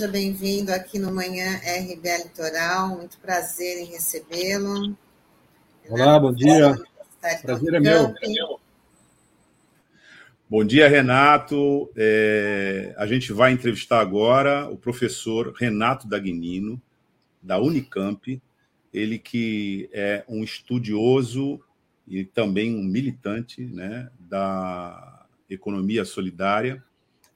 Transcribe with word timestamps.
Seja 0.00 0.12
bem-vindo 0.12 0.72
aqui 0.72 0.98
no 0.98 1.12
Manhã 1.12 1.56
RBA 1.58 2.24
Litoral. 2.24 2.96
Muito 2.96 3.18
prazer 3.18 3.82
em 3.82 3.84
recebê-lo. 3.84 4.96
Olá, 5.90 6.18
bom 6.18 6.32
dia. 6.32 6.74
Prazer 7.42 7.74
é 7.74 7.80
meu. 7.80 8.14
Bom 10.48 10.64
dia, 10.64 10.88
Renato. 10.88 11.92
É, 11.94 12.94
a 12.96 13.06
gente 13.06 13.30
vai 13.30 13.52
entrevistar 13.52 14.00
agora 14.00 14.70
o 14.70 14.76
professor 14.78 15.52
Renato 15.52 16.08
Dagnino, 16.08 16.80
da 17.42 17.60
Unicamp. 17.60 18.40
Ele 18.94 19.18
que 19.18 19.90
é 19.92 20.24
um 20.26 20.42
estudioso 20.42 21.60
e 22.08 22.24
também 22.24 22.74
um 22.74 22.82
militante 22.82 23.66
né, 23.66 24.08
da 24.18 25.26
economia 25.50 26.06
solidária, 26.06 26.82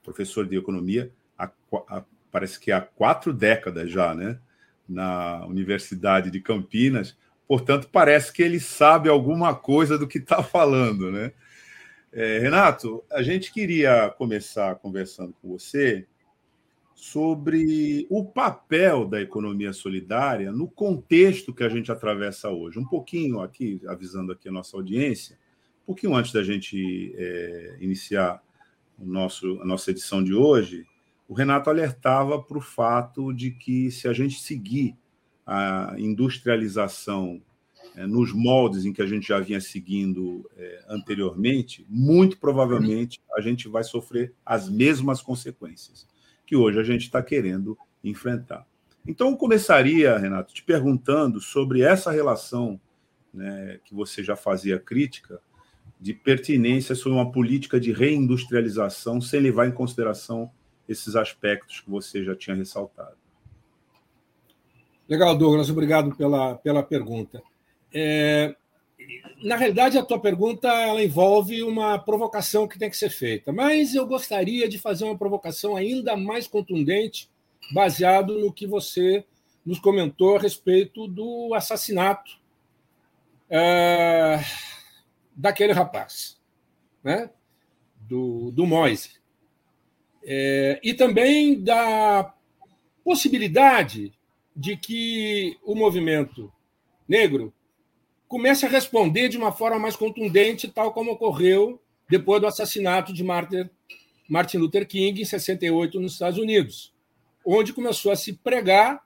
professor 0.03 0.47
de 0.47 0.57
economia, 0.57 1.13
há, 1.39 1.51
há, 1.89 2.03
parece 2.35 2.59
que 2.59 2.73
há 2.73 2.81
quatro 2.81 3.33
décadas 3.33 3.89
já, 3.89 4.13
né, 4.13 4.41
na 4.89 5.47
Universidade 5.47 6.33
de 6.33 6.41
Campinas. 6.41 7.17
Portanto, 7.47 7.89
parece 7.93 8.33
que 8.33 8.43
ele 8.43 8.59
sabe 8.59 9.09
alguma 9.09 9.55
coisa 9.55 9.97
do 9.97 10.09
que 10.09 10.19
está 10.19 10.43
falando, 10.43 11.13
né? 11.13 11.33
É, 12.13 12.41
Renato, 12.41 13.05
a 13.13 13.23
gente 13.23 13.53
queria 13.53 14.11
começar 14.11 14.75
conversando 14.75 15.33
com 15.41 15.49
você 15.49 16.09
sobre 16.93 18.05
o 18.11 18.25
papel 18.25 19.07
da 19.07 19.21
economia 19.21 19.73
solidária 19.73 20.51
no 20.51 20.67
contexto 20.67 21.55
que 21.55 21.63
a 21.63 21.69
gente 21.69 21.93
atravessa 21.93 22.51
hoje. 22.51 22.81
Um 22.81 22.85
pouquinho 22.85 23.43
aqui, 23.43 23.81
avisando 23.87 24.33
aqui 24.33 24.49
a 24.49 24.53
nossa 24.53 24.77
audiência, 24.77 25.39
um 25.85 25.87
pouquinho 25.87 26.17
antes 26.17 26.33
da 26.33 26.43
gente 26.43 27.15
é, 27.17 27.77
iniciar 27.81 28.43
o 28.99 29.07
nosso, 29.07 29.61
a 29.63 29.65
nossa 29.65 29.93
edição 29.93 30.23
de 30.23 30.35
hoje, 30.35 30.85
o 31.29 31.35
Renato 31.35 31.71
alertava 31.71 32.41
para 32.43 32.59
o 32.59 32.61
fato 32.61 33.33
de 33.33 33.51
que 33.51 33.91
se 33.91 34.07
a 34.07 34.13
gente 34.13 34.41
seguir 34.41 34.97
a 35.47 35.95
industrialização 35.99 37.41
é, 37.95 38.07
nos 38.07 38.33
moldes 38.33 38.85
em 38.85 38.93
que 38.93 39.03
a 39.03 39.07
gente 39.07 39.29
já 39.29 39.41
vinha 39.41 39.61
seguindo 39.61 40.49
é, 40.57 40.85
anteriormente, 40.89 41.87
muito 41.89 42.39
provavelmente 42.39 43.21
a 43.37 43.41
gente 43.41 43.69
vai 43.69 43.85
sofrer 43.85 44.33
as 44.45 44.69
mesmas 44.69 45.23
consequências 45.23 46.07
que 46.47 46.57
hoje 46.57 46.79
a 46.79 46.85
gente 46.85 47.03
está 47.03 47.23
querendo 47.23 47.77
enfrentar. 48.03 48.67
Então, 49.07 49.31
eu 49.31 49.37
começaria, 49.37 50.17
Renato, 50.17 50.55
te 50.55 50.63
perguntando 50.63 51.41
sobre 51.41 51.83
essa 51.83 52.11
relação 52.11 52.81
né, 53.33 53.79
que 53.85 53.95
você 53.95 54.23
já 54.23 54.37
fazia 54.37 54.79
crítica 54.79 55.41
de 56.01 56.15
pertinência 56.15 56.95
sobre 56.95 57.19
uma 57.19 57.31
política 57.31 57.79
de 57.79 57.93
reindustrialização 57.93 59.21
sem 59.21 59.41
levar 59.41 59.67
em 59.67 59.73
consideração 59.73 60.51
esses 60.89 61.17
aspectos 61.17 61.81
que 61.81 61.91
você 61.91 62.23
já 62.25 62.35
tinha 62.35 62.57
ressaltado. 62.57 63.17
Legal, 65.09 65.37
Douglas, 65.37 65.71
obrigado 65.71 66.15
pela, 66.17 66.55
pela 66.57 66.83
pergunta. 66.83 67.43
É, 67.93 68.55
na 69.43 69.57
realidade, 69.57 69.99
a 69.99 70.05
tua 70.05 70.19
pergunta 70.19 70.69
ela 70.69 71.03
envolve 71.03 71.63
uma 71.63 71.99
provocação 71.99 72.67
que 72.67 72.79
tem 72.79 72.89
que 72.89 72.97
ser 72.97 73.11
feita, 73.11 73.53
mas 73.53 73.95
eu 73.95 74.07
gostaria 74.07 74.69
de 74.69 74.79
fazer 74.79 75.05
uma 75.05 75.19
provocação 75.19 75.77
ainda 75.77 76.17
mais 76.17 76.47
contundente, 76.47 77.29
baseado 77.73 78.39
no 78.39 78.53
que 78.53 78.67
você 78.67 79.25
nos 79.65 79.79
comentou 79.79 80.37
a 80.37 80.41
respeito 80.41 81.07
do 81.07 81.53
assassinato 81.55 82.39
é, 83.49 84.41
daquele 85.35 85.73
rapaz, 85.73 86.41
né? 87.03 87.31
do, 88.01 88.51
do 88.53 88.67
Moise. 88.67 89.24
É, 90.27 90.81
e 90.83 90.95
também 90.95 91.63
da 91.63 92.35
possibilidade 93.05 94.13
de 94.57 94.77
que 94.77 95.59
o 95.63 95.75
movimento 95.75 96.51
negro 97.07 97.53
comece 98.27 98.65
a 98.65 98.69
responder 98.69 99.29
de 99.29 99.37
uma 99.37 99.53
forma 99.53 99.79
mais 99.79 99.97
contundente, 99.97 100.69
tal 100.69 100.93
como 100.93 101.13
ocorreu 101.13 101.81
depois 102.09 102.41
do 102.41 102.47
assassinato 102.47 103.13
de 103.13 103.23
Martin 103.23 104.57
Luther 104.57 104.87
King 104.87 105.21
em 105.21 105.25
68 105.25 106.01
nos 106.01 106.13
Estados 106.15 106.39
Unidos, 106.39 106.95
onde 107.45 107.73
começou 107.73 108.11
a 108.11 108.17
se 108.17 108.33
pregar 108.33 109.05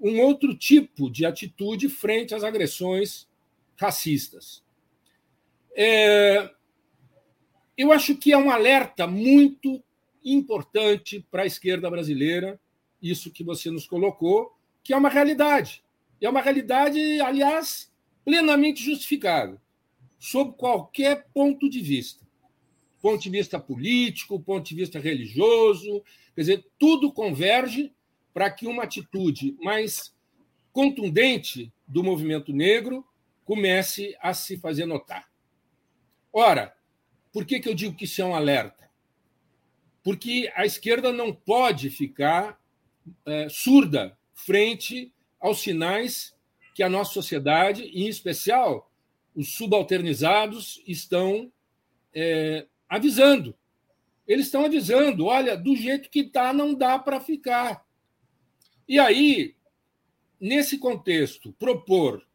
um 0.00 0.20
outro 0.20 0.54
tipo 0.54 1.10
de 1.10 1.24
atitude 1.24 1.88
frente 1.88 2.34
às 2.34 2.44
agressões 2.44 3.26
racistas. 3.76 4.62
É... 5.74 6.50
Eu 7.76 7.92
acho 7.92 8.16
que 8.16 8.32
é 8.32 8.36
um 8.36 8.50
alerta 8.50 9.06
muito 9.06 9.82
importante 10.24 11.24
para 11.30 11.42
a 11.42 11.46
esquerda 11.46 11.90
brasileira, 11.90 12.60
isso 13.00 13.30
que 13.30 13.44
você 13.44 13.70
nos 13.70 13.86
colocou, 13.86 14.56
que 14.82 14.92
é 14.92 14.96
uma 14.96 15.08
realidade. 15.08 15.82
É 16.20 16.28
uma 16.28 16.40
realidade, 16.40 16.98
aliás, 17.20 17.92
plenamente 18.24 18.82
justificado, 18.82 19.60
sob 20.18 20.54
qualquer 20.56 21.26
ponto 21.32 21.68
de 21.68 21.80
vista. 21.80 22.26
Ponto 23.00 23.22
de 23.22 23.30
vista 23.30 23.60
político, 23.60 24.40
ponto 24.40 24.68
de 24.68 24.74
vista 24.74 24.98
religioso, 24.98 26.02
quer 26.34 26.40
dizer, 26.40 26.66
tudo 26.78 27.12
converge 27.12 27.92
para 28.34 28.50
que 28.50 28.66
uma 28.66 28.82
atitude 28.82 29.56
mais 29.62 30.14
contundente 30.72 31.72
do 31.86 32.02
movimento 32.02 32.52
negro 32.52 33.04
comece 33.44 34.16
a 34.20 34.34
se 34.34 34.56
fazer 34.56 34.84
notar. 34.84 35.28
Ora, 36.32 36.76
por 37.32 37.46
que, 37.46 37.60
que 37.60 37.68
eu 37.68 37.74
digo 37.74 37.96
que 37.96 38.04
isso 38.04 38.20
é 38.20 38.24
um 38.24 38.34
alerta? 38.34 38.87
Porque 40.08 40.50
a 40.56 40.64
esquerda 40.64 41.12
não 41.12 41.34
pode 41.34 41.90
ficar 41.90 42.58
é, 43.26 43.46
surda 43.50 44.16
frente 44.32 45.12
aos 45.38 45.60
sinais 45.60 46.34
que 46.74 46.82
a 46.82 46.88
nossa 46.88 47.12
sociedade, 47.12 47.82
em 47.82 48.08
especial 48.08 48.90
os 49.36 49.52
subalternizados, 49.52 50.82
estão 50.86 51.52
é, 52.14 52.66
avisando. 52.88 53.54
Eles 54.26 54.46
estão 54.46 54.64
avisando: 54.64 55.26
olha, 55.26 55.58
do 55.58 55.76
jeito 55.76 56.08
que 56.08 56.20
está, 56.20 56.54
não 56.54 56.72
dá 56.72 56.98
para 56.98 57.20
ficar. 57.20 57.86
E 58.88 58.98
aí, 58.98 59.56
nesse 60.40 60.78
contexto, 60.78 61.52
propor 61.52 62.26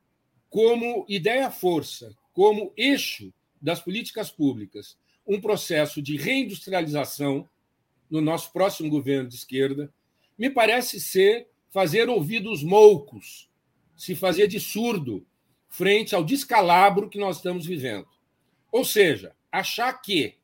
como 0.47 1.07
ideia-força, 1.09 2.16
como 2.34 2.72
eixo 2.78 3.34
das 3.59 3.79
políticas 3.79 4.29
públicas, 4.29 4.95
um 5.25 5.41
processo 5.41 6.03
de 6.03 6.17
reindustrialização 6.17 7.50
no 8.13 8.22
nosso 8.22 8.53
próximo 8.53 8.91
governo 8.91 9.28
de 9.28 9.34
esquerda, 9.34 9.91
me 10.38 10.47
parece 10.47 11.00
ser 11.01 11.47
fazer 11.72 12.07
ouvidos 12.09 12.62
moucos 12.62 13.50
se 13.96 14.16
fazer 14.16 14.47
de 14.47 14.59
surdo 14.59 15.25
frente 15.68 16.13
ao 16.13 16.23
descalabro 16.23 17.09
que 17.09 17.18
nós 17.18 17.38
estamos 17.38 17.66
vivendo. 17.66 18.07
Ou 18.72 18.85
seja, 18.85 19.35
achar 19.52 19.91
que 19.94 20.35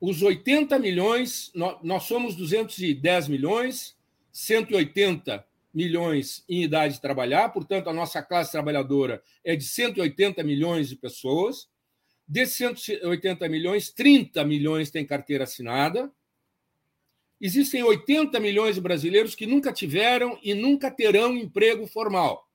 os 0.00 0.22
80 0.22 0.78
milhões, 0.78 1.50
nós 1.82 2.04
somos 2.04 2.36
210 2.36 3.26
milhões, 3.26 3.96
180 4.30 5.44
milhões 5.74 6.44
em 6.48 6.62
idade 6.62 6.94
de 6.94 7.00
trabalhar, 7.00 7.48
portanto, 7.48 7.90
a 7.90 7.92
nossa 7.92 8.22
classe 8.22 8.52
trabalhadora 8.52 9.20
é 9.42 9.56
de 9.56 9.64
180 9.64 10.44
milhões 10.44 10.88
de 10.88 10.94
pessoas. 10.94 11.68
Desses 12.28 12.56
180 12.56 13.48
milhões, 13.48 13.90
30 13.90 14.44
milhões 14.44 14.92
têm 14.92 15.04
carteira 15.04 15.42
assinada, 15.44 16.12
Existem 17.40 17.82
80 17.82 18.40
milhões 18.40 18.76
de 18.76 18.80
brasileiros 18.80 19.34
que 19.34 19.46
nunca 19.46 19.72
tiveram 19.72 20.38
e 20.42 20.54
nunca 20.54 20.90
terão 20.90 21.36
emprego 21.36 21.86
formal. 21.86 22.50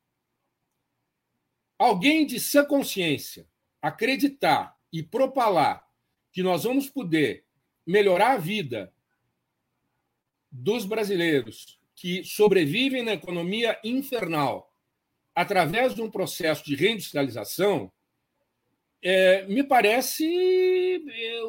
Alguém 1.78 2.26
de 2.26 2.40
sã 2.40 2.66
consciência 2.66 3.48
acreditar 3.82 4.78
e 4.92 5.02
propalar 5.02 5.88
que 6.32 6.44
nós 6.44 6.64
vamos 6.64 6.90
poder 6.90 7.46
melhorar 7.86 8.34
a 8.34 8.38
vida 8.38 8.94
dos 10.52 10.86
brasileiros 10.86 11.80
que 11.96 12.24
sobrevivem 12.24 13.04
na 13.04 13.14
economia 13.14 13.80
infernal 13.84 14.72
através 15.34 15.96
de 15.96 16.02
um 16.02 16.12
processo 16.12 16.64
de 16.66 16.76
reindustrialização, 16.76 17.92
é, 19.02 19.46
me 19.48 19.64
parece, 19.64 20.26
é, 21.08 21.42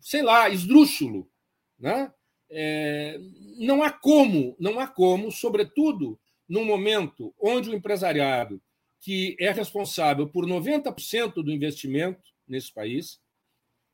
sei 0.00 0.22
lá, 0.22 0.48
esdrúxulo. 0.48 1.30
Né? 1.78 2.12
É, 2.50 3.18
não 3.58 3.82
há 3.82 3.90
como, 3.90 4.56
não 4.58 4.78
há 4.78 4.86
como, 4.86 5.30
sobretudo 5.30 6.18
num 6.48 6.64
momento 6.64 7.34
onde 7.40 7.70
o 7.70 7.74
empresariado, 7.74 8.60
que 9.00 9.36
é 9.38 9.50
responsável 9.50 10.28
por 10.28 10.46
90% 10.46 11.34
do 11.34 11.52
investimento 11.52 12.22
nesse 12.46 12.72
país, 12.72 13.20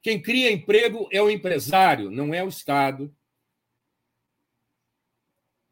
quem 0.03 0.21
cria 0.21 0.53
emprego 0.53 1.09
é 1.13 1.21
o 1.21 1.31
empresário, 1.31 2.11
não 2.11 2.33
é 2.33 2.43
o 2.43 2.49
Estado. 2.49 3.15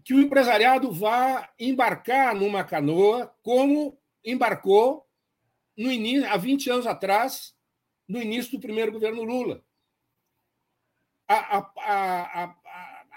Que 0.04 0.14
o 0.14 0.20
empresariado 0.20 0.90
vá 0.92 1.50
embarcar 1.58 2.34
numa 2.34 2.64
canoa 2.64 3.34
como 3.42 3.98
embarcou 4.24 5.06
no 5.76 5.90
início, 5.90 6.28
há 6.28 6.36
20 6.36 6.70
anos 6.70 6.86
atrás, 6.86 7.54
no 8.06 8.20
início 8.20 8.52
do 8.52 8.60
primeiro 8.60 8.92
governo 8.92 9.22
Lula. 9.22 9.64
A, 11.28 11.58
a, 11.58 12.44
a, 12.44 12.56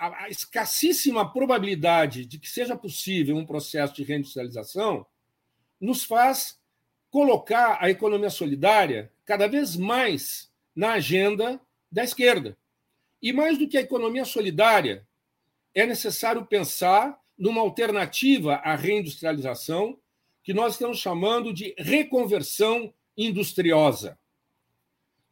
a, 0.02 0.24
a 0.24 0.30
escassíssima 0.30 1.32
probabilidade 1.32 2.26
de 2.26 2.40
que 2.40 2.50
seja 2.50 2.76
possível 2.76 3.38
um 3.38 3.46
processo 3.46 3.94
de 3.94 4.04
reindustrialização 4.04 5.06
nos 5.80 6.04
faz 6.04 6.60
colocar 7.12 7.78
a 7.80 7.88
economia 7.88 8.32
solidária 8.32 9.12
cada 9.26 9.48
vez 9.48 9.76
mais 9.76 10.52
na 10.76 10.94
agenda 10.94 11.62
da 11.92 12.04
esquerda. 12.04 12.58
E 13.22 13.32
mais 13.32 13.60
do 13.60 13.68
que 13.68 13.78
a 13.78 13.82
economia 13.82 14.26
solidária, 14.26 15.08
é 15.76 15.86
necessário 15.86 16.48
pensar 16.48 17.20
numa 17.38 17.62
alternativa 17.62 18.56
à 18.56 18.76
reindustrialização, 18.76 20.00
que 20.44 20.54
nós 20.54 20.74
estamos 20.74 20.98
chamando 20.98 21.54
de 21.54 21.76
reconversão 21.78 22.92
industriosa. 23.16 24.18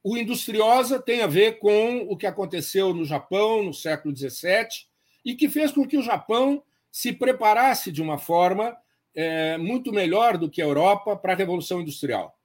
O 0.03 0.17
industriosa 0.17 0.99
tem 0.99 1.21
a 1.21 1.27
ver 1.27 1.59
com 1.59 1.99
o 2.09 2.15
que 2.15 2.25
aconteceu 2.25 2.93
no 2.93 3.03
Japão 3.03 3.63
no 3.63 3.73
século 3.73 4.15
XVII 4.15 4.87
e 5.25 5.35
que 5.35 5.49
fez 5.49 5.71
com 5.71 5.85
que 5.85 5.97
o 5.97 6.01
Japão 6.01 6.63
se 6.91 7.11
preparasse 7.11 7.91
de 7.91 8.01
uma 8.01 8.17
forma 8.17 8.75
é, 9.13 9.57
muito 9.57 9.91
melhor 9.91 10.37
do 10.37 10.49
que 10.49 10.61
a 10.61 10.65
Europa 10.65 11.15
para 11.15 11.33
a 11.33 11.35
Revolução 11.35 11.81
Industrial. 11.81 12.37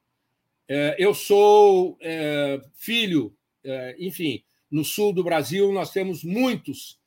É, 0.68 0.96
eu 0.98 1.14
sou 1.14 1.96
é, 2.00 2.60
filho, 2.74 3.36
é, 3.62 3.94
enfim, 3.98 4.42
no 4.70 4.84
sul 4.84 5.12
do 5.12 5.22
Brasil 5.22 5.70
nós 5.72 5.90
temos 5.90 6.24
muitos 6.24 6.98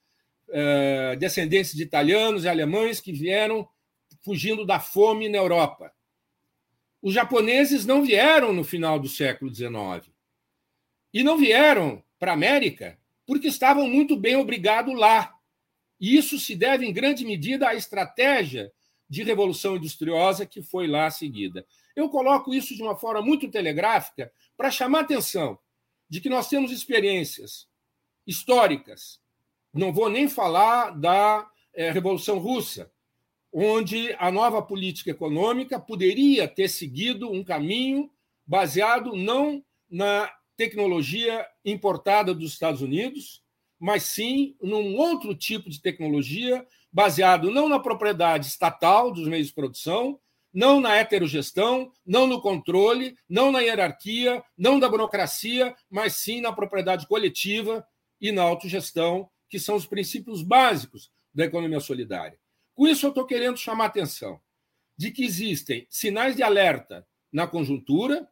é, 0.49 1.15
descendentes 1.17 1.73
de 1.73 1.83
italianos 1.83 2.45
e 2.45 2.49
alemães 2.49 3.01
que 3.01 3.11
vieram 3.11 3.67
fugindo 4.23 4.65
da 4.65 4.79
fome 4.79 5.27
na 5.27 5.37
Europa. 5.37 5.91
Os 7.01 7.13
japoneses 7.13 7.85
não 7.85 8.03
vieram 8.03 8.53
no 8.53 8.63
final 8.63 8.99
do 8.99 9.07
século 9.07 9.53
XIX. 9.53 10.09
E 11.13 11.23
não 11.23 11.37
vieram 11.37 12.03
para 12.19 12.31
a 12.31 12.33
América 12.33 12.97
porque 13.25 13.47
estavam 13.47 13.87
muito 13.87 14.15
bem 14.15 14.35
obrigados 14.35 14.97
lá. 14.97 15.33
E 15.99 16.15
isso 16.15 16.39
se 16.39 16.55
deve, 16.55 16.85
em 16.85 16.93
grande 16.93 17.25
medida, 17.25 17.69
à 17.69 17.75
estratégia 17.75 18.71
de 19.09 19.23
revolução 19.23 19.75
industriosa 19.75 20.45
que 20.45 20.61
foi 20.61 20.87
lá 20.87 21.09
seguida. 21.09 21.65
Eu 21.95 22.09
coloco 22.09 22.53
isso 22.53 22.75
de 22.75 22.81
uma 22.81 22.95
forma 22.95 23.21
muito 23.21 23.49
telegráfica 23.49 24.31
para 24.55 24.71
chamar 24.71 24.99
a 24.99 25.01
atenção 25.01 25.57
de 26.09 26.21
que 26.21 26.29
nós 26.29 26.47
temos 26.47 26.71
experiências 26.71 27.67
históricas. 28.25 29.19
Não 29.73 29.91
vou 29.91 30.09
nem 30.09 30.27
falar 30.27 30.91
da 30.91 31.49
é, 31.73 31.91
Revolução 31.91 32.37
Russa, 32.39 32.91
onde 33.51 34.13
a 34.19 34.31
nova 34.31 34.61
política 34.61 35.11
econômica 35.11 35.79
poderia 35.79 36.47
ter 36.47 36.67
seguido 36.67 37.31
um 37.31 37.43
caminho 37.43 38.11
baseado 38.45 39.15
não 39.15 39.63
na 39.89 40.31
tecnologia 40.57 41.47
importada 41.63 42.33
dos 42.33 42.51
Estados 42.51 42.81
Unidos, 42.81 43.43
mas 43.79 44.03
sim 44.03 44.57
num 44.61 44.97
outro 44.97 45.35
tipo 45.35 45.69
de 45.69 45.81
tecnologia 45.81 46.65
baseado 46.91 47.51
não 47.51 47.69
na 47.69 47.79
propriedade 47.79 48.47
estatal 48.47 49.11
dos 49.11 49.27
meios 49.27 49.47
de 49.47 49.53
produção, 49.53 50.19
não 50.51 50.81
na 50.81 50.95
heterogestão, 50.95 51.91
não 52.03 52.25
no 52.25 52.41
controle, 52.41 53.15
não 53.29 53.51
na 53.51 53.59
hierarquia, 53.59 54.43
não 54.57 54.79
da 54.79 54.89
burocracia, 54.89 55.75
mas 55.89 56.15
sim 56.15 56.41
na 56.41 56.51
propriedade 56.51 57.05
coletiva 57.07 57.85
e 58.19 58.31
na 58.31 58.41
autogestão, 58.41 59.29
que 59.47 59.59
são 59.59 59.75
os 59.75 59.85
princípios 59.85 60.41
básicos 60.41 61.11
da 61.31 61.45
economia 61.45 61.79
solidária. 61.79 62.39
Com 62.73 62.87
isso, 62.87 63.05
eu 63.05 63.09
estou 63.09 63.25
querendo 63.25 63.57
chamar 63.57 63.85
a 63.85 63.87
atenção 63.87 64.41
de 64.97 65.11
que 65.11 65.23
existem 65.23 65.85
sinais 65.89 66.35
de 66.35 66.41
alerta 66.41 67.05
na 67.31 67.45
conjuntura 67.45 68.27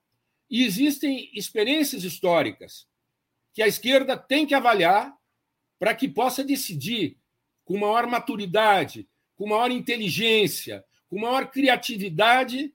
e 0.50 0.64
existem 0.64 1.30
experiências 1.34 2.04
históricas 2.04 2.88
que 3.54 3.62
a 3.62 3.68
esquerda 3.68 4.18
tem 4.18 4.46
que 4.46 4.54
avaliar 4.54 5.16
para 5.80 5.96
que 5.96 6.08
possa 6.08 6.44
decidir 6.44 7.18
com 7.64 7.78
maior 7.78 8.06
maturidade, 8.06 9.08
com 9.36 9.48
maior 9.48 9.72
inteligência, 9.72 10.86
com 11.08 11.20
maior 11.20 11.50
criatividade 11.50 12.74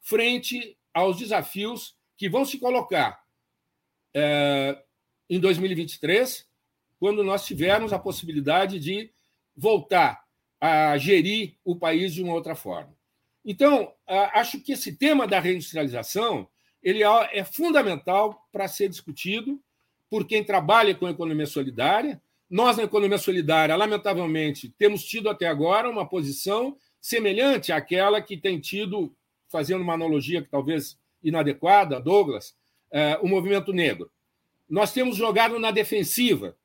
frente 0.00 0.78
aos 0.92 1.18
desafios 1.18 1.96
que 2.16 2.28
vão 2.28 2.44
se 2.44 2.58
colocar 2.58 3.22
é, 4.14 4.82
em 5.28 5.38
2023, 5.38 6.46
quando 6.98 7.22
nós 7.22 7.46
tivermos 7.46 7.92
a 7.92 7.98
possibilidade 7.98 8.80
de 8.80 9.12
voltar 9.56 10.24
a 10.60 10.96
gerir 10.98 11.56
o 11.64 11.76
país 11.76 12.12
de 12.12 12.22
uma 12.22 12.34
outra 12.34 12.54
forma. 12.54 12.96
Então, 13.44 13.94
acho 14.06 14.60
que 14.60 14.72
esse 14.72 14.96
tema 14.96 15.26
da 15.26 15.38
reindustrialização 15.38 16.48
ele 16.82 17.02
é, 17.02 17.38
é 17.38 17.44
fundamental 17.44 18.46
para 18.52 18.68
ser 18.68 18.88
discutido 18.88 19.60
por 20.10 20.26
quem 20.26 20.42
trabalha 20.42 20.94
com 20.94 21.08
economia 21.08 21.46
solidária, 21.46 22.20
nós, 22.48 22.78
na 22.78 22.84
economia 22.84 23.18
solidária, 23.18 23.76
lamentavelmente, 23.76 24.70
temos 24.78 25.04
tido 25.04 25.28
até 25.28 25.46
agora 25.46 25.90
uma 25.90 26.08
posição 26.08 26.76
semelhante 27.00 27.72
àquela 27.72 28.22
que 28.22 28.38
tem 28.38 28.58
tido, 28.58 29.14
fazendo 29.48 29.82
uma 29.82 29.92
analogia 29.92 30.42
que 30.42 30.48
talvez 30.48 30.98
inadequada, 31.22 32.00
Douglas, 32.00 32.56
é, 32.90 33.18
o 33.20 33.28
movimento 33.28 33.72
negro. 33.72 34.10
Nós 34.68 34.92
temos 34.92 35.16
jogado 35.16 35.58
na 35.58 35.70
defensiva, 35.70 36.56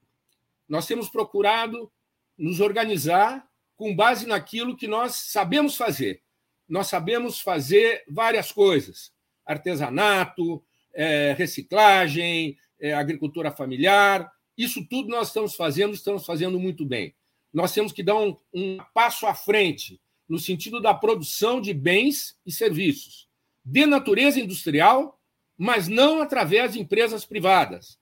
nós 0.70 0.88
temos 0.88 1.10
procurado 1.10 1.92
nos 2.38 2.62
organizar 2.62 3.46
com 3.76 3.96
base 3.96 4.26
naquilo 4.26 4.78
que 4.78 4.88
nós 4.88 5.16
sabemos 5.16 5.76
fazer. 5.76 6.22
Nós 6.68 6.88
sabemos 6.88 7.42
fazer 7.42 8.04
várias 8.08 8.52
coisas: 8.52 9.13
artesanato, 9.46 10.64
é, 10.94 11.34
reciclagem, 11.38 12.58
é, 12.80 12.94
agricultura 12.94 13.52
familiar, 13.52 14.32
isso 14.58 14.86
tudo 14.88 15.10
nós 15.10 15.28
estamos 15.28 15.56
fazendo, 15.56 15.94
estamos 15.94 16.26
fazendo 16.26 16.60
muito 16.60 16.86
bem. 16.86 17.16
Nós 17.52 17.74
temos 17.74 17.92
que 17.92 18.04
dar 18.04 18.16
um, 18.16 18.36
um 18.54 18.78
passo 18.94 19.26
à 19.26 19.34
frente 19.34 20.00
no 20.28 20.40
sentido 20.40 20.80
da 20.82 20.94
produção 20.94 21.60
de 21.60 21.74
bens 21.74 22.38
e 22.46 22.52
serviços 22.52 23.28
de 23.64 23.86
natureza 23.86 24.40
industrial, 24.40 25.20
mas 25.58 25.88
não 25.88 26.22
através 26.22 26.74
de 26.74 26.80
empresas 26.80 27.24
privadas. 27.24 27.98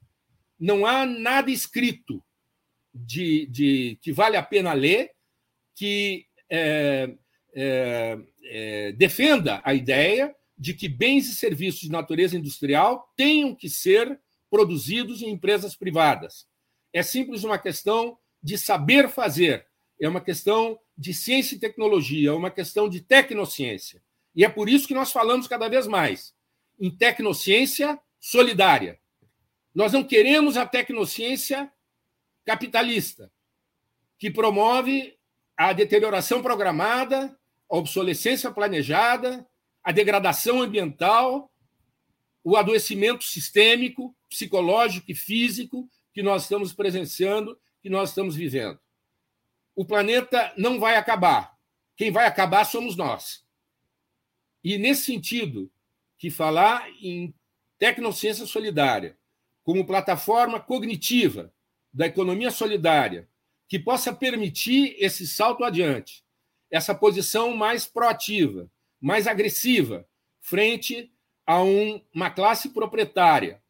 Não 0.59 0.85
há 0.85 1.05
nada 1.05 1.51
escrito 1.51 2.24
de, 2.93 3.45
de 3.48 3.98
que 4.01 4.12
vale 4.12 4.38
a 4.38 4.43
pena 4.43 4.74
ler 4.74 5.12
que 5.75 6.25
é, 6.50 7.13
é, 7.53 8.19
é, 8.43 8.91
defenda 8.93 9.62
a 9.63 9.74
ideia 9.74 10.36
de 10.62 10.75
que 10.75 10.88
bens 10.88 11.27
e 11.27 11.34
serviços 11.34 11.82
de 11.82 11.89
natureza 11.89 12.38
industrial 12.38 13.12
tenham 13.18 13.56
que 13.56 13.68
ser 13.68 14.22
produzidos 14.48 15.24
em 15.24 15.32
empresas 15.32 15.75
privadas. 15.75 16.48
É 16.94 17.01
simples 17.01 17.44
uma 17.44 17.58
questão 17.58 18.15
de 18.44 18.60
saber 18.60 19.10
fazer, 19.10 19.65
é 20.00 20.08
uma 20.08 20.22
questão 20.22 20.80
de 20.96 21.15
ciência 21.15 21.56
e 21.56 21.60
tecnologia, 21.60 22.30
é 22.30 22.34
uma 22.34 22.51
questão 22.51 22.88
de 22.88 23.01
tecnociência. 23.01 24.03
E 24.36 24.46
é 24.46 24.50
por 24.50 24.70
isso 24.70 24.88
que 24.88 24.94
nós 24.94 25.12
falamos 25.12 25.48
cada 25.48 25.68
vez 25.68 25.88
mais 25.88 26.32
em 26.80 26.91
tecnociência 26.91 28.00
solidária. 28.20 29.00
Nós 29.74 29.94
não 29.94 30.03
queremos 30.03 30.58
a 30.58 30.65
tecnociência 30.68 31.72
capitalista, 32.46 33.32
que 34.20 34.30
promove 34.30 35.18
a 35.58 35.74
deterioração 35.74 36.39
programada, 36.39 37.36
a 37.68 37.77
obsolescência 37.77 38.51
planejada, 38.51 39.44
a 39.83 39.91
degradação 39.91 40.61
ambiental, 40.61 41.51
o 42.43 42.55
adoecimento 42.55 43.23
sistêmico, 43.23 44.15
psicológico 44.29 45.11
e 45.11 45.15
físico 45.15 45.89
que 46.13 46.23
nós 46.23 46.43
estamos 46.43 46.73
presenciando, 46.73 47.59
que 47.81 47.89
nós 47.89 48.09
estamos 48.09 48.35
vivendo. 48.35 48.79
O 49.75 49.85
planeta 49.85 50.53
não 50.57 50.79
vai 50.79 50.95
acabar. 50.95 51.57
Quem 51.95 52.11
vai 52.11 52.25
acabar 52.25 52.65
somos 52.65 52.95
nós. 52.95 53.43
E 54.63 54.77
nesse 54.77 55.05
sentido, 55.05 55.71
que 56.17 56.29
falar 56.29 56.88
em 57.01 57.33
tecnociência 57.79 58.45
solidária 58.45 59.17
como 59.63 59.85
plataforma 59.85 60.59
cognitiva 60.59 61.53
da 61.93 62.05
economia 62.05 62.51
solidária, 62.51 63.27
que 63.67 63.79
possa 63.79 64.13
permitir 64.13 64.95
esse 65.00 65.27
salto 65.27 65.63
adiante, 65.63 66.23
essa 66.69 66.95
posição 66.95 67.55
mais 67.55 67.85
proativa, 67.85 68.70
mais 69.01 69.25
agressiva, 69.27 70.08
frente 70.39 71.12
a 71.46 71.62
um, 71.62 72.01
uma 72.13 72.29
classe 72.29 72.70
proprietária 72.70 73.62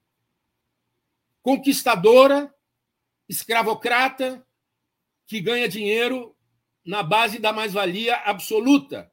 conquistadora, 1.42 2.54
escravocrata, 3.28 4.46
que 5.26 5.40
ganha 5.40 5.68
dinheiro 5.68 6.36
na 6.86 7.04
base 7.04 7.40
da 7.40 7.54
mais-valia 7.54 8.16
absoluta 8.18 9.12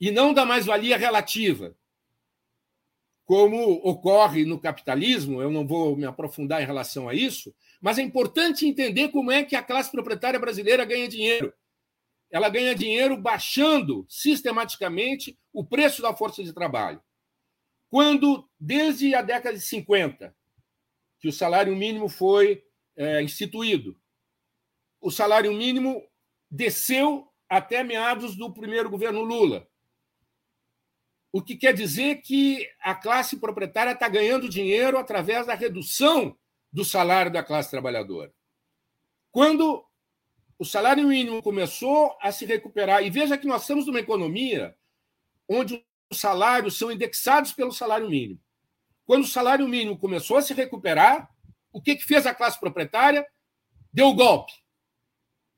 e 0.00 0.10
não 0.10 0.34
da 0.34 0.44
mais-valia 0.44 0.96
relativa. 0.96 1.76
Como 3.24 3.74
ocorre 3.84 4.44
no 4.44 4.58
capitalismo, 4.60 5.40
eu 5.40 5.50
não 5.50 5.66
vou 5.66 5.96
me 5.96 6.04
aprofundar 6.04 6.60
em 6.60 6.66
relação 6.66 7.08
a 7.08 7.14
isso, 7.14 7.54
mas 7.80 7.98
é 7.98 8.02
importante 8.02 8.66
entender 8.66 9.08
como 9.08 9.30
é 9.30 9.44
que 9.44 9.54
a 9.54 9.62
classe 9.62 9.90
proprietária 9.90 10.40
brasileira 10.40 10.84
ganha 10.84 11.08
dinheiro. 11.08 11.52
Ela 12.32 12.48
ganha 12.48 12.74
dinheiro 12.74 13.16
baixando 13.16 14.06
sistematicamente 14.08 15.38
o 15.52 15.62
preço 15.62 16.00
da 16.00 16.16
força 16.16 16.42
de 16.42 16.52
trabalho. 16.52 17.00
Quando, 17.90 18.48
desde 18.58 19.14
a 19.14 19.20
década 19.20 19.54
de 19.54 19.62
50, 19.62 20.34
que 21.20 21.28
o 21.28 21.32
salário 21.32 21.76
mínimo 21.76 22.08
foi 22.08 22.64
é, 22.96 23.22
instituído. 23.22 23.96
o 25.00 25.10
salário 25.10 25.52
mínimo 25.52 26.02
desceu 26.50 27.30
até 27.48 27.82
meados 27.82 28.34
do 28.36 28.52
primeiro 28.52 28.88
governo 28.88 29.20
Lula. 29.22 29.68
O 31.30 31.42
que 31.42 31.56
quer 31.56 31.74
dizer 31.74 32.22
que 32.22 32.68
a 32.80 32.94
classe 32.94 33.38
proprietária 33.38 33.92
está 33.92 34.08
ganhando 34.08 34.48
dinheiro 34.48 34.96
através 34.96 35.46
da 35.46 35.54
redução 35.54 36.38
do 36.72 36.84
salário 36.84 37.32
da 37.32 37.42
classe 37.42 37.70
trabalhadora. 37.70 38.32
Quando 39.30 39.84
o 40.62 40.64
salário 40.64 41.08
mínimo 41.08 41.42
começou 41.42 42.16
a 42.20 42.30
se 42.30 42.46
recuperar, 42.46 43.02
e 43.02 43.10
veja 43.10 43.36
que 43.36 43.48
nós 43.48 43.62
estamos 43.62 43.84
numa 43.84 43.98
economia 43.98 44.76
onde 45.48 45.84
os 46.08 46.20
salários 46.20 46.78
são 46.78 46.92
indexados 46.92 47.52
pelo 47.52 47.72
salário 47.72 48.08
mínimo. 48.08 48.40
Quando 49.04 49.24
o 49.24 49.26
salário 49.26 49.66
mínimo 49.66 49.98
começou 49.98 50.36
a 50.36 50.42
se 50.42 50.54
recuperar, 50.54 51.28
o 51.72 51.82
que, 51.82 51.96
que 51.96 52.04
fez 52.04 52.26
a 52.26 52.34
classe 52.34 52.60
proprietária? 52.60 53.26
Deu 53.92 54.14
golpe. 54.14 54.52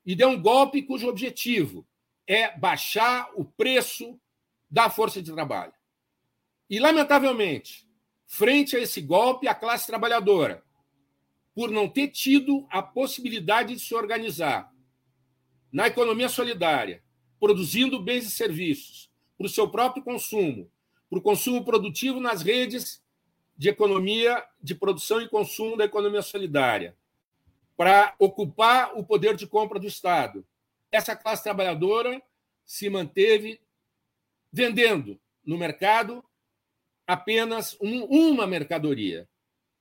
E 0.06 0.16
deu 0.16 0.30
um 0.30 0.40
golpe 0.40 0.80
cujo 0.80 1.06
objetivo 1.06 1.86
é 2.26 2.56
baixar 2.56 3.30
o 3.34 3.44
preço 3.44 4.18
da 4.70 4.88
força 4.88 5.20
de 5.20 5.30
trabalho. 5.30 5.74
E, 6.70 6.80
lamentavelmente, 6.80 7.86
frente 8.26 8.74
a 8.74 8.80
esse 8.80 9.02
golpe, 9.02 9.48
a 9.48 9.54
classe 9.54 9.86
trabalhadora, 9.86 10.64
por 11.54 11.70
não 11.70 11.90
ter 11.90 12.08
tido 12.08 12.66
a 12.70 12.82
possibilidade 12.82 13.74
de 13.74 13.80
se 13.80 13.94
organizar 13.94 14.73
na 15.74 15.88
economia 15.88 16.28
solidária, 16.28 17.02
produzindo 17.40 18.00
bens 18.00 18.24
e 18.24 18.30
serviços 18.30 19.10
para 19.36 19.46
o 19.46 19.50
seu 19.50 19.68
próprio 19.68 20.04
consumo, 20.04 20.70
para 21.10 21.18
o 21.18 21.22
consumo 21.22 21.64
produtivo 21.64 22.20
nas 22.20 22.42
redes 22.42 23.02
de 23.58 23.70
economia 23.70 24.44
de 24.62 24.72
produção 24.72 25.20
e 25.20 25.28
consumo 25.28 25.76
da 25.76 25.84
economia 25.84 26.22
solidária, 26.22 26.96
para 27.76 28.14
ocupar 28.20 28.96
o 28.96 29.04
poder 29.04 29.34
de 29.34 29.48
compra 29.48 29.80
do 29.80 29.88
Estado. 29.88 30.46
Essa 30.92 31.16
classe 31.16 31.42
trabalhadora 31.42 32.22
se 32.64 32.88
manteve 32.88 33.60
vendendo 34.52 35.18
no 35.44 35.58
mercado 35.58 36.24
apenas 37.04 37.76
um, 37.80 38.04
uma 38.04 38.46
mercadoria 38.46 39.28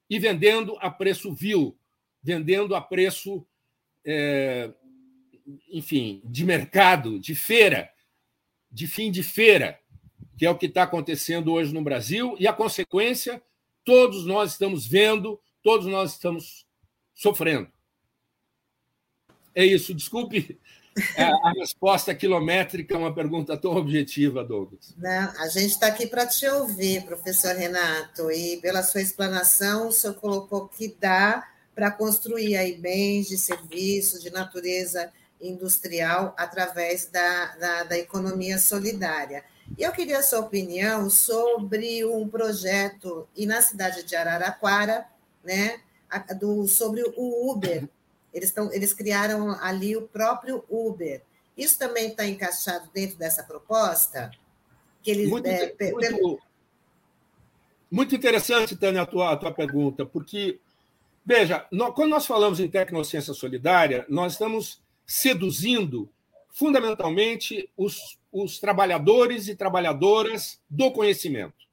e 0.10 0.18
vendendo 0.18 0.76
a 0.80 0.90
preço 0.90 1.32
vil, 1.32 1.78
vendendo 2.24 2.76
a 2.76 2.82
preço, 2.82 3.46
é, 4.04 4.74
enfim, 5.70 6.22
de 6.26 6.46
mercado, 6.46 7.20
de 7.20 7.36
feira, 7.36 7.90
de 8.72 8.88
fim 8.88 9.12
de 9.12 9.24
feira, 9.24 9.80
que 10.38 10.46
é 10.46 10.50
o 10.50 10.58
que 10.58 10.66
está 10.66 10.84
acontecendo 10.84 11.52
hoje 11.52 11.74
no 11.74 11.84
Brasil, 11.84 12.36
e 12.40 12.48
a 12.48 12.54
consequência 12.54 13.42
todos 13.84 14.26
nós 14.26 14.52
estamos 14.52 14.88
vendo, 14.88 15.40
todos 15.62 15.86
nós 15.88 16.14
estamos 16.14 16.66
sofrendo. 17.14 17.68
É 19.54 19.66
isso. 19.66 19.94
Desculpe 19.94 20.60
a 21.18 21.52
resposta 21.60 22.14
quilométrica, 22.14 22.98
uma 22.98 23.14
pergunta 23.14 23.58
tão 23.58 23.76
objetiva, 23.76 24.44
Douglas. 24.44 24.94
Não, 24.98 25.32
a 25.40 25.48
gente 25.48 25.72
está 25.72 25.88
aqui 25.88 26.08
para 26.08 26.26
te 26.26 26.48
ouvir, 26.48 27.04
professor 27.04 27.56
Renato, 27.56 28.32
e 28.32 28.58
pela 28.58 28.84
sua 28.84 29.02
explanação, 29.02 29.88
o 29.88 29.92
senhor 29.92 30.16
colocou 30.16 30.68
que 30.68 30.96
dá 31.00 31.48
para 31.74 31.92
construir 31.92 32.56
aí 32.56 32.78
bens 32.78 33.28
de 33.28 33.38
serviços 33.38 34.22
de 34.22 34.30
natureza 34.30 35.12
industrial 35.48 36.34
através 36.38 37.06
da, 37.08 37.56
da, 37.56 37.84
da 37.84 37.98
economia 37.98 38.58
solidária. 38.58 39.44
E 39.78 39.84
eu 39.84 39.92
queria 39.92 40.20
a 40.20 40.24
sua 40.24 40.40
opinião 40.40 41.10
sobre 41.10 42.06
um 42.06 42.28
projeto 42.28 43.28
e 43.36 43.46
na 43.46 43.62
cidade 43.62 44.04
de 44.04 44.16
Araraquara, 44.16 45.06
né, 45.44 45.80
do, 46.40 46.68
sobre 46.68 47.04
o 47.16 47.52
Uber. 47.52 47.88
Eles, 48.34 48.52
tão, 48.52 48.72
eles 48.72 48.94
criaram 48.94 49.52
ali 49.62 49.96
o 49.96 50.04
próprio 50.04 50.64
Uber. 50.70 51.22
Isso 51.58 51.78
também 51.78 52.10
está 52.10 52.26
encaixado 52.26 52.90
dentro 52.94 53.18
dessa 53.18 53.44
proposta? 53.44 54.32
Que 55.02 55.12
eles, 55.12 55.30
muito, 55.30 55.48
é, 55.48 55.74
muito, 55.92 56.42
muito, 57.92 58.16
interessante, 58.16 58.76
Tânia, 58.76 59.02
a 59.02 59.06
tua, 59.06 59.34
a 59.34 59.38
tua 59.38 59.52
pergunta, 59.52 60.06
porque, 60.06 60.60
veja, 61.26 61.66
nós, 61.72 61.94
quando 61.94 62.12
nós 62.12 62.26
falamos 62.26 62.60
em 62.60 62.70
tecnociência 62.70 63.34
solidária, 63.34 64.06
nós 64.08 64.34
estamos 64.34 64.83
seduzindo 65.05 66.10
fundamentalmente 66.50 67.69
os 67.75 68.17
os 68.33 68.60
trabalhadores 68.60 69.48
e 69.48 69.55
trabalhadoras 69.55 70.60
do 70.67 70.91
conhecimento, 70.91 71.67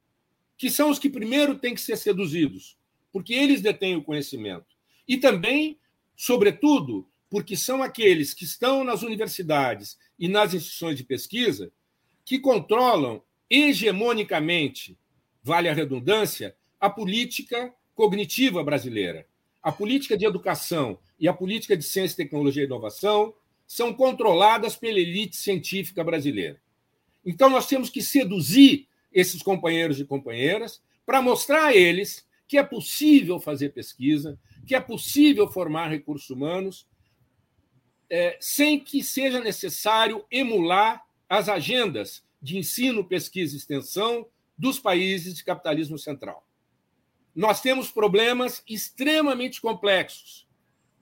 que 0.59 0.71
são 0.71 0.91
os 0.91 0.99
que 0.99 1.09
primeiro 1.09 1.59
têm 1.59 1.75
que 1.75 1.81
ser 1.81 1.97
seduzidos, 1.97 2.77
porque 3.11 3.33
eles 3.33 3.63
detêm 3.63 3.97
o 3.97 4.05
conhecimento. 4.05 4.67
E 5.09 5.17
também, 5.17 5.79
sobretudo, 6.15 7.09
porque 7.31 7.57
são 7.57 7.83
aqueles 7.83 8.35
que 8.35 8.45
estão 8.45 8.85
nas 8.85 9.03
universidades 9.03 9.99
e 10.19 10.29
nas 10.29 10.53
instituições 10.53 10.99
de 10.99 11.05
pesquisa 11.05 11.73
que 12.27 12.39
controlam 12.39 13.23
hegemonicamente, 13.49 14.99
vale 15.43 15.69
a 15.69 15.73
redundância, 15.73 16.55
a 16.79 16.91
política 16.91 17.75
cognitiva 17.95 18.63
brasileira. 18.63 19.27
A 19.63 19.71
política 19.71 20.17
de 20.17 20.25
educação 20.25 20.99
e 21.19 21.29
a 21.29 21.33
política 21.33 21.77
de 21.77 21.85
ciência, 21.85 22.17
tecnologia 22.17 22.63
e 22.63 22.67
inovação 22.67 23.35
são 23.67 23.93
controladas 23.93 24.75
pela 24.75 24.99
elite 24.99 25.37
científica 25.37 26.03
brasileira. 26.03 26.61
Então, 27.25 27.51
nós 27.51 27.67
temos 27.67 27.91
que 27.91 28.03
seduzir 28.03 28.89
esses 29.13 29.43
companheiros 29.43 30.01
e 30.01 30.05
companheiras 30.05 30.83
para 31.05 31.21
mostrar 31.21 31.67
a 31.67 31.77
eles 31.77 32.27
que 32.49 32.59
é 32.59 32.63
possível 32.63 33.39
fazer 33.39 33.69
pesquisa, 33.69 34.39
que 34.67 34.75
é 34.75 34.81
possível 34.81 35.49
formar 35.49 35.89
recursos 35.89 36.31
humanos, 36.31 36.87
é, 38.09 38.37
sem 38.41 38.81
que 38.81 39.05
seja 39.05 39.41
necessário 39.41 40.25
emular 40.31 41.05
as 41.29 41.49
agendas 41.49 42.25
de 42.43 42.59
ensino, 42.59 43.05
pesquisa 43.05 43.55
e 43.55 43.59
extensão 43.59 44.27
dos 44.59 44.81
países 44.81 45.35
de 45.35 45.45
capitalismo 45.45 45.97
central. 45.97 46.45
Nós 47.41 47.61
temos 47.61 47.91
problemas 47.91 48.63
extremamente 48.69 49.61
complexos 49.61 50.47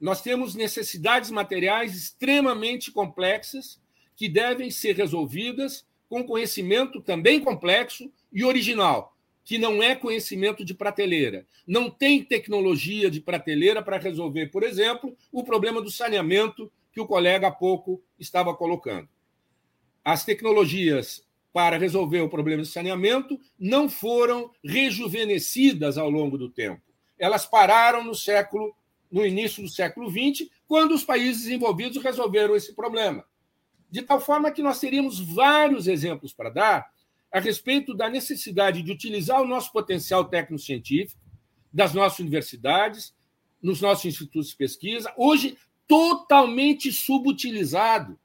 nós 0.01 0.23
temos 0.23 0.55
necessidades 0.55 1.31
materiais 1.31 1.97
extremamente 1.97 2.93
complexas 2.93 3.81
que 4.15 4.29
devem 4.29 4.71
ser 4.71 4.97
resolvidas 4.97 5.85
com 6.09 6.25
conhecimento 6.25 7.01
também 7.01 7.41
complexo 7.41 8.11
e 8.33 8.45
original, 8.45 9.17
que 9.45 9.59
não 9.59 9.83
é 9.83 9.95
conhecimento 9.95 10.65
de 10.65 10.73
prateleira. 10.73 11.47
Não 11.67 11.91
tem 11.91 12.23
tecnologia 12.23 13.11
de 13.11 13.21
prateleira 13.21 13.83
para 13.83 13.99
resolver, 13.99 14.47
por 14.47 14.63
exemplo, 14.63 15.17
o 15.33 15.43
problema 15.43 15.83
do 15.83 15.91
saneamento 15.91 16.71
que 16.93 17.01
o 17.01 17.07
colega 17.07 17.49
há 17.49 17.53
pouco 17.53 18.03
estava 18.19 18.55
colocando. 18.55 19.09
As 20.05 20.25
tecnologias 20.25 21.27
para 21.53 21.79
resolver 21.79 22.21
o 22.21 22.29
problema 22.29 22.63
de 22.63 22.69
saneamento 22.69 23.39
não 23.59 23.89
foram 23.89 24.51
rejuvenescidas 24.65 25.97
ao 25.99 26.11
longo 26.11 26.37
do 26.37 26.49
tempo. 26.49 26.83
Elas 27.19 27.47
pararam 27.47 28.05
no 28.05 28.15
século 28.15 28.75
no 29.11 29.25
início 29.25 29.63
do 29.63 29.69
século 29.69 30.11
XX, 30.11 30.49
quando 30.67 30.93
os 30.93 31.03
países 31.03 31.45
desenvolvidos 31.45 32.03
resolveram 32.03 32.55
esse 32.55 32.75
problema. 32.75 33.25
De 33.91 34.03
tal 34.03 34.21
forma 34.21 34.51
que 34.51 34.63
nós 34.63 34.79
teríamos 34.79 35.19
vários 35.19 35.87
exemplos 35.87 36.33
para 36.33 36.51
dar 36.51 36.91
a 37.33 37.41
respeito 37.41 37.95
da 37.95 38.09
necessidade 38.09 38.83
de 38.83 38.93
utilizar 38.93 39.41
o 39.41 39.47
nosso 39.47 39.73
potencial 39.73 40.27
técnico-científico 40.27 41.21
das 41.73 41.93
nossas 41.95 42.19
universidades, 42.19 43.15
nos 43.63 43.81
nossos 43.81 44.05
institutos 44.05 44.51
de 44.51 44.57
pesquisa, 44.57 45.13
hoje 45.17 45.57
totalmente 45.87 46.93
subutilizado. 46.93 48.19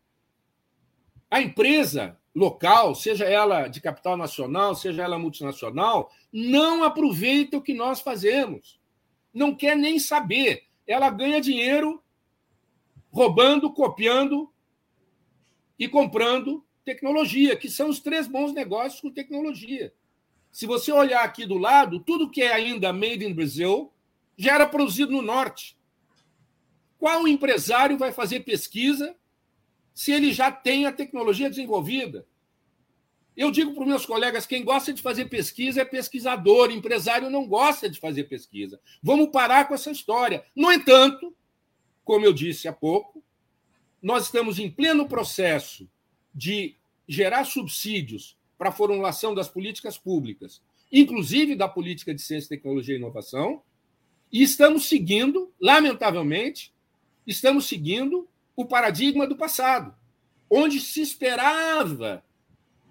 A 1.29 1.41
empresa 1.41 2.19
local, 2.35 2.95
seja 2.95 3.25
ela 3.25 3.67
de 3.67 3.79
capital 3.79 4.17
nacional, 4.17 4.75
seja 4.75 5.03
ela 5.03 5.19
multinacional, 5.19 6.11
não 6.31 6.83
aproveita 6.83 7.57
o 7.57 7.61
que 7.61 7.73
nós 7.73 8.01
fazemos. 8.01 8.79
Não 9.33 9.55
quer 9.55 9.75
nem 9.75 9.99
saber 9.99 10.63
ela 10.85 11.09
ganha 11.09 11.39
dinheiro 11.39 12.03
roubando, 13.11 13.71
copiando 13.71 14.51
e 15.77 15.87
comprando 15.87 16.65
tecnologia, 16.83 17.55
que 17.55 17.69
são 17.69 17.89
os 17.89 17.99
três 17.99 18.27
bons 18.27 18.53
negócios 18.53 18.99
com 18.99 19.11
tecnologia. 19.11 19.93
Se 20.51 20.65
você 20.65 20.91
olhar 20.91 21.23
aqui 21.23 21.45
do 21.45 21.57
lado, 21.57 21.99
tudo 21.99 22.29
que 22.29 22.41
é 22.41 22.53
ainda 22.53 22.91
made 22.91 23.25
in 23.25 23.33
Brazil 23.33 23.91
já 24.37 24.55
era 24.55 24.67
produzido 24.67 25.11
no 25.11 25.21
norte. 25.21 25.77
Qual 26.97 27.27
empresário 27.27 27.97
vai 27.97 28.11
fazer 28.11 28.41
pesquisa 28.41 29.15
se 29.93 30.11
ele 30.11 30.31
já 30.31 30.51
tem 30.51 30.85
a 30.85 30.91
tecnologia 30.91 31.49
desenvolvida? 31.49 32.25
Eu 33.35 33.51
digo 33.51 33.73
para 33.73 33.81
os 33.81 33.87
meus 33.87 34.05
colegas: 34.05 34.45
quem 34.45 34.63
gosta 34.63 34.93
de 34.93 35.01
fazer 35.01 35.25
pesquisa 35.25 35.81
é 35.81 35.85
pesquisador, 35.85 36.71
empresário 36.71 37.29
não 37.29 37.47
gosta 37.47 37.89
de 37.89 37.99
fazer 37.99 38.25
pesquisa. 38.25 38.79
Vamos 39.01 39.29
parar 39.29 39.67
com 39.67 39.73
essa 39.73 39.91
história. 39.91 40.43
No 40.55 40.71
entanto, 40.71 41.35
como 42.03 42.25
eu 42.25 42.33
disse 42.33 42.67
há 42.67 42.73
pouco, 42.73 43.23
nós 44.01 44.25
estamos 44.25 44.59
em 44.59 44.69
pleno 44.69 45.07
processo 45.07 45.89
de 46.33 46.75
gerar 47.07 47.45
subsídios 47.45 48.37
para 48.57 48.69
a 48.69 48.73
formulação 48.73 49.33
das 49.33 49.47
políticas 49.47 49.97
públicas, 49.97 50.61
inclusive 50.91 51.55
da 51.55 51.67
política 51.67 52.13
de 52.13 52.21
ciência, 52.21 52.49
tecnologia 52.49 52.95
e 52.95 52.97
inovação, 52.97 53.61
e 54.31 54.41
estamos 54.41 54.85
seguindo, 54.87 55.53
lamentavelmente, 55.59 56.73
estamos 57.25 57.67
seguindo 57.67 58.27
o 58.55 58.65
paradigma 58.65 59.27
do 59.27 59.35
passado, 59.35 59.95
onde 60.49 60.79
se 60.79 61.01
esperava 61.01 62.23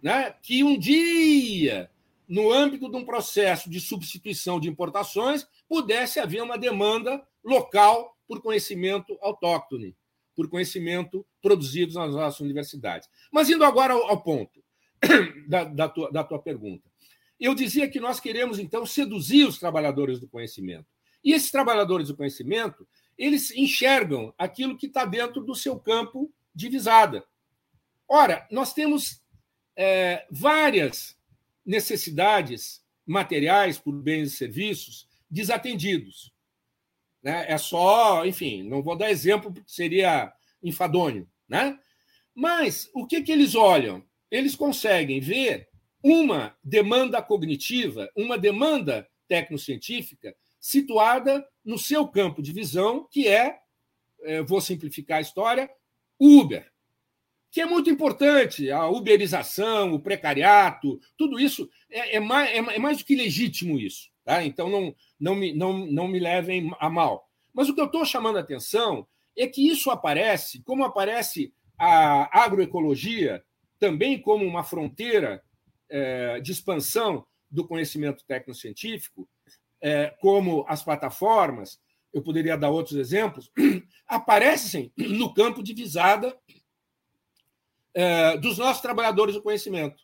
né, 0.03 0.35
que 0.43 0.65
um 0.65 0.77
dia, 0.77 1.91
no 2.29 2.51
âmbito 2.51 2.91
de 2.91 2.97
um 2.97 3.05
processo 3.05 3.71
de 3.71 3.81
substituição 3.81 4.59
de 4.59 4.69
importações, 4.69 5.47
pudesse 5.69 6.19
haver 6.19 6.43
uma 6.43 6.59
demanda 6.59 7.25
local 7.45 8.17
por 8.27 8.41
conhecimento 8.41 9.17
autóctone, 9.21 9.97
por 10.35 10.49
conhecimento 10.49 11.25
produzido 11.41 11.95
nas 11.95 12.13
nossas 12.13 12.41
universidades. 12.41 13.09
Mas 13.31 13.49
indo 13.49 13.65
agora 13.65 13.93
ao, 13.93 14.23
ponto 14.23 14.63
da, 15.47 15.65
da, 15.65 15.89
tua, 15.89 16.11
da 16.11 16.25
tua 16.25 16.39
pergunta. 16.41 16.91
Eu 17.39 17.55
dizia 17.55 17.89
que 17.89 18.01
nós 18.01 18.21
queremos, 18.21 18.59
então, 18.59 18.87
seduzir 18.87 19.47
os 19.47 19.59
trabalhadores 19.59 20.19
do 20.19 20.29
conhecimento. 20.29 20.87
E 21.25 21.33
esses 21.33 21.51
trabalhadores 21.51 22.09
do 22.09 22.17
conhecimento, 22.17 22.87
eles 23.17 23.51
enxergam 23.51 24.35
aquilo 24.37 24.77
que 24.77 24.87
está 24.87 25.05
dentro 25.05 25.43
do 25.43 25.55
seu 25.55 25.79
campo 25.79 26.33
de 26.55 26.69
visada. 26.69 27.25
Ora, 28.09 28.47
nós 28.51 28.75
temos 28.75 29.23
é, 29.77 30.27
várias 30.31 31.17
necessidades 31.65 32.85
materiais 33.07 33.79
por 33.79 33.93
bens 33.93 34.33
e 34.33 34.37
serviços 34.37 35.09
desatendidos. 35.31 36.33
Né? 37.23 37.47
É 37.49 37.57
só, 37.57 38.27
enfim, 38.27 38.63
não 38.63 38.83
vou 38.83 38.97
dar 38.97 39.11
exemplo 39.11 39.53
porque 39.53 39.71
seria 39.71 40.33
enfadonho. 40.63 41.29
Né? 41.49 41.79
Mas 42.35 42.91
o 42.95 43.07
que, 43.07 43.23
que 43.23 43.33
eles 43.33 43.55
olham? 43.55 44.05
Eles 44.31 44.57
conseguem 44.57 45.21
ver 45.21 45.69
uma 46.03 46.57
demanda 46.65 47.23
cognitiva, 47.23 48.11
uma 48.17 48.37
demanda 48.37 49.09
tecnocientífica 49.29 50.35
situada 50.63 51.45
no 51.65 51.77
seu 51.77 52.07
campo 52.07 52.41
de 52.41 52.53
visão, 52.53 53.05
que 53.11 53.27
é, 53.27 53.59
é 54.23 54.43
vou 54.43 54.61
simplificar 54.61 55.19
a 55.19 55.21
história, 55.21 55.69
Uber, 56.21 56.71
que 57.51 57.61
é 57.61 57.67
muito 57.67 57.91
importante, 57.91 58.71
a 58.71 58.87
uberização, 58.89 59.93
o 59.93 60.01
precariato, 60.01 61.01
tudo 61.19 61.41
isso 61.41 61.69
é, 61.91 62.17
é, 62.17 62.21
mais, 62.21 62.49
é, 62.51 62.59
é 62.59 62.79
mais 62.79 62.99
do 62.99 63.05
que 63.05 63.17
legítimo 63.17 63.77
isso. 63.77 64.09
Tá? 64.25 64.45
Então, 64.45 64.71
não, 64.71 64.95
não, 65.19 65.35
me, 65.35 65.53
não, 65.53 65.85
não 65.85 66.07
me 66.07 66.21
levem 66.21 66.71
a 66.79 66.89
mal. 66.89 67.29
Mas 67.53 67.69
o 67.69 67.75
que 67.75 67.81
eu 67.81 67.87
estou 67.87 68.05
chamando 68.05 68.37
a 68.37 68.41
atenção 68.41 69.07
é 69.37 69.49
que 69.49 69.69
isso 69.69 69.91
aparece, 69.91 70.63
como 70.63 70.85
aparece 70.85 71.53
a 71.77 72.45
agroecologia, 72.45 73.43
também 73.81 74.23
como 74.23 74.47
uma 74.47 74.63
fronteira 74.63 75.43
é, 75.91 76.41
de 76.41 76.53
expansão 76.53 77.27
do 77.51 77.67
conhecimento 77.67 78.25
tecnocientífico, 78.25 79.29
é, 79.83 80.15
como 80.21 80.65
as 80.69 80.83
plataformas, 80.83 81.81
eu 82.13 82.23
poderia 82.23 82.57
dar 82.57 82.71
outros 82.71 82.97
exemplos, 82.97 83.51
aparecem 84.07 84.93
no 84.97 85.35
campo 85.35 85.63
de 85.63 85.75
visada 85.75 86.39
é, 87.93 88.37
dos 88.39 88.59
nossos 88.59 88.81
trabalhadores 88.81 89.35
do 89.35 89.43
conhecimento. 89.43 90.03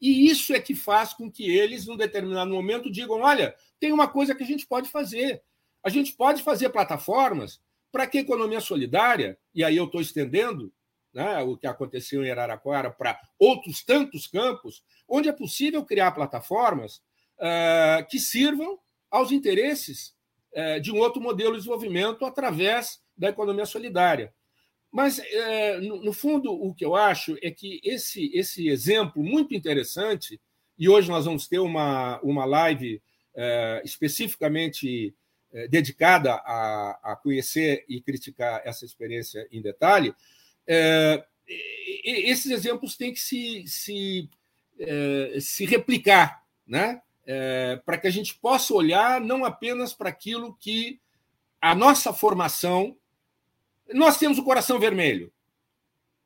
E 0.00 0.30
isso 0.30 0.54
é 0.54 0.60
que 0.60 0.74
faz 0.74 1.12
com 1.12 1.30
que 1.30 1.50
eles, 1.50 1.86
num 1.86 1.96
determinado 1.96 2.50
momento, 2.50 2.90
digam: 2.90 3.20
olha, 3.20 3.54
tem 3.78 3.92
uma 3.92 4.08
coisa 4.08 4.34
que 4.34 4.42
a 4.42 4.46
gente 4.46 4.66
pode 4.66 4.88
fazer. 4.88 5.42
A 5.82 5.88
gente 5.88 6.12
pode 6.12 6.42
fazer 6.42 6.70
plataformas 6.70 7.60
para 7.90 8.06
que 8.06 8.18
a 8.18 8.20
economia 8.20 8.60
solidária, 8.60 9.38
e 9.54 9.64
aí 9.64 9.76
eu 9.76 9.86
estou 9.86 10.00
estendendo 10.00 10.72
né, 11.12 11.38
o 11.40 11.56
que 11.56 11.66
aconteceu 11.66 12.24
em 12.24 12.30
Araraquara 12.30 12.90
para 12.90 13.18
outros 13.38 13.82
tantos 13.82 14.26
campos, 14.26 14.84
onde 15.08 15.28
é 15.28 15.32
possível 15.32 15.84
criar 15.84 16.12
plataformas 16.12 17.02
uh, 17.38 18.06
que 18.08 18.18
sirvam 18.18 18.78
aos 19.10 19.32
interesses 19.32 20.14
uh, 20.54 20.80
de 20.80 20.92
um 20.92 20.98
outro 20.98 21.20
modelo 21.20 21.52
de 21.52 21.58
desenvolvimento 21.58 22.24
através 22.24 23.00
da 23.16 23.28
economia 23.28 23.66
solidária. 23.66 24.32
Mas, 24.90 25.18
uh, 25.18 25.80
no, 25.82 26.04
no, 26.04 26.12
fundo, 26.12 26.52
o 26.52 26.74
que 26.74 26.84
eu 26.84 26.94
acho 26.96 27.36
é 27.42 27.50
que 27.50 27.80
esse, 27.84 28.30
esse 28.34 28.68
exemplo 28.68 29.22
muito 29.22 29.54
interessante, 29.54 30.40
e 30.78 30.88
hoje 30.88 31.08
nós 31.10 31.24
vamos 31.24 31.48
ter 31.48 31.58
uma, 31.58 32.20
uma 32.20 32.44
live 32.44 33.02
especificamente 33.84 35.14
dedicada 35.70 36.34
a, 36.34 37.12
a 37.12 37.16
conhecer 37.16 37.84
e 37.88 38.00
criticar 38.00 38.60
essa 38.64 38.84
experiência 38.84 39.46
em 39.52 39.62
detalhe, 39.62 40.12
é, 40.66 41.24
esses 42.04 42.50
exemplos 42.50 42.96
têm 42.96 43.12
que 43.12 43.20
se, 43.20 43.64
se, 43.66 44.28
é, 44.78 45.38
se 45.40 45.64
replicar, 45.64 46.44
né? 46.66 47.00
É, 47.30 47.76
para 47.84 47.98
que 47.98 48.06
a 48.06 48.10
gente 48.10 48.34
possa 48.38 48.72
olhar 48.72 49.20
não 49.20 49.44
apenas 49.44 49.92
para 49.92 50.08
aquilo 50.08 50.56
que 50.58 50.98
a 51.60 51.74
nossa 51.74 52.12
formação. 52.12 52.96
Nós 53.92 54.18
temos 54.18 54.38
o 54.38 54.44
coração 54.44 54.78
vermelho. 54.78 55.30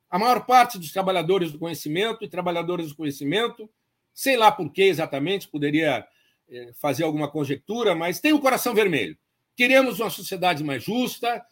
A 0.09 0.19
maior 0.19 0.47
parte 0.47 0.79
dos 0.79 0.93
trabalhadores 0.93 1.51
do 1.51 1.59
conhecimento 1.59 2.23
e 2.23 2.29
trabalhadoras 2.29 2.91
do 2.91 2.97
conhecimento, 2.97 3.69
sei 4.15 4.37
lá 4.37 4.53
por 4.53 4.71
que 4.71 4.83
exatamente, 4.83 5.49
poderia 5.49 6.07
é, 6.49 6.73
fazer 6.75 7.03
alguma 7.03 7.31
conjectura, 7.31 7.95
mas 7.95 8.21
tem 8.21 8.33
o 8.33 8.41
coração 8.41 8.75
vermelho. 8.75 9.17
Queremos 9.57 9.99
uma 9.99 10.11
sociedade 10.11 10.62
mais 10.62 10.85
justa, 10.85 11.45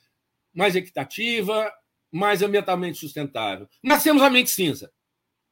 mais 0.55 0.77
equitativa, 0.77 1.73
mais 2.13 2.43
ambientalmente 2.43 2.99
sustentável. 2.99 3.69
Nós 3.83 4.03
temos 4.03 4.23
a 4.23 4.31
mente 4.31 4.51
cinza. 4.51 4.93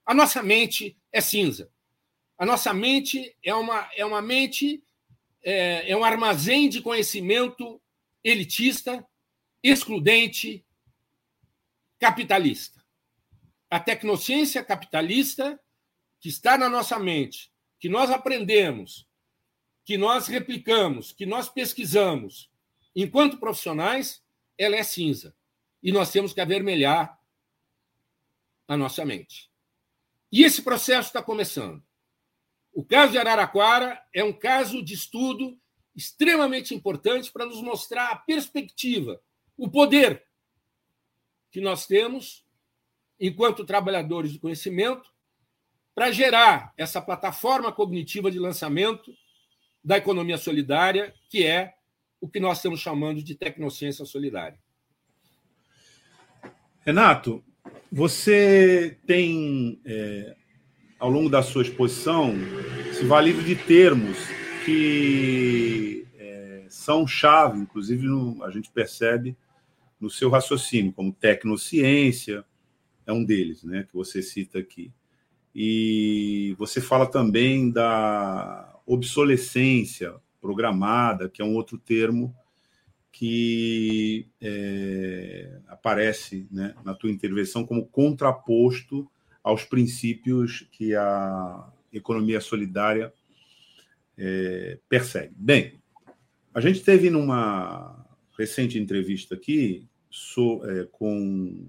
A 0.05 0.15
nossa 0.15 0.43
mente 0.43 0.97
é 1.13 1.21
cinza. 1.21 1.71
A 2.38 2.46
nossa 2.46 2.72
mente 2.72 3.37
é 3.42 3.53
uma, 3.53 3.90
é 3.96 4.07
uma 4.07 4.22
mente, 4.22 4.81
é, 5.42 5.90
é 5.90 5.96
um 5.96 6.05
armazém 6.05 6.68
de 6.68 6.81
conhecimento 6.81 7.83
elitista, 8.22 9.05
excludente, 9.61 10.64
capitalista. 11.98 12.81
A 13.68 13.81
tecnociência 13.81 14.62
capitalista 14.62 15.61
que 16.20 16.29
está 16.29 16.57
na 16.57 16.68
nossa 16.68 16.96
mente, 16.98 17.53
que 17.81 17.88
nós 17.88 18.09
aprendemos, 18.09 19.07
que 19.85 19.98
nós 19.98 20.29
replicamos, 20.29 21.11
que 21.11 21.27
nós 21.27 21.48
pesquisamos, 21.48 22.48
enquanto 22.94 23.38
profissionais, 23.38 24.22
ela 24.57 24.77
é 24.77 24.83
cinza 24.85 25.35
e 25.83 25.90
nós 25.90 26.12
temos 26.12 26.33
que 26.33 26.40
avermelhar 26.40 27.18
a 28.68 28.77
nossa 28.77 29.05
mente. 29.05 29.51
E 30.31 30.44
esse 30.44 30.62
processo 30.62 31.09
está 31.09 31.22
começando. 31.22 31.83
O 32.79 32.85
caso 32.85 33.11
de 33.11 33.19
Araraquara 33.19 34.01
é 34.14 34.23
um 34.23 34.33
caso 34.33 34.81
de 34.81 34.95
estudo 34.95 35.59
extremamente 35.97 36.73
importante 36.73 37.33
para 37.33 37.45
nos 37.45 37.61
mostrar 37.61 38.12
a 38.12 38.17
perspectiva, 38.17 39.21
o 39.57 39.69
poder 39.69 40.23
que 41.51 41.61
nós 41.61 41.88
temos 41.88 42.47
enquanto 43.19 43.64
trabalhadores 43.64 44.33
do 44.33 44.38
conhecimento 44.38 45.11
para 45.93 46.12
gerar 46.12 46.73
essa 46.77 47.03
plataforma 47.03 47.73
cognitiva 47.73 48.31
de 48.31 48.38
lançamento 48.38 49.12
da 49.83 49.99
economia 49.99 50.38
solidária, 50.38 51.12
que 51.29 51.45
é 51.45 51.75
o 52.21 52.29
que 52.29 52.38
nós 52.38 52.59
estamos 52.59 52.79
chamando 52.79 53.21
de 53.25 53.35
tecnociência 53.35 54.05
solidária. 54.05 54.61
Renato, 56.87 57.45
você 57.91 58.97
tem, 59.05 59.81
é, 59.85 60.37
ao 60.99 61.11
longo 61.11 61.29
da 61.29 61.43
sua 61.43 61.63
exposição, 61.63 62.35
se 62.93 63.05
valido 63.05 63.43
de 63.43 63.55
termos 63.55 64.19
que 64.65 66.07
é, 66.19 66.65
são 66.69 67.07
chave, 67.07 67.59
inclusive 67.59 68.07
no, 68.07 68.43
a 68.43 68.51
gente 68.51 68.71
percebe 68.71 69.37
no 70.01 70.11
seu 70.11 70.29
raciocínio, 70.29 70.93
como 70.93 71.13
tecnociência, 71.13 72.45
é 73.07 73.13
um 73.13 73.25
deles, 73.25 73.63
né, 73.63 73.85
que 73.85 73.95
você 73.95 74.21
cita 74.21 74.59
aqui. 74.59 74.93
E 75.55 76.55
você 76.59 76.81
fala 76.81 77.07
também 77.07 77.71
da 77.71 78.77
obsolescência 78.85 80.15
programada, 80.41 81.29
que 81.29 81.43
é 81.43 81.45
um 81.45 81.55
outro 81.55 81.79
termo 81.79 82.35
que 83.11 84.29
é, 84.41 85.61
aparece 85.67 86.47
né, 86.51 86.75
na 86.85 86.95
tua 86.95 87.11
intervenção 87.11 87.65
como 87.67 87.87
contraposto 87.87 89.11
aos 89.49 89.65
princípios 89.65 90.69
que 90.71 90.95
a 90.95 91.73
economia 91.91 92.39
solidária 92.39 93.11
é, 94.19 94.79
persegue. 94.91 95.33
Bem, 95.39 95.81
a 96.53 96.61
gente 96.61 96.83
teve 96.83 97.09
numa 97.09 98.07
recente 98.39 98.79
entrevista 98.79 99.35
aqui 99.37 99.89
so, 100.11 100.61
é, 100.67 100.87
com 100.93 101.67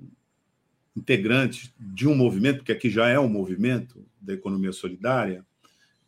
integrantes 0.94 1.74
de 1.80 2.06
um 2.06 2.14
movimento, 2.14 2.58
porque 2.58 2.74
aqui 2.74 2.90
já 2.90 3.08
é 3.08 3.18
um 3.18 3.30
movimento 3.30 4.06
da 4.20 4.34
economia 4.34 4.74
solidária, 4.74 5.46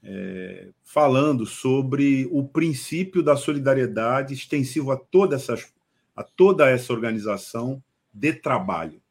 é, 0.03 0.71
falando 0.83 1.45
sobre 1.45 2.27
o 2.33 2.45
princípio 2.45 3.23
da 3.23 3.37
solidariedade 3.37 4.33
extensivo 4.33 4.91
a, 4.91 4.97
toda 4.97 5.37
essas, 5.37 5.71
a 6.13 6.21
toda 6.21 6.69
essa 6.69 6.91
organização 6.91 7.81
de 8.13 8.33
trabalho. 8.33 9.01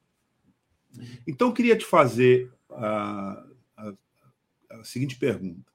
Então, 1.26 1.48
eu 1.48 1.54
queria 1.54 1.76
te 1.76 1.84
fazer 1.84 2.52
a, 2.70 3.46
a, 3.76 3.94
a 4.70 4.84
seguinte 4.84 5.16
pergunta. 5.16 5.70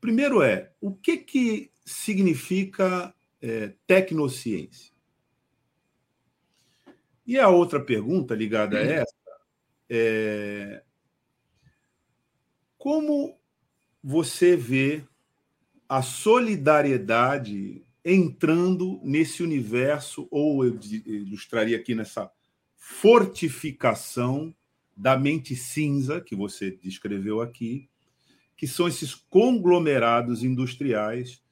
Primeiro 0.00 0.42
é, 0.42 0.72
o 0.80 0.94
que, 0.94 1.16
que 1.16 1.70
significa 1.84 3.14
é, 3.40 3.72
tecnociência? 3.86 4.94
E 7.26 7.38
a 7.38 7.48
outra 7.48 7.80
pergunta 7.80 8.34
ligada 8.34 8.78
a 8.78 8.82
essa 8.82 9.14
é 9.88 10.82
como 12.78 13.36
você 14.02 14.56
vê 14.56 15.04
a 15.88 16.02
solidariedade 16.02 17.84
entrando 18.04 19.00
nesse 19.02 19.42
universo, 19.42 20.28
ou 20.30 20.64
eu 20.64 20.78
ilustraria 21.04 21.76
aqui 21.76 21.96
nessa 21.96 22.30
fortificação 22.88 24.54
da 24.96 25.18
mente 25.18 25.56
cinza 25.56 26.20
que 26.20 26.36
você 26.36 26.70
descreveu 26.70 27.40
aqui, 27.40 27.88
que 28.56 28.64
são 28.68 28.86
esses 28.86 29.12
conglomerados 29.12 30.44
industriais 30.44 31.42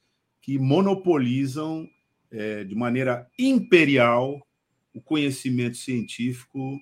que 0.41 0.57
monopolizam 0.57 1.89
é, 2.31 2.63
de 2.63 2.73
maneira 2.73 3.29
imperial 3.37 4.47
o 4.93 5.01
conhecimento 5.01 5.75
científico 5.75 6.79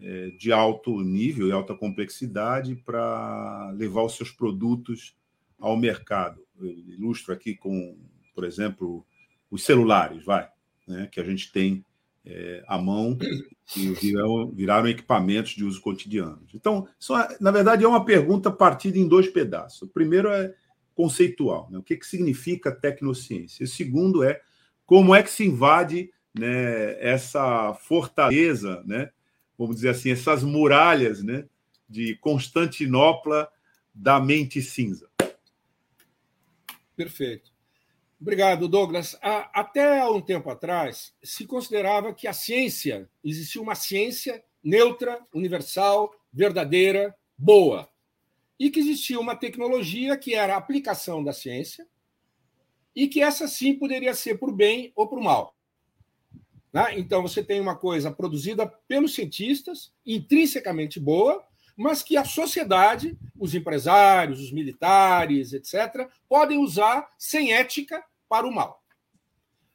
é, 0.00 0.30
de 0.30 0.52
alto 0.52 1.00
nível 1.00 1.46
e 1.46 1.52
alta 1.52 1.72
complexidade 1.72 2.74
para 2.74 3.70
levar 3.70 4.02
os 4.02 4.16
seus 4.16 4.32
produtos 4.32 5.16
ao 5.60 5.76
mercado. 5.76 6.44
Eu 6.58 6.66
ilustro 6.66 7.32
aqui 7.32 7.54
com, 7.54 7.96
por 8.34 8.44
exemplo, 8.44 9.06
os 9.48 9.62
celulares, 9.62 10.24
vai, 10.24 10.48
né, 10.88 11.08
que 11.10 11.20
a 11.20 11.24
gente 11.24 11.52
tem 11.52 11.84
é, 12.24 12.62
à 12.66 12.78
mão 12.78 13.18
e 13.76 13.88
viraram, 13.94 14.50
viraram, 14.50 14.88
equipamentos 14.88 15.52
de 15.52 15.64
uso 15.64 15.80
cotidiano. 15.80 16.42
Então, 16.54 16.86
é, 17.10 17.36
na 17.40 17.50
verdade, 17.50 17.84
é 17.84 17.88
uma 17.88 18.04
pergunta 18.04 18.50
partida 18.50 18.98
em 18.98 19.08
dois 19.08 19.28
pedaços. 19.28 19.82
O 19.82 19.88
primeiro 19.88 20.28
é 20.28 20.54
conceitual, 20.94 21.68
né? 21.70 21.78
o 21.78 21.82
que, 21.82 21.96
que 21.96 22.06
significa 22.06 22.70
tecnociência? 22.70 23.64
O 23.64 23.68
segundo 23.68 24.22
é 24.22 24.40
como 24.86 25.14
é 25.14 25.22
que 25.22 25.30
se 25.30 25.44
invade 25.44 26.10
né, 26.34 27.02
essa 27.02 27.74
fortaleza, 27.74 28.82
né, 28.84 29.10
vamos 29.58 29.76
dizer 29.76 29.90
assim, 29.90 30.10
essas 30.10 30.42
muralhas 30.42 31.22
né, 31.22 31.46
de 31.88 32.16
Constantinopla 32.16 33.48
da 33.94 34.20
mente 34.20 34.60
cinza. 34.62 35.08
Perfeito. 36.96 37.51
Obrigado, 38.22 38.68
Douglas. 38.68 39.18
Até 39.20 40.08
um 40.08 40.20
tempo 40.20 40.48
atrás, 40.48 41.12
se 41.24 41.44
considerava 41.44 42.14
que 42.14 42.28
a 42.28 42.32
ciência, 42.32 43.10
existia 43.24 43.60
uma 43.60 43.74
ciência 43.74 44.44
neutra, 44.62 45.20
universal, 45.34 46.14
verdadeira, 46.32 47.12
boa. 47.36 47.90
E 48.60 48.70
que 48.70 48.78
existia 48.78 49.18
uma 49.18 49.34
tecnologia 49.34 50.16
que 50.16 50.36
era 50.36 50.54
a 50.54 50.56
aplicação 50.56 51.24
da 51.24 51.32
ciência, 51.32 51.84
e 52.94 53.08
que 53.08 53.20
essa 53.20 53.48
sim 53.48 53.74
poderia 53.74 54.14
ser 54.14 54.38
por 54.38 54.54
bem 54.54 54.92
ou 54.94 55.08
por 55.08 55.20
mal. 55.20 55.56
Né? 56.72 56.96
Então, 56.98 57.22
você 57.22 57.42
tem 57.42 57.60
uma 57.60 57.74
coisa 57.74 58.08
produzida 58.08 58.68
pelos 58.86 59.16
cientistas, 59.16 59.92
intrinsecamente 60.06 61.00
boa, 61.00 61.44
mas 61.76 62.04
que 62.04 62.16
a 62.16 62.24
sociedade, 62.24 63.18
os 63.36 63.52
empresários, 63.52 64.38
os 64.40 64.52
militares, 64.52 65.52
etc., 65.52 66.08
podem 66.28 66.58
usar 66.58 67.12
sem 67.18 67.52
ética 67.52 68.00
para 68.32 68.48
o 68.48 68.50
mal. 68.50 68.82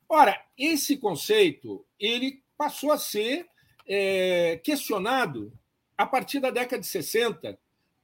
Ora, 0.10 0.44
esse 0.58 0.98
conceito 0.98 1.86
ele 2.00 2.42
passou 2.58 2.92
a 2.92 2.98
ser 2.98 3.46
é, 3.88 4.60
questionado 4.64 5.54
a 5.96 6.08
partir 6.08 6.40
da 6.40 6.50
década 6.50 6.82
de 6.82 6.88
60 6.88 7.56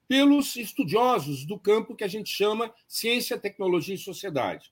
pelos 0.07 0.55
estudiosos 0.55 1.43
do 1.43 1.57
campo 1.57 1.95
que 1.95 2.03
a 2.03 2.07
gente 2.07 2.29
chama 2.29 2.71
ciência, 2.87 3.35
tecnologia 3.35 3.95
e 3.95 3.97
sociedade. 3.97 4.71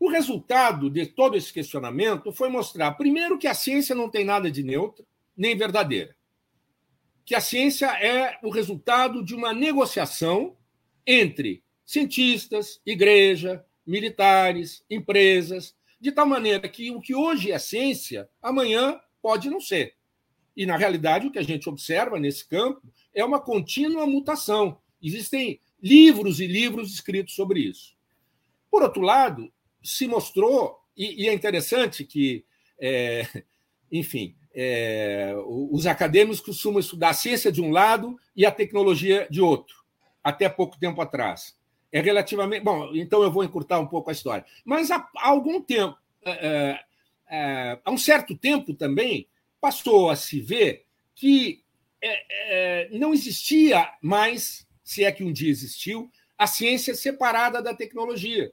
O 0.00 0.08
resultado 0.08 0.88
de 0.88 1.04
todo 1.04 1.36
esse 1.36 1.52
questionamento 1.52 2.32
foi 2.32 2.48
mostrar, 2.48 2.92
primeiro, 2.92 3.38
que 3.38 3.46
a 3.46 3.52
ciência 3.52 3.94
não 3.94 4.08
tem 4.08 4.24
nada 4.24 4.50
de 4.50 4.62
neutra 4.62 5.04
nem 5.36 5.54
verdadeira. 5.54 6.16
Que 7.26 7.34
a 7.34 7.42
ciência 7.42 7.88
é 8.02 8.38
o 8.42 8.48
resultado 8.48 9.22
de 9.22 9.34
uma 9.34 9.52
negociação 9.52 10.56
entre 11.06 11.62
cientistas, 11.84 12.80
igreja, 12.86 13.62
militares, 13.86 14.84
empresas, 14.88 15.74
de 16.00 16.10
tal 16.10 16.26
maneira 16.26 16.68
que 16.68 16.90
o 16.90 17.00
que 17.00 17.14
hoje 17.14 17.52
é 17.52 17.58
ciência, 17.58 18.28
amanhã 18.42 19.00
pode 19.20 19.48
não 19.48 19.60
ser. 19.60 19.94
E, 20.56 20.66
na 20.66 20.76
realidade, 20.76 21.26
o 21.26 21.30
que 21.30 21.38
a 21.38 21.44
gente 21.44 21.68
observa 21.68 22.18
nesse 22.18 22.46
campo 22.46 22.82
é 23.14 23.24
uma 23.24 23.40
contínua 23.40 24.06
mutação. 24.06 24.78
Existem 25.02 25.60
livros 25.82 26.40
e 26.40 26.46
livros 26.46 26.92
escritos 26.92 27.34
sobre 27.34 27.60
isso. 27.60 27.96
Por 28.70 28.82
outro 28.82 29.02
lado, 29.02 29.52
se 29.82 30.06
mostrou, 30.06 30.78
e, 30.96 31.24
e 31.24 31.28
é 31.28 31.32
interessante 31.32 32.04
que, 32.04 32.44
é, 32.78 33.26
enfim, 33.90 34.34
é, 34.54 35.34
os 35.46 35.86
acadêmicos 35.86 36.40
costumam 36.40 36.80
estudar 36.80 37.10
a 37.10 37.14
ciência 37.14 37.50
de 37.50 37.62
um 37.62 37.70
lado 37.70 38.18
e 38.36 38.44
a 38.44 38.50
tecnologia 38.50 39.26
de 39.30 39.40
outro, 39.40 39.74
até 40.22 40.48
pouco 40.48 40.78
tempo 40.78 41.00
atrás. 41.00 41.56
É 41.92 42.00
relativamente. 42.00 42.64
Bom, 42.64 42.90
então 42.94 43.22
eu 43.22 43.30
vou 43.30 43.44
encurtar 43.44 43.78
um 43.78 43.86
pouco 43.86 44.08
a 44.08 44.12
história. 44.12 44.44
Mas 44.64 44.90
há, 44.90 45.08
há 45.16 45.28
algum 45.28 45.60
tempo, 45.60 45.96
é, 46.24 46.80
é 47.28 47.80
há 47.84 47.90
um 47.90 47.98
certo 47.98 48.36
tempo 48.36 48.72
também, 48.72 49.28
passou 49.60 50.10
a 50.10 50.16
se 50.16 50.40
ver 50.40 50.86
que 51.14 51.62
é, 52.02 52.88
não 52.90 53.12
existia 53.12 53.92
mais, 54.00 54.66
se 54.82 55.04
é 55.04 55.12
que 55.12 55.22
um 55.22 55.32
dia 55.32 55.50
existiu, 55.50 56.10
a 56.36 56.46
ciência 56.46 56.94
separada 56.94 57.62
da 57.62 57.74
tecnologia. 57.74 58.52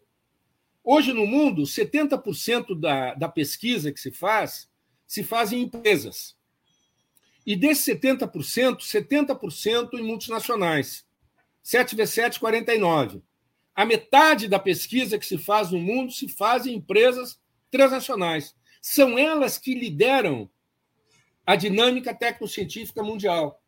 Hoje, 0.83 1.13
no 1.13 1.25
mundo, 1.25 1.63
70% 1.63 2.79
da, 2.79 3.13
da 3.15 3.29
pesquisa 3.29 3.91
que 3.91 3.99
se 3.99 4.11
faz 4.11 4.69
se 5.07 5.23
faz 5.23 5.51
em 5.51 5.61
empresas. 5.61 6.37
E 7.45 7.55
desses 7.55 7.85
70%, 7.85 8.81
70% 8.81 9.93
em 9.95 10.03
multinacionais. 10.03 11.03
7 11.63 11.95
vezes 11.95 12.13
7, 12.13 12.39
49. 12.39 13.23
A 13.79 13.85
metade 13.85 14.49
da 14.49 14.59
pesquisa 14.59 15.17
que 15.17 15.25
se 15.25 15.37
faz 15.37 15.71
no 15.71 15.79
mundo 15.79 16.11
se 16.11 16.27
faz 16.27 16.65
em 16.65 16.73
empresas 16.75 17.39
transnacionais. 17.71 18.53
São 18.81 19.17
elas 19.17 19.57
que 19.57 19.73
lideram 19.73 20.49
a 21.45 21.55
dinâmica 21.55 22.13
tecnocientífica 22.13 23.01
mundial. 23.01 23.63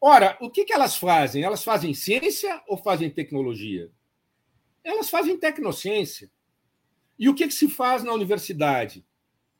Ora, 0.00 0.36
o 0.40 0.50
que, 0.50 0.64
que 0.64 0.72
elas 0.72 0.96
fazem? 0.96 1.44
Elas 1.44 1.62
fazem 1.62 1.94
ciência 1.94 2.60
ou 2.66 2.76
fazem 2.76 3.08
tecnologia? 3.08 3.92
Elas 4.82 5.08
fazem 5.08 5.38
tecnociência. 5.38 6.28
E 7.16 7.28
o 7.28 7.34
que, 7.36 7.46
que 7.46 7.54
se 7.54 7.70
faz 7.70 8.02
na 8.02 8.12
universidade? 8.12 9.06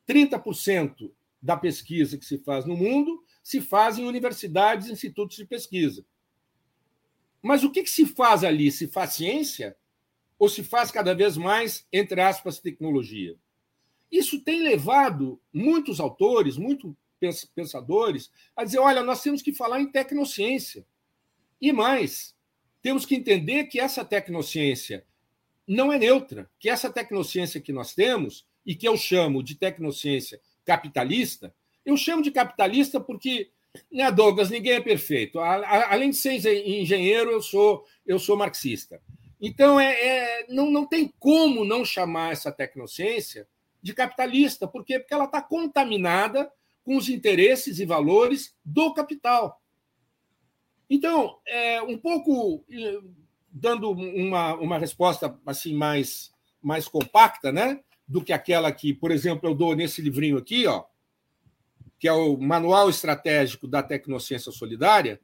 30% 0.09 1.09
da 1.40 1.57
pesquisa 1.57 2.19
que 2.19 2.27
se 2.27 2.38
faz 2.38 2.66
no 2.66 2.77
mundo 2.77 3.25
se 3.45 3.61
faz 3.61 3.97
em 3.97 4.09
universidades 4.09 4.88
e 4.88 4.93
institutos 4.93 5.37
de 5.37 5.45
pesquisa. 5.45 6.05
Mas 7.42 7.64
o 7.64 7.70
que, 7.70 7.83
que 7.83 7.90
se 7.90 8.07
faz 8.07 8.44
ali? 8.44 8.70
Se 8.70 8.87
faz 8.87 9.14
ciência 9.14 9.76
ou 10.38 10.48
se 10.48 10.62
faz 10.62 10.90
cada 10.90 11.14
vez 11.14 11.37
mais, 11.37 11.87
entre 11.92 12.20
aspas, 12.20 12.61
tecnologia? 12.61 13.37
Isso 14.11 14.40
tem 14.40 14.62
levado 14.62 15.40
muitos 15.53 16.00
autores, 16.00 16.57
muitos 16.57 16.94
pensadores, 17.55 18.31
a 18.57 18.64
dizer: 18.64 18.79
olha, 18.79 19.03
nós 19.03 19.22
temos 19.22 19.42
que 19.42 19.53
falar 19.53 19.81
em 19.81 19.90
tecnociência. 19.90 20.85
E 21.61 21.72
mais, 21.72 22.35
temos 22.83 23.05
que 23.05 23.14
entender 23.14 23.64
que 23.64 23.79
essa 23.79 24.05
tecnociência 24.05 25.05
não 25.66 25.92
é 25.92 25.98
neutra, 25.98 26.50
que 26.59 26.68
essa 26.68 26.90
tecnociência 26.90 27.61
que 27.61 27.72
nós 27.72 27.94
temos, 27.94 28.46
e 28.64 28.74
que 28.74 28.87
eu 28.87 28.96
chamo 28.96 29.42
de 29.42 29.55
tecnociência 29.55 30.40
capitalista, 30.64 31.55
eu 31.85 31.96
chamo 31.96 32.22
de 32.22 32.31
capitalista 32.31 33.00
porque, 33.00 33.50
né, 33.90 34.11
Douglas, 34.11 34.50
ninguém 34.50 34.74
é 34.74 34.80
perfeito. 34.80 35.38
Além 35.38 36.11
de 36.11 36.16
ser 36.16 36.35
engenheiro, 36.66 37.30
eu 37.30 37.42
sou, 37.42 37.85
eu 38.06 38.18
sou 38.18 38.37
marxista. 38.37 39.00
Então, 39.40 39.80
é, 39.80 39.92
é 39.92 40.46
não, 40.48 40.70
não 40.70 40.87
tem 40.87 41.12
como 41.18 41.64
não 41.64 41.85
chamar 41.85 42.33
essa 42.33 42.52
tecnociência 42.52 43.48
de 43.83 43.94
capitalista. 43.94 44.68
Por 44.68 44.85
quê? 44.85 44.98
Porque 44.98 45.14
ela 45.14 45.24
está 45.24 45.40
contaminada 45.40 46.50
com 46.83 46.96
os 46.96 47.09
interesses 47.09 47.78
e 47.78 47.87
valores 47.87 48.54
do 48.64 48.92
capital. 48.92 49.61
Então, 50.88 51.38
é, 51.46 51.80
um 51.83 51.96
pouco 51.96 52.64
dando 53.50 53.90
uma, 53.90 54.54
uma 54.54 54.78
resposta 54.78 55.38
assim 55.46 55.74
mais, 55.74 56.33
mais 56.61 56.88
compacta, 56.88 57.52
né? 57.52 57.80
Do 58.06 58.24
que 58.24 58.33
aquela 58.33 58.72
que, 58.72 58.92
por 58.92 59.12
exemplo, 59.12 59.48
eu 59.48 59.54
dou 59.54 59.76
nesse 59.76 60.02
livrinho 60.02 60.37
aqui, 60.37 60.66
ó, 60.66 60.85
que 62.00 62.08
é 62.08 62.12
o 62.12 62.38
Manual 62.38 62.88
Estratégico 62.88 63.68
da 63.68 63.82
Tecnociência 63.82 64.50
Solidária. 64.50 65.20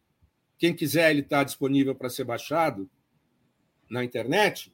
Quem 0.58 0.74
quiser, 0.74 1.10
ele 1.10 1.22
está 1.22 1.42
disponível 1.42 1.94
para 1.94 2.10
ser 2.10 2.24
baixado 2.24 2.88
na 3.88 4.04
internet. 4.04 4.70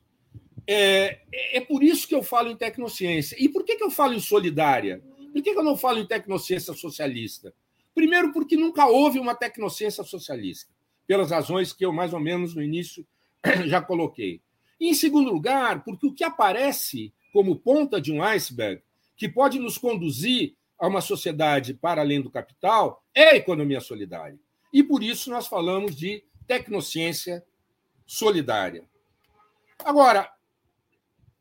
É, 0.66 1.20
é 1.52 1.60
por 1.60 1.80
isso 1.80 2.08
que 2.08 2.14
eu 2.14 2.22
falo 2.22 2.50
em 2.50 2.56
tecnociência. 2.56 3.36
E 3.38 3.48
por 3.48 3.64
que, 3.64 3.76
que 3.76 3.84
eu 3.84 3.90
falo 3.90 4.14
em 4.14 4.20
solidária? 4.20 5.00
Por 5.32 5.40
que, 5.40 5.52
que 5.52 5.58
eu 5.58 5.62
não 5.62 5.76
falo 5.76 6.00
em 6.00 6.06
tecnociência 6.06 6.74
socialista? 6.74 7.54
Primeiro, 7.94 8.32
porque 8.32 8.56
nunca 8.56 8.86
houve 8.86 9.20
uma 9.20 9.34
tecnociência 9.34 10.02
socialista, 10.02 10.72
pelas 11.06 11.30
razões 11.30 11.72
que 11.72 11.86
eu, 11.86 11.92
mais 11.92 12.12
ou 12.12 12.18
menos, 12.20 12.52
no 12.52 12.62
início 12.62 13.06
já 13.66 13.80
coloquei. 13.80 14.40
E, 14.80 14.88
em 14.88 14.94
segundo 14.94 15.30
lugar, 15.30 15.84
porque 15.84 16.08
o 16.08 16.12
que 16.12 16.24
aparece 16.24 17.14
como 17.32 17.54
ponta 17.54 18.00
de 18.00 18.10
um 18.12 18.22
iceberg, 18.24 18.82
que 19.16 19.28
pode 19.28 19.60
nos 19.60 19.78
conduzir 19.78 20.56
a 20.82 20.88
uma 20.88 21.00
sociedade 21.00 21.74
para 21.74 22.00
além 22.00 22.20
do 22.20 22.28
capital 22.28 23.04
é 23.14 23.28
a 23.28 23.36
economia 23.36 23.80
solidária. 23.80 24.36
E 24.72 24.82
por 24.82 25.00
isso 25.00 25.30
nós 25.30 25.46
falamos 25.46 25.94
de 25.94 26.24
tecnociência 26.44 27.44
solidária. 28.04 28.82
Agora, 29.84 30.28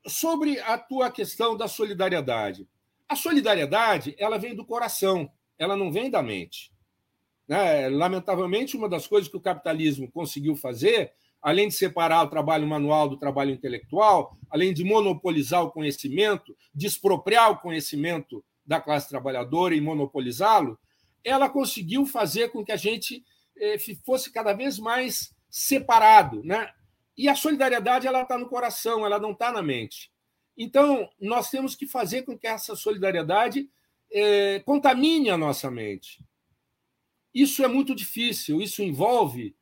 sobre 0.06 0.60
a 0.60 0.78
tua 0.78 1.10
questão 1.10 1.58
da 1.58 1.68
solidariedade. 1.68 2.68
A 3.10 3.16
solidariedade, 3.16 4.16
ela 4.20 4.38
vem 4.38 4.56
do 4.56 4.64
coração, 4.64 5.28
ela 5.58 5.76
não 5.76 5.92
vem 5.92 6.12
da 6.12 6.22
mente. 6.22 6.72
Né? 7.48 7.90
Lamentavelmente, 7.90 8.78
uma 8.78 8.88
das 8.88 9.08
coisas 9.08 9.28
que 9.28 9.38
o 9.38 9.42
capitalismo 9.42 10.12
conseguiu 10.12 10.56
fazer, 10.56 11.14
além 11.42 11.68
de 11.68 11.74
separar 11.74 12.24
o 12.24 12.30
trabalho 12.30 12.68
manual 12.68 13.10
do 13.10 13.18
trabalho 13.18 13.50
intelectual, 13.50 14.38
além 14.52 14.72
de 14.72 14.84
monopolizar 14.84 15.64
o 15.64 15.72
conhecimento, 15.72 16.56
de 16.76 16.86
expropriar 16.86 17.50
o 17.50 17.58
conhecimento 17.58 18.46
da 18.72 18.80
classe 18.80 19.10
trabalhadora 19.10 19.76
e 19.76 19.82
monopolizá-lo, 19.82 20.80
ela 21.26 21.50
conseguiu 21.50 22.06
fazer 22.06 22.52
com 22.52 22.64
que 22.64 22.72
a 22.72 22.78
gente 22.78 23.22
eh, 23.58 23.76
fosse 24.06 24.32
cada 24.32 24.54
vez 24.54 24.80
mais 24.80 25.36
separado, 25.50 26.42
né? 26.42 26.72
E 27.18 27.28
a 27.28 27.36
solidariedade 27.36 28.08
ela 28.08 28.22
está 28.22 28.38
no 28.38 28.48
coração, 28.48 29.06
ela 29.06 29.20
não 29.20 29.34
está 29.34 29.52
na 29.52 29.62
mente. 29.62 30.10
Então 30.58 31.10
nós 31.20 31.50
temos 31.50 31.76
que 31.76 31.86
fazer 31.86 32.22
com 32.22 32.38
que 32.38 32.48
essa 32.48 32.74
solidariedade 32.74 33.70
eh, 34.10 34.62
contamine 34.66 35.30
a 35.30 35.38
nossa 35.38 35.70
mente. 35.70 36.24
Isso 37.34 37.66
é 37.66 37.68
muito 37.68 37.94
difícil. 37.94 38.62
Isso 38.62 38.82
envolve 38.82 39.54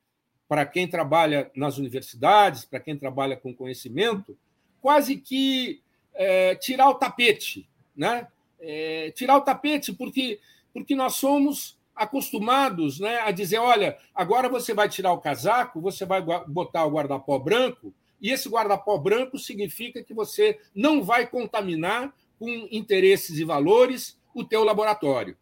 para 0.46 0.64
quem 0.64 0.86
trabalha 0.86 1.50
nas 1.56 1.78
universidades, 1.78 2.64
para 2.64 2.78
quem 2.78 2.96
trabalha 2.96 3.36
com 3.36 3.52
conhecimento, 3.52 4.38
quase 4.80 5.16
que 5.16 5.82
é, 6.14 6.54
tirar 6.54 6.88
o 6.90 6.94
tapete, 6.94 7.68
né? 7.96 8.28
É, 8.60 9.10
tirar 9.14 9.36
o 9.36 9.40
tapete, 9.40 9.92
porque, 9.92 10.38
porque 10.72 10.94
nós 10.94 11.16
somos 11.16 11.78
acostumados 11.94 12.98
né, 13.00 13.20
a 13.20 13.30
dizer: 13.30 13.58
olha, 13.58 13.96
agora 14.14 14.48
você 14.48 14.72
vai 14.74 14.88
tirar 14.88 15.12
o 15.12 15.20
casaco, 15.20 15.80
você 15.80 16.04
vai 16.04 16.22
botar 16.46 16.84
o 16.84 16.90
guarda-pó 16.90 17.38
branco, 17.38 17.94
e 18.20 18.30
esse 18.30 18.48
guarda-pó 18.48 18.98
branco 18.98 19.38
significa 19.38 20.02
que 20.02 20.14
você 20.14 20.58
não 20.74 21.02
vai 21.02 21.26
contaminar 21.26 22.14
com 22.38 22.48
interesses 22.70 23.38
e 23.38 23.44
valores 23.44 24.18
o 24.34 24.44
teu 24.44 24.64
laboratório. 24.64 25.36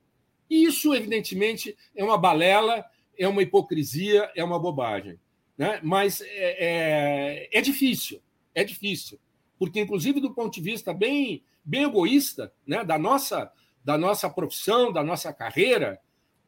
E 0.51 0.65
isso, 0.65 0.95
evidentemente, 0.95 1.77
é 1.95 2.03
uma 2.03 2.17
balela, 2.17 2.85
é 3.17 3.29
uma 3.29 3.43
hipocrisia, 3.43 4.31
é 4.35 4.43
uma 4.43 4.59
bobagem. 4.59 5.19
Né? 5.57 5.81
Mas 5.83 6.21
é, 6.21 7.47
é, 7.51 7.59
é 7.59 7.61
difícil, 7.61 8.21
é 8.55 8.65
difícil. 8.65 9.19
Porque, 9.59 9.81
inclusive, 9.81 10.21
do 10.21 10.33
ponto 10.33 10.55
de 10.55 10.61
vista 10.61 10.95
bem 10.95 11.43
bem 11.69 11.83
egoísta 11.83 12.51
né, 12.67 12.83
da, 12.83 12.99
nossa, 12.99 13.53
da 13.85 13.99
nossa 13.99 14.31
profissão, 14.31 14.91
da 14.91 15.05
nossa 15.05 15.33
carreira, 15.35 16.01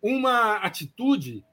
uma 0.03 0.57
atitude 0.57 1.45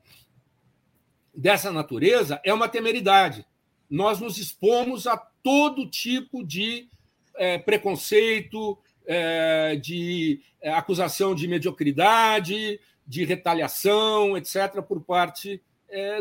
dessa 1.35 1.69
natureza 1.69 2.39
é 2.45 2.53
uma 2.53 2.69
temeridade. 2.69 3.45
Nós 3.89 4.21
nos 4.21 4.37
expomos 4.37 5.05
a 5.05 5.17
todo 5.17 5.89
tipo 5.89 6.45
de 6.45 6.89
é, 7.35 7.57
preconceito, 7.57 8.77
é, 9.05 9.75
de 9.75 10.41
é, 10.61 10.71
acusação 10.71 11.35
de 11.35 11.45
mediocridade, 11.45 12.79
de 13.05 13.25
retaliação, 13.25 14.37
etc., 14.37 14.81
por 14.81 15.01
parte 15.01 15.61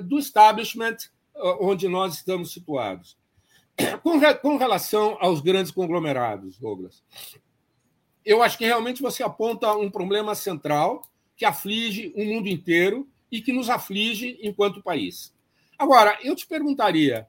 do 0.05 0.17
establishment 0.17 0.97
onde 1.61 1.89
nós 1.89 2.15
estamos 2.15 2.53
situados. 2.53 3.19
Com, 4.03 4.21
com 4.41 4.57
relação 4.57 5.19
aos 5.21 5.41
grandes 5.41 5.71
conglomerados, 5.71 6.59
Douglas, 6.59 7.05
eu 8.25 8.43
acho 8.43 8.57
que 8.57 8.65
realmente 8.65 9.03
você 9.03 9.23
aponta 9.23 9.73
um 9.77 9.91
problema 9.91 10.35
central 10.35 11.03
que 11.37 11.45
aflige 11.45 12.13
o 12.17 12.25
mundo 12.25 12.49
inteiro 12.49 13.09
e 13.31 13.41
que 13.41 13.53
nos 13.53 13.69
aflige 13.69 14.39
enquanto 14.43 14.83
país. 14.83 15.35
Agora, 15.79 16.19
eu 16.23 16.35
te 16.35 16.47
perguntaria, 16.47 17.29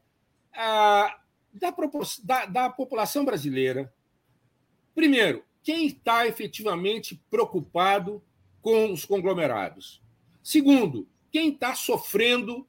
ah, 0.53 1.19
da, 1.53 1.73
da, 2.23 2.45
da 2.45 2.69
população 2.69 3.25
brasileira, 3.25 3.93
primeiro, 4.95 5.43
quem 5.62 5.86
está 5.86 6.25
efetivamente 6.25 7.21
preocupado 7.29 8.23
com 8.62 8.91
os 8.91 9.03
conglomerados? 9.03 10.01
Segundo, 10.41 11.07
quem 11.29 11.49
está 11.49 11.75
sofrendo 11.75 12.65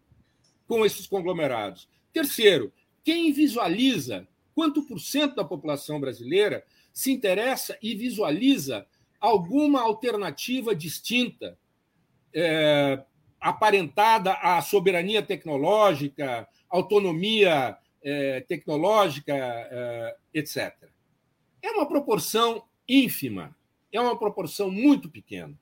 com 0.66 0.84
esses 0.84 1.06
conglomerados? 1.06 1.88
Terceiro, 2.12 2.72
quem 3.08 3.32
visualiza 3.32 4.28
quanto 4.54 4.82
por 4.82 5.00
cento 5.00 5.36
da 5.36 5.42
população 5.42 5.98
brasileira 5.98 6.62
se 6.92 7.10
interessa 7.10 7.78
e 7.80 7.94
visualiza 7.94 8.86
alguma 9.18 9.80
alternativa 9.80 10.74
distinta, 10.74 11.58
é, 12.34 13.02
aparentada 13.40 14.34
à 14.34 14.60
soberania 14.60 15.22
tecnológica, 15.22 16.46
autonomia 16.68 17.78
é, 18.02 18.42
tecnológica, 18.42 19.34
é, 19.34 20.16
etc. 20.34 20.76
É 21.62 21.70
uma 21.70 21.88
proporção 21.88 22.62
ínfima, 22.86 23.56
é 23.90 23.98
uma 23.98 24.18
proporção 24.18 24.70
muito 24.70 25.08
pequena. 25.08 25.58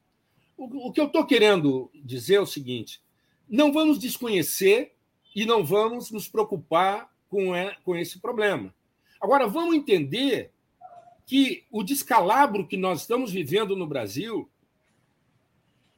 O, 0.56 0.88
o 0.88 0.92
que 0.92 1.00
eu 1.00 1.06
estou 1.06 1.24
querendo 1.24 1.92
dizer 1.94 2.34
é 2.34 2.40
o 2.40 2.46
seguinte: 2.46 3.00
não 3.48 3.72
vamos 3.72 4.00
desconhecer 4.00 4.96
e 5.32 5.46
não 5.46 5.64
vamos 5.64 6.10
nos 6.10 6.26
preocupar 6.26 7.14
com, 7.28 7.54
é, 7.54 7.76
com 7.84 7.96
esse 7.96 8.18
problema. 8.18 8.74
Agora, 9.20 9.46
vamos 9.46 9.74
entender 9.74 10.50
que 11.26 11.64
o 11.70 11.82
descalabro 11.82 12.66
que 12.66 12.76
nós 12.76 13.00
estamos 13.00 13.32
vivendo 13.32 13.74
no 13.76 13.86
Brasil 13.86 14.48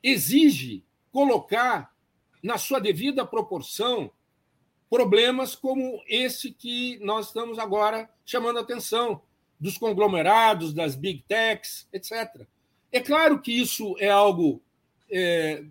exige 0.02 0.84
colocar 1.12 1.94
na 2.42 2.56
sua 2.56 2.80
devida 2.80 3.26
proporção 3.26 4.10
problemas 4.88 5.54
como 5.54 6.02
esse 6.06 6.50
que 6.50 6.98
nós 7.00 7.26
estamos 7.26 7.58
agora 7.58 8.08
chamando 8.24 8.58
a 8.58 8.62
atenção, 8.62 9.20
dos 9.60 9.76
conglomerados, 9.76 10.72
das 10.72 10.94
big 10.94 11.24
techs, 11.26 11.88
etc. 11.92 12.46
É 12.92 13.00
claro 13.00 13.40
que 13.40 13.52
isso 13.52 13.96
é 13.98 14.08
algo 14.08 14.62
é, 15.10 15.64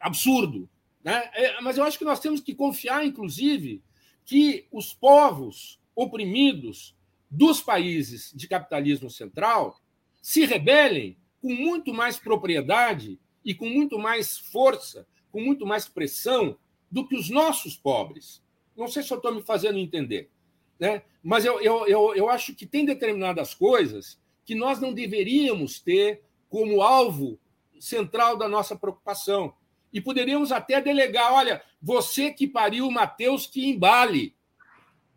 absurdo, 0.00 0.68
né? 1.02 1.30
É, 1.34 1.60
mas 1.60 1.76
eu 1.76 1.84
acho 1.84 1.98
que 1.98 2.04
nós 2.04 2.18
temos 2.18 2.40
que 2.40 2.54
confiar, 2.54 3.04
inclusive, 3.04 3.82
que 4.24 4.66
os 4.72 4.92
povos 4.92 5.80
oprimidos 5.94 6.96
dos 7.30 7.60
países 7.60 8.32
de 8.34 8.48
capitalismo 8.48 9.10
central 9.10 9.80
se 10.22 10.44
rebelem 10.44 11.16
com 11.40 11.52
muito 11.52 11.92
mais 11.92 12.18
propriedade 12.18 13.18
e 13.44 13.54
com 13.54 13.68
muito 13.68 13.98
mais 13.98 14.38
força, 14.38 15.06
com 15.30 15.40
muito 15.40 15.66
mais 15.66 15.86
pressão 15.88 16.56
do 16.90 17.06
que 17.06 17.16
os 17.16 17.28
nossos 17.28 17.76
pobres. 17.76 18.42
Não 18.76 18.88
sei 18.88 19.02
se 19.02 19.12
eu 19.12 19.18
estou 19.18 19.34
me 19.34 19.42
fazendo 19.42 19.78
entender, 19.78 20.30
né? 20.78 21.02
mas 21.22 21.44
eu, 21.44 21.60
eu, 21.60 21.86
eu, 21.86 22.14
eu 22.14 22.30
acho 22.30 22.54
que 22.54 22.66
tem 22.66 22.84
determinadas 22.84 23.52
coisas 23.52 24.18
que 24.44 24.54
nós 24.54 24.80
não 24.80 24.92
deveríamos 24.92 25.80
ter 25.80 26.22
como 26.48 26.82
alvo 26.82 27.38
central 27.80 28.36
da 28.36 28.48
nossa 28.48 28.76
preocupação. 28.76 29.54
E 29.94 30.00
poderíamos 30.00 30.50
até 30.50 30.80
delegar: 30.80 31.32
olha, 31.32 31.62
você 31.80 32.32
que 32.32 32.48
pariu 32.48 32.90
Mateus, 32.90 33.46
que 33.46 33.64
embale. 33.64 34.34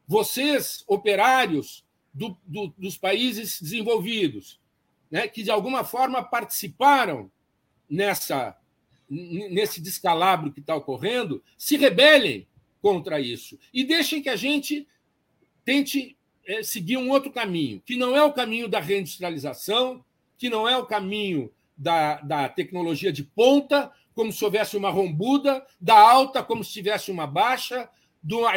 Vocês, 0.07 0.85
operários 0.87 1.83
do, 2.13 2.37
do, 2.45 2.73
dos 2.77 2.97
países 2.97 3.59
desenvolvidos, 3.61 4.61
né, 5.11 5.27
que 5.27 5.43
de 5.43 5.51
alguma 5.51 5.83
forma 5.83 6.23
participaram 6.23 7.29
nessa, 7.89 8.55
nesse 9.09 9.81
descalabro 9.81 10.53
que 10.53 10.61
está 10.61 10.75
ocorrendo, 10.75 11.43
se 11.57 11.75
rebelem 11.75 12.47
contra 12.81 13.19
isso 13.19 13.59
e 13.73 13.83
deixem 13.83 14.21
que 14.21 14.29
a 14.29 14.35
gente 14.35 14.87
tente 15.65 16.15
é, 16.45 16.63
seguir 16.63 16.97
um 16.97 17.09
outro 17.09 17.31
caminho, 17.31 17.81
que 17.85 17.97
não 17.97 18.15
é 18.15 18.23
o 18.23 18.31
caminho 18.31 18.69
da 18.69 18.79
reindustrialização, 18.79 20.05
que 20.37 20.49
não 20.49 20.69
é 20.69 20.77
o 20.77 20.85
caminho 20.85 21.51
da, 21.75 22.21
da 22.21 22.47
tecnologia 22.47 23.11
de 23.11 23.23
ponta, 23.23 23.91
como 24.17 24.33
se 24.33 24.43
houvesse 24.43 24.75
uma 24.75 24.89
rombuda, 24.89 25.63
da 25.79 25.95
alta, 25.95 26.41
como 26.41 26.63
se 26.63 26.73
tivesse 26.73 27.11
uma 27.11 27.27
baixa, 27.27 27.87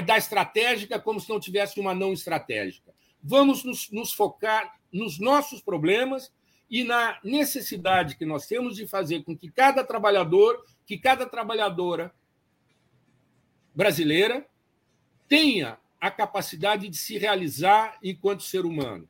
da 0.06 0.16
estratégica, 0.16 0.98
como 0.98 1.20
se 1.20 1.28
não 1.28 1.38
tivesse 1.38 1.78
uma 1.78 1.94
não 1.94 2.14
estratégica. 2.14 2.94
Vamos 3.22 3.62
nos, 3.62 3.90
nos 3.90 4.10
focar 4.10 4.80
nos 4.90 5.18
nossos 5.18 5.60
problemas 5.60 6.32
e 6.70 6.82
na 6.82 7.18
necessidade 7.22 8.16
que 8.16 8.24
nós 8.24 8.46
temos 8.46 8.74
de 8.74 8.86
fazer 8.86 9.22
com 9.22 9.36
que 9.36 9.50
cada 9.50 9.84
trabalhador, 9.84 10.64
que 10.86 10.96
cada 10.96 11.26
trabalhadora 11.26 12.10
brasileira 13.74 14.46
tenha 15.28 15.78
a 16.00 16.10
capacidade 16.10 16.88
de 16.88 16.96
se 16.96 17.18
realizar 17.18 17.98
enquanto 18.02 18.44
ser 18.44 18.64
humano. 18.64 19.06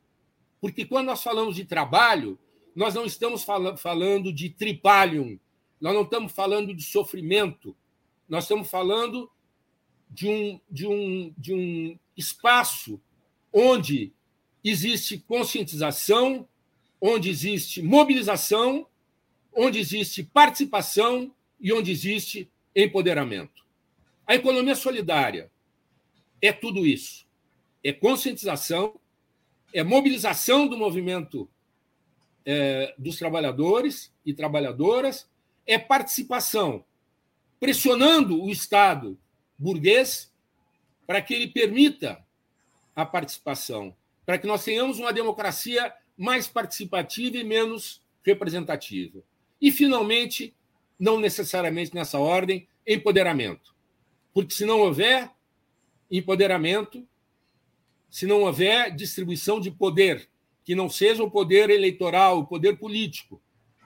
Porque 0.61 0.85
quando 0.85 1.07
nós 1.07 1.23
falamos 1.23 1.55
de 1.55 1.65
trabalho, 1.65 2.37
nós 2.75 2.93
não 2.97 3.07
estamos 3.07 3.47
falando 3.79 4.33
de 4.33 4.51
tripalium, 4.51 5.39
nós 5.81 5.95
não 5.95 6.03
estamos 6.03 6.33
falando 6.33 6.75
de 6.75 6.83
sofrimento, 6.83 7.77
nós 8.29 8.45
estamos 8.45 8.69
falando 8.69 9.31
de 10.11 10.29
um, 10.29 10.61
de 10.71 10.87
um, 10.87 11.35
de 11.39 11.55
um 11.55 11.99
espaço 12.17 13.01
onde 13.53 14.13
existe 14.63 15.19
conscientização, 15.19 16.47
onde 17.01 17.31
existe 17.31 17.81
mobilização 17.83 18.87
onde 19.53 19.79
existe 19.79 20.23
participação 20.23 21.33
e 21.61 21.73
onde 21.73 21.91
existe 21.91 22.51
empoderamento. 22.75 23.65
A 24.27 24.35
economia 24.35 24.75
solidária 24.75 25.51
é 26.41 26.53
tudo 26.53 26.87
isso. 26.87 27.27
É 27.83 27.93
conscientização, 27.93 28.99
é 29.73 29.83
mobilização 29.83 30.69
do 30.69 30.77
movimento 30.77 31.49
é, 32.45 32.95
dos 32.97 33.17
trabalhadores 33.17 34.13
e 34.25 34.33
trabalhadoras, 34.33 35.29
é 35.73 35.79
participação, 35.79 36.85
pressionando 37.61 38.43
o 38.43 38.51
Estado 38.51 39.17
burguês 39.57 40.33
para 41.07 41.23
que 41.23 41.33
ele 41.33 41.47
permita 41.47 42.25
a 42.95 43.07
participação, 43.07 43.95
para 44.27 44.37
que 44.37 44.49
nós 44.49 44.65
tenhamos 44.65 44.99
uma 44.99 45.13
democracia 45.13 45.95
mais 46.17 46.49
participativa 46.49 47.37
e 47.37 47.45
menos 47.45 48.03
representativa. 48.25 49.23
E, 49.61 49.71
finalmente, 49.71 50.55
não 50.99 51.21
necessariamente 51.21 51.95
nessa 51.95 52.19
ordem, 52.19 52.67
empoderamento. 52.87 53.73
Porque 54.35 54.53
se 54.53 54.65
não 54.65 54.81
houver 54.81 55.31
empoderamento, 56.11 57.07
se 58.11 58.27
não 58.27 58.43
houver 58.43 58.95
distribuição 58.95 59.61
de 59.61 59.71
poder, 59.71 60.29
que 60.65 60.75
não 60.75 60.89
seja 60.89 61.23
o 61.23 61.31
poder 61.31 61.71
eleitoral, 61.71 62.41
o 62.41 62.47
poder 62.47 62.77
político, 62.77 63.41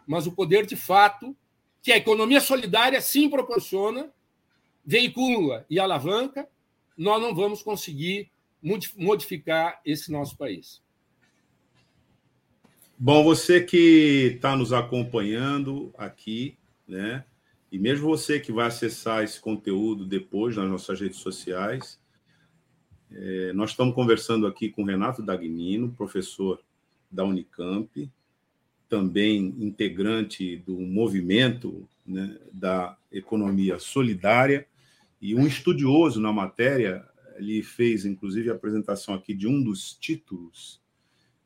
mas 0.07 0.27
o 0.27 0.33
poder 0.33 0.65
de 0.65 0.77
fato 0.77 1.37
que 1.85 1.93
a 1.93 1.99
economia 1.99 2.41
solidária 2.41 2.99
sim 3.03 3.29
proporciona, 3.29 4.11
veicula 4.83 5.67
e 5.69 5.79
alavanca, 5.79 6.49
nós 6.97 7.21
não 7.21 7.35
vamos 7.35 7.63
conseguir 7.63 8.31
modificar 8.97 9.83
esse 9.85 10.11
nosso 10.11 10.35
país. 10.39 10.83
Bom, 12.99 13.23
você 13.23 13.61
que 13.61 14.33
está 14.35 14.57
nos 14.57 14.73
acompanhando 14.73 15.93
aqui, 15.99 16.57
né? 16.89 17.23
E 17.71 17.79
mesmo 17.79 18.09
você 18.09 18.41
que 18.41 18.51
vai 18.51 18.69
acessar 18.69 19.23
esse 19.23 19.39
conteúdo 19.39 20.07
depois 20.07 20.57
nas 20.57 20.71
nossas 20.71 20.99
redes 20.99 21.19
sociais, 21.19 22.01
é, 23.13 23.53
nós 23.53 23.71
estamos 23.71 23.95
conversando 23.95 24.47
aqui 24.47 24.71
com 24.71 24.85
Renato 24.85 25.23
Dagnino, 25.23 25.93
professor 25.93 26.63
da 27.11 27.25
Unicamp, 27.25 28.11
também 28.89 29.55
integrante 29.59 30.57
do 30.59 30.79
movimento 30.81 31.89
né, 32.07 32.39
da 32.53 32.97
economia 33.11 33.79
solidária 33.79 34.67
e 35.21 35.35
um 35.35 35.47
estudioso 35.47 36.21
na 36.21 36.33
matéria. 36.33 37.05
Ele 37.37 37.63
fez, 37.63 38.05
inclusive, 38.05 38.51
a 38.51 38.55
apresentação 38.55 39.15
aqui 39.15 39.35
de 39.35 39.47
um 39.47 39.63
dos 39.63 39.95
títulos 39.95 40.81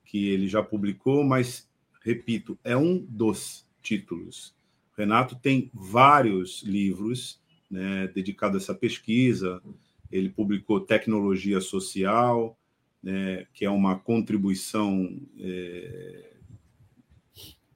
que 0.04 0.28
ele 0.28 0.48
já 0.48 0.62
publicou, 0.62 1.22
mas, 1.22 1.68
repito, 2.02 2.58
é 2.64 2.76
um 2.76 2.98
dos 2.98 3.66
títulos. 3.82 4.54
Renato 4.96 5.36
tem 5.36 5.70
vários 5.72 6.62
livros 6.62 7.40
né, 7.70 8.08
dedicados 8.08 8.56
a 8.56 8.64
essa 8.64 8.74
pesquisa. 8.74 9.62
Ele 10.10 10.28
publicou 10.28 10.80
Tecnologia 10.80 11.60
Social, 11.60 12.58
né, 13.02 13.46
que 13.52 13.64
é 13.64 13.70
uma 13.70 13.98
contribuição 13.98 15.20
é, 15.38 16.27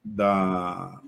da 0.03 1.01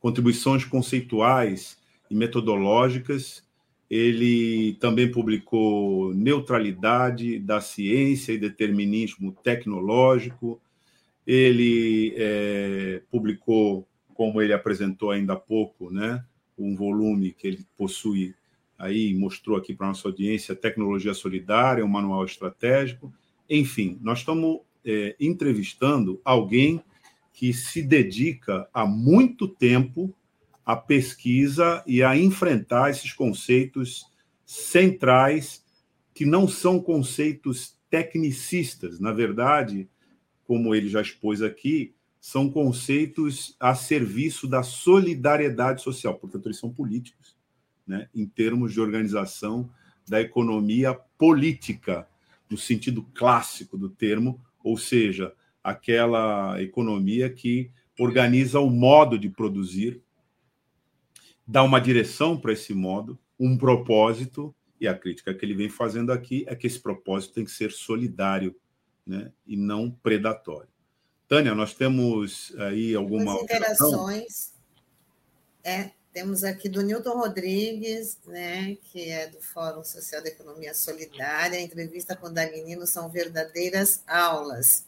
contribuições 0.00 0.64
conceituais 0.64 1.78
e 2.10 2.14
metodológicas. 2.14 3.44
Ele 3.88 4.74
também 4.80 5.10
publicou 5.10 6.12
Neutralidade 6.14 7.38
da 7.38 7.60
Ciência 7.60 8.32
e 8.32 8.38
Determinismo 8.38 9.32
Tecnológico. 9.42 10.60
Ele 11.26 12.14
é, 12.16 13.02
publicou, 13.10 13.86
como 14.14 14.42
ele 14.42 14.52
apresentou 14.52 15.10
ainda 15.10 15.34
há 15.34 15.36
pouco, 15.36 15.90
né, 15.90 16.24
um 16.58 16.74
volume 16.74 17.32
que 17.32 17.46
ele 17.46 17.64
possui 17.76 18.34
aí, 18.78 19.14
mostrou 19.14 19.56
aqui 19.56 19.72
para 19.72 19.86
a 19.86 19.90
nossa 19.90 20.08
audiência, 20.08 20.56
Tecnologia 20.56 21.14
Solidária, 21.14 21.84
um 21.84 21.88
manual 21.88 22.24
estratégico. 22.24 23.12
Enfim, 23.48 23.98
nós 24.02 24.18
estamos 24.18 24.60
é, 24.84 25.14
entrevistando 25.20 26.20
alguém 26.24 26.82
que 27.32 27.52
se 27.52 27.82
dedica 27.82 28.68
há 28.72 28.86
muito 28.86 29.48
tempo 29.48 30.14
à 30.64 30.76
pesquisa 30.76 31.82
e 31.86 32.02
a 32.02 32.16
enfrentar 32.16 32.90
esses 32.90 33.12
conceitos 33.12 34.06
centrais, 34.44 35.64
que 36.14 36.26
não 36.26 36.46
são 36.46 36.80
conceitos 36.80 37.76
tecnicistas. 37.88 39.00
Na 39.00 39.12
verdade, 39.12 39.88
como 40.44 40.74
ele 40.74 40.88
já 40.88 41.00
expôs 41.00 41.42
aqui, 41.42 41.94
são 42.20 42.48
conceitos 42.48 43.56
a 43.58 43.74
serviço 43.74 44.46
da 44.46 44.62
solidariedade 44.62 45.82
social, 45.82 46.14
portanto, 46.14 46.46
eles 46.46 46.58
são 46.58 46.72
políticos, 46.72 47.36
né, 47.86 48.08
em 48.14 48.26
termos 48.26 48.72
de 48.72 48.80
organização 48.80 49.68
da 50.06 50.20
economia 50.20 50.94
política, 51.18 52.06
no 52.48 52.56
sentido 52.56 53.02
clássico 53.14 53.76
do 53.76 53.88
termo, 53.88 54.40
ou 54.62 54.76
seja, 54.76 55.34
aquela 55.62 56.60
economia 56.60 57.30
que 57.30 57.70
organiza 57.98 58.58
o 58.60 58.70
modo 58.70 59.18
de 59.18 59.28
produzir, 59.28 60.02
dá 61.46 61.62
uma 61.62 61.80
direção 61.80 62.38
para 62.38 62.52
esse 62.52 62.74
modo, 62.74 63.18
um 63.38 63.56
propósito, 63.56 64.54
e 64.80 64.88
a 64.88 64.98
crítica 64.98 65.32
que 65.32 65.44
ele 65.44 65.54
vem 65.54 65.68
fazendo 65.68 66.10
aqui 66.10 66.44
é 66.48 66.56
que 66.56 66.66
esse 66.66 66.80
propósito 66.80 67.34
tem 67.34 67.44
que 67.44 67.50
ser 67.50 67.70
solidário 67.70 68.56
né, 69.06 69.30
e 69.46 69.56
não 69.56 69.90
predatório. 69.90 70.68
Tânia, 71.28 71.54
nós 71.54 71.72
temos 71.72 72.52
aí 72.58 72.94
alguma. 72.94 73.34
As 73.34 73.42
interações. 73.42 74.52
É, 75.64 75.92
temos 76.12 76.42
aqui 76.42 76.68
do 76.68 76.82
Newton 76.82 77.16
Rodrigues, 77.16 78.18
né, 78.26 78.76
que 78.82 79.08
é 79.08 79.28
do 79.28 79.40
Fórum 79.40 79.84
Social 79.84 80.20
da 80.20 80.28
Economia 80.28 80.74
Solidária. 80.74 81.58
A 81.58 81.62
entrevista 81.62 82.16
com 82.16 82.26
o 82.26 82.32
Dagnino 82.32 82.86
são 82.86 83.08
verdadeiras 83.08 84.02
aulas 84.06 84.84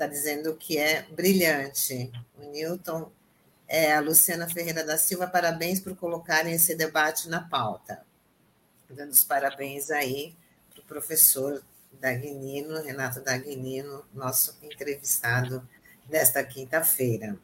está 0.00 0.06
dizendo 0.06 0.56
que 0.56 0.78
é 0.78 1.02
brilhante. 1.10 2.10
O 2.38 2.50
Newton, 2.50 3.12
é, 3.68 3.92
a 3.92 4.00
Luciana 4.00 4.48
Ferreira 4.48 4.82
da 4.82 4.96
Silva, 4.96 5.26
parabéns 5.26 5.78
por 5.78 5.94
colocarem 5.94 6.54
esse 6.54 6.74
debate 6.74 7.28
na 7.28 7.42
pauta. 7.42 8.02
Dando 8.88 9.10
os 9.10 9.22
parabéns 9.22 9.90
aí 9.90 10.34
para 10.70 10.80
o 10.80 10.84
professor 10.84 11.62
Dagnino, 12.00 12.82
Renato 12.82 13.20
Dagnino, 13.20 14.02
nosso 14.14 14.56
entrevistado 14.62 15.68
desta 16.06 16.42
quinta-feira. 16.42 17.38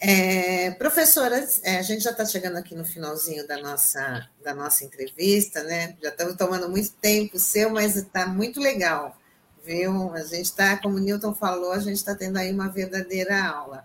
É, 0.00 0.70
professora, 0.70 1.46
é, 1.64 1.78
a 1.78 1.82
gente 1.82 2.02
já 2.02 2.12
está 2.12 2.24
chegando 2.24 2.56
aqui 2.56 2.74
no 2.74 2.84
finalzinho 2.84 3.46
da 3.46 3.60
nossa, 3.60 4.30
da 4.42 4.54
nossa 4.54 4.84
entrevista, 4.84 5.62
né? 5.64 5.98
Já 6.00 6.08
estamos 6.08 6.34
tomando 6.36 6.68
muito 6.70 6.92
tempo 6.92 7.38
seu, 7.38 7.68
mas 7.68 7.94
está 7.94 8.26
muito 8.26 8.58
legal 8.58 9.17
viu? 9.68 10.14
A 10.14 10.24
gente 10.24 10.46
está, 10.46 10.78
como 10.78 10.96
o 10.96 11.00
Newton 11.00 11.34
falou, 11.34 11.72
a 11.72 11.78
gente 11.78 11.96
está 11.96 12.14
tendo 12.14 12.38
aí 12.38 12.50
uma 12.50 12.70
verdadeira 12.70 13.44
aula. 13.44 13.84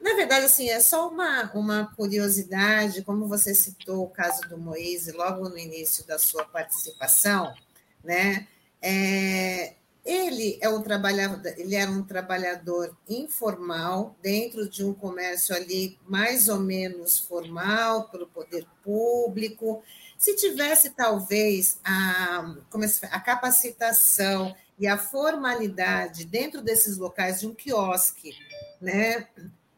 Na 0.00 0.14
verdade, 0.14 0.46
assim, 0.46 0.68
é 0.68 0.80
só 0.80 1.08
uma, 1.08 1.50
uma 1.54 1.92
curiosidade, 1.94 3.02
como 3.02 3.28
você 3.28 3.54
citou 3.54 4.02
o 4.04 4.10
caso 4.10 4.40
do 4.48 4.58
Moise 4.58 5.12
logo 5.12 5.48
no 5.48 5.56
início 5.56 6.04
da 6.04 6.18
sua 6.18 6.44
participação, 6.44 7.54
né? 8.02 8.48
É, 8.82 9.74
ele 10.04 10.58
é 10.60 10.68
um 10.68 10.82
trabalhador, 10.82 11.52
ele 11.56 11.74
era 11.76 11.90
um 11.90 12.02
trabalhador 12.02 12.96
informal 13.08 14.16
dentro 14.22 14.68
de 14.68 14.84
um 14.84 14.94
comércio 14.94 15.54
ali 15.54 15.98
mais 16.08 16.48
ou 16.48 16.58
menos 16.58 17.18
formal 17.18 18.08
pelo 18.08 18.26
poder 18.26 18.66
público. 18.82 19.82
Se 20.16 20.34
tivesse 20.34 20.90
talvez 20.90 21.78
a, 21.84 22.54
é 23.02 23.06
a 23.10 23.20
capacitação 23.20 24.54
e 24.78 24.86
a 24.86 24.96
formalidade 24.96 26.24
dentro 26.24 26.62
desses 26.62 26.96
locais 26.96 27.40
de 27.40 27.46
um 27.46 27.54
quiosque, 27.54 28.36
né? 28.80 29.28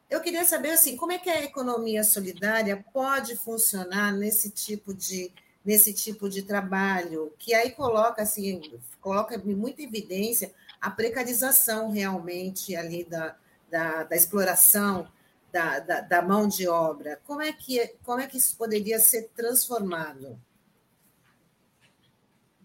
Eu 0.08 0.20
queria 0.20 0.44
saber 0.44 0.70
assim, 0.70 0.96
como 0.96 1.12
é 1.12 1.18
que 1.18 1.30
a 1.30 1.42
economia 1.42 2.02
solidária 2.02 2.84
pode 2.92 3.36
funcionar 3.36 4.12
nesse 4.12 4.50
tipo 4.50 4.92
de 4.92 5.32
nesse 5.62 5.92
tipo 5.92 6.28
de 6.28 6.42
trabalho, 6.42 7.34
que 7.38 7.52
aí 7.52 7.70
coloca 7.70 8.22
assim, 8.22 8.80
coloca 8.98 9.36
muita 9.38 9.82
evidência 9.82 10.50
a 10.80 10.90
precarização 10.90 11.90
realmente 11.90 12.74
ali 12.74 13.04
da, 13.04 13.36
da, 13.70 14.04
da 14.04 14.16
exploração 14.16 15.06
da, 15.52 15.80
da, 15.80 16.00
da, 16.00 16.22
mão 16.22 16.48
de 16.48 16.66
obra. 16.66 17.20
Como 17.26 17.42
é 17.42 17.52
que 17.52 17.94
como 18.04 18.20
é 18.20 18.26
que 18.26 18.38
isso 18.38 18.56
poderia 18.56 18.98
ser 18.98 19.28
transformado? 19.36 20.40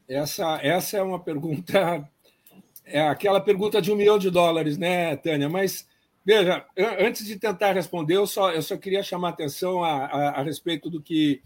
Essa, 0.08 0.60
essa 0.62 0.98
é 0.98 1.02
uma 1.02 1.20
pergunta 1.20 2.08
é 2.86 3.02
aquela 3.02 3.42
pergunta 3.42 3.82
de 3.82 3.92
um 3.92 3.96
milhão 3.96 4.18
de 4.18 4.30
dólares, 4.30 4.78
né, 4.78 5.16
Tânia? 5.18 5.50
Mas, 5.50 5.88
veja, 6.24 6.66
antes 7.00 7.26
de 7.26 7.38
tentar 7.38 7.74
responder, 7.74 8.16
eu 8.16 8.28
só, 8.28 8.52
eu 8.52 8.62
só 8.62 8.78
queria 8.78 9.04
chamar 9.04 9.30
atenção 9.30 9.84
a, 9.84 10.06
a, 10.06 10.30
a 10.40 10.44
respeito 10.44 10.90
do 10.90 11.02
que, 11.02 11.42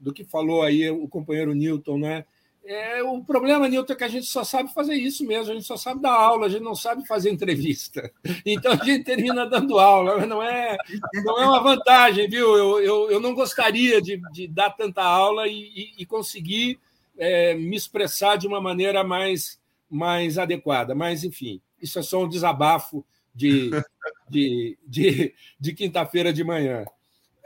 do 0.00 0.12
que 0.12 0.24
falou 0.24 0.62
aí 0.62 0.90
o 0.90 1.08
companheiro 1.08 1.54
Newton, 1.54 1.98
né? 1.98 2.24
É, 2.64 3.02
o 3.02 3.24
problema, 3.24 3.66
Nilton, 3.68 3.94
é 3.94 3.96
que 3.96 4.04
a 4.04 4.08
gente 4.08 4.26
só 4.26 4.44
sabe 4.44 4.72
fazer 4.72 4.94
isso 4.94 5.24
mesmo, 5.24 5.50
a 5.50 5.54
gente 5.54 5.66
só 5.66 5.76
sabe 5.76 6.00
dar 6.00 6.12
aula, 6.12 6.46
a 6.46 6.48
gente 6.48 6.62
não 6.62 6.74
sabe 6.74 7.06
fazer 7.06 7.30
entrevista. 7.30 8.10
Então 8.46 8.72
a 8.72 8.84
gente 8.84 9.04
termina 9.04 9.46
dando 9.46 9.78
aula, 9.78 10.26
não 10.26 10.42
é, 10.42 10.76
não 11.24 11.38
é 11.40 11.46
uma 11.46 11.60
vantagem, 11.60 12.28
viu? 12.28 12.56
Eu, 12.56 12.80
eu, 12.80 13.10
eu 13.10 13.20
não 13.20 13.34
gostaria 13.34 14.00
de, 14.00 14.20
de 14.32 14.46
dar 14.46 14.70
tanta 14.70 15.02
aula 15.02 15.46
e, 15.46 15.52
e, 15.52 16.02
e 16.02 16.06
conseguir 16.06 16.78
é, 17.18 17.54
me 17.54 17.76
expressar 17.76 18.36
de 18.36 18.46
uma 18.46 18.60
maneira 18.60 19.04
mais, 19.04 19.59
mais 19.90 20.38
adequada. 20.38 20.94
Mas, 20.94 21.24
enfim, 21.24 21.60
isso 21.80 21.98
é 21.98 22.02
só 22.02 22.24
um 22.24 22.28
desabafo 22.28 23.04
de, 23.34 23.70
de, 24.30 24.78
de, 24.86 25.34
de 25.58 25.72
quinta-feira 25.74 26.32
de 26.32 26.44
manhã. 26.44 26.84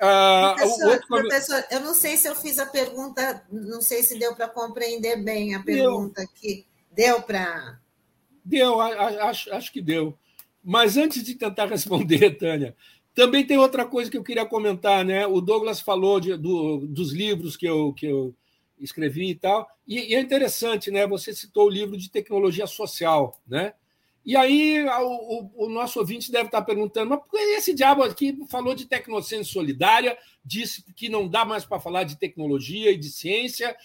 Ah, 0.00 0.54
professor, 0.56 0.88
outro... 0.88 1.06
professor, 1.06 1.64
eu 1.70 1.80
não 1.80 1.94
sei 1.94 2.16
se 2.16 2.28
eu 2.28 2.34
fiz 2.34 2.58
a 2.58 2.66
pergunta, 2.66 3.44
não 3.50 3.80
sei 3.80 4.02
se 4.02 4.18
deu 4.18 4.34
para 4.34 4.48
compreender 4.48 5.22
bem 5.22 5.54
a 5.54 5.62
pergunta 5.62 6.20
deu. 6.20 6.24
aqui. 6.24 6.66
Deu 6.92 7.22
para. 7.22 7.80
Deu, 8.44 8.80
acho, 8.80 9.52
acho 9.52 9.72
que 9.72 9.80
deu. 9.80 10.16
Mas 10.62 10.96
antes 10.96 11.22
de 11.22 11.34
tentar 11.34 11.66
responder, 11.70 12.36
Tânia, 12.36 12.76
também 13.14 13.46
tem 13.46 13.56
outra 13.56 13.84
coisa 13.84 14.10
que 14.10 14.16
eu 14.16 14.24
queria 14.24 14.44
comentar, 14.44 15.04
né? 15.04 15.26
O 15.26 15.40
Douglas 15.40 15.80
falou 15.80 16.18
de, 16.18 16.36
do, 16.36 16.78
dos 16.86 17.12
livros 17.12 17.56
que 17.56 17.66
eu, 17.66 17.92
que 17.92 18.06
eu 18.06 18.34
escrevi 18.78 19.30
e 19.30 19.34
tal, 19.34 19.68
e, 19.86 20.12
e, 20.12 20.14
é 20.14 20.20
interessante, 20.20 20.90
né? 20.90 21.06
Você 21.06 21.34
citou 21.34 21.66
o 21.66 21.70
livro 21.70 21.96
de 21.96 22.10
tecnologia 22.10 22.66
social, 22.66 23.40
né? 23.46 23.74
E 24.24 24.36
aí 24.36 24.82
o, 24.86 25.66
o, 25.66 25.68
nosso 25.68 25.98
ouvinte 25.98 26.32
deve 26.32 26.46
estar 26.46 26.62
perguntando, 26.62 27.10
mas 27.10 27.18
por 27.18 27.28
que 27.28 27.36
esse 27.36 27.74
diabo 27.74 28.02
aqui 28.02 28.34
falou 28.48 28.74
de 28.74 28.86
tecnociência 28.86 29.52
solidária, 29.52 30.16
disse 30.42 30.82
que 30.94 31.10
não 31.10 31.28
dá 31.28 31.44
mais 31.44 31.66
para 31.66 31.78
falar 31.78 32.04
de 32.04 32.16
tecnologia 32.18 32.90
e 32.90 32.96
de 32.96 33.10
ciência, 33.10 33.76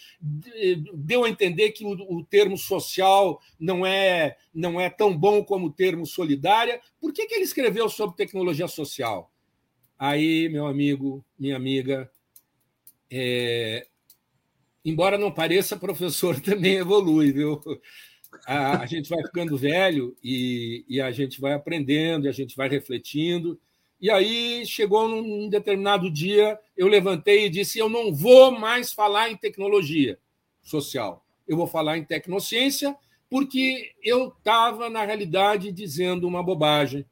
deu 0.94 1.26
a 1.26 1.30
entender 1.30 1.72
que 1.72 1.84
o, 1.84 1.90
o, 1.90 2.24
termo 2.24 2.58
social 2.58 3.42
não 3.60 3.86
é, 3.86 4.38
não 4.54 4.80
é 4.80 4.90
tão 4.90 5.16
bom 5.16 5.44
como 5.44 5.68
o 5.68 5.74
termo 5.74 6.06
solidária. 6.06 6.80
Por 7.02 7.12
que, 7.12 7.26
que 7.26 7.36
ele 7.36 7.44
escreveu 7.44 7.90
sobre 7.90 8.16
tecnologia 8.16 8.68
social? 8.70 9.30
Aí, 9.98 10.48
meu 10.48 10.68
amigo, 10.68 11.22
minha 11.38 11.58
amiga, 11.58 12.10
é... 13.12 13.89
embora 14.84 15.18
não 15.18 15.32
pareça, 15.32 15.78
professor 15.78 16.40
também 16.42 16.76
evolui, 16.76 17.32
viu? 17.32 17.62
a, 18.46 18.82
a 18.82 18.86
gente 18.86 19.10
vai 19.10 19.22
ficando 19.24 19.58
velho 19.58 20.16
e, 20.24 20.86
e, 20.88 21.02
a 21.02 21.12
gente 21.12 21.40
vai 21.42 21.54
aprendendo, 21.54 22.26
e 22.26 22.30
a 22.30 22.32
gente 22.32 22.56
vai 22.56 22.70
refletindo. 22.70 23.60
E 24.02 24.10
aí 24.10 24.66
chegou 24.66 25.08
num 25.08 25.50
determinado 25.50 26.10
dia, 26.10 26.60
eu 26.78 26.88
levantei 26.88 27.46
e 27.46 27.50
disse: 27.50 27.80
eu 27.80 27.90
não 27.90 28.14
vou 28.14 28.52
mais 28.52 28.92
falar 28.92 29.30
em 29.30 29.38
tecnologia 29.38 30.18
social, 30.62 31.26
eu 31.48 31.58
vou 31.58 31.68
falar 31.68 31.98
em 31.98 32.04
tecnociência, 32.04 32.96
porque 33.30 33.92
eu 34.04 34.30
estava, 34.30 34.90
na 34.90 35.04
realidade, 35.04 35.72
dizendo 35.72 36.28
uma 36.28 36.44
bobagem, 36.44 37.06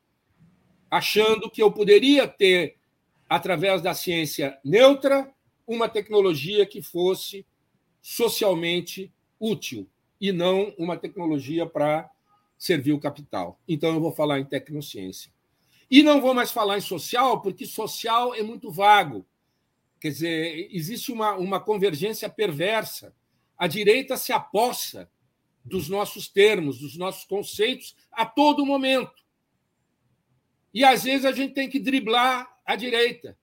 achando 0.90 1.50
que 1.50 1.62
eu 1.62 1.72
poderia 1.72 2.28
ter, 2.28 2.76
através 3.28 3.82
da 3.82 3.94
ciência 3.94 4.58
neutra, 4.64 5.30
uma 5.68 5.90
tecnologia 5.90 6.66
que 6.66 6.82
fosse 6.82 7.46
socialmente 8.10 9.14
útil 9.38 9.86
e 10.20 10.32
não 10.32 10.74
uma 10.78 10.96
tecnologia 10.96 11.66
para 11.66 12.10
servir 12.58 12.94
o 12.94 13.00
capital. 13.02 13.60
Então, 13.68 13.94
eu 13.94 14.00
vou 14.00 14.14
falar 14.14 14.40
em 14.40 14.46
tecnociência. 14.46 15.30
E 15.92 16.02
não 16.02 16.22
vou 16.22 16.34
mais 16.34 16.50
falar 16.50 16.78
em 16.78 16.82
social, 16.82 17.42
porque 17.42 17.66
social 17.66 18.34
é 18.34 18.42
muito 18.42 18.72
vago. 18.72 19.26
Quer 20.00 20.12
dizer, 20.12 20.70
existe 20.72 21.12
uma, 21.12 21.34
uma 21.34 21.60
convergência 21.60 22.30
perversa. 22.30 23.14
A 23.58 23.68
direita 23.68 24.16
se 24.16 24.32
apossa 24.32 25.12
dos 25.66 25.90
nossos 25.90 26.30
termos, 26.30 26.80
dos 26.80 26.96
nossos 26.96 27.26
conceitos, 27.26 27.94
a 28.10 28.26
todo 28.26 28.66
momento. 28.66 29.22
E 30.74 30.82
às 30.82 31.04
vezes 31.04 31.26
a 31.26 31.34
gente 31.34 31.54
tem 31.54 31.70
que 31.70 31.78
driblar 31.78 32.58
a 32.66 32.78
direita. 32.78 33.38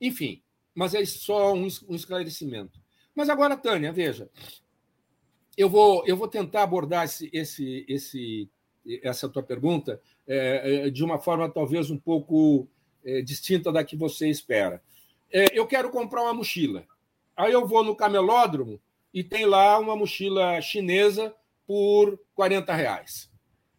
Enfim, 0.00 0.44
mas 0.72 0.94
é 0.94 1.04
só 1.04 1.52
um, 1.52 1.66
um 1.88 1.96
esclarecimento. 1.96 2.85
Mas 3.16 3.30
agora, 3.30 3.56
Tânia, 3.56 3.90
veja, 3.90 4.28
eu 5.56 5.70
vou, 5.70 6.06
eu 6.06 6.14
vou 6.14 6.28
tentar 6.28 6.62
abordar 6.62 7.06
esse, 7.06 7.30
esse, 7.32 7.86
esse, 7.88 8.50
essa 9.02 9.26
tua 9.26 9.42
pergunta 9.42 9.98
é, 10.28 10.86
é, 10.86 10.90
de 10.90 11.02
uma 11.02 11.18
forma 11.18 11.48
talvez 11.48 11.90
um 11.90 11.96
pouco 11.96 12.68
é, 13.02 13.22
distinta 13.22 13.72
da 13.72 13.82
que 13.82 13.96
você 13.96 14.28
espera. 14.28 14.82
É, 15.32 15.46
eu 15.58 15.66
quero 15.66 15.88
comprar 15.88 16.22
uma 16.24 16.34
mochila. 16.34 16.86
Aí 17.34 17.52
eu 17.52 17.66
vou 17.66 17.82
no 17.82 17.96
camelódromo 17.96 18.78
e 19.14 19.24
tem 19.24 19.46
lá 19.46 19.78
uma 19.78 19.96
mochila 19.96 20.60
chinesa 20.60 21.34
por 21.66 22.20
40 22.34 22.74
reais. 22.74 23.30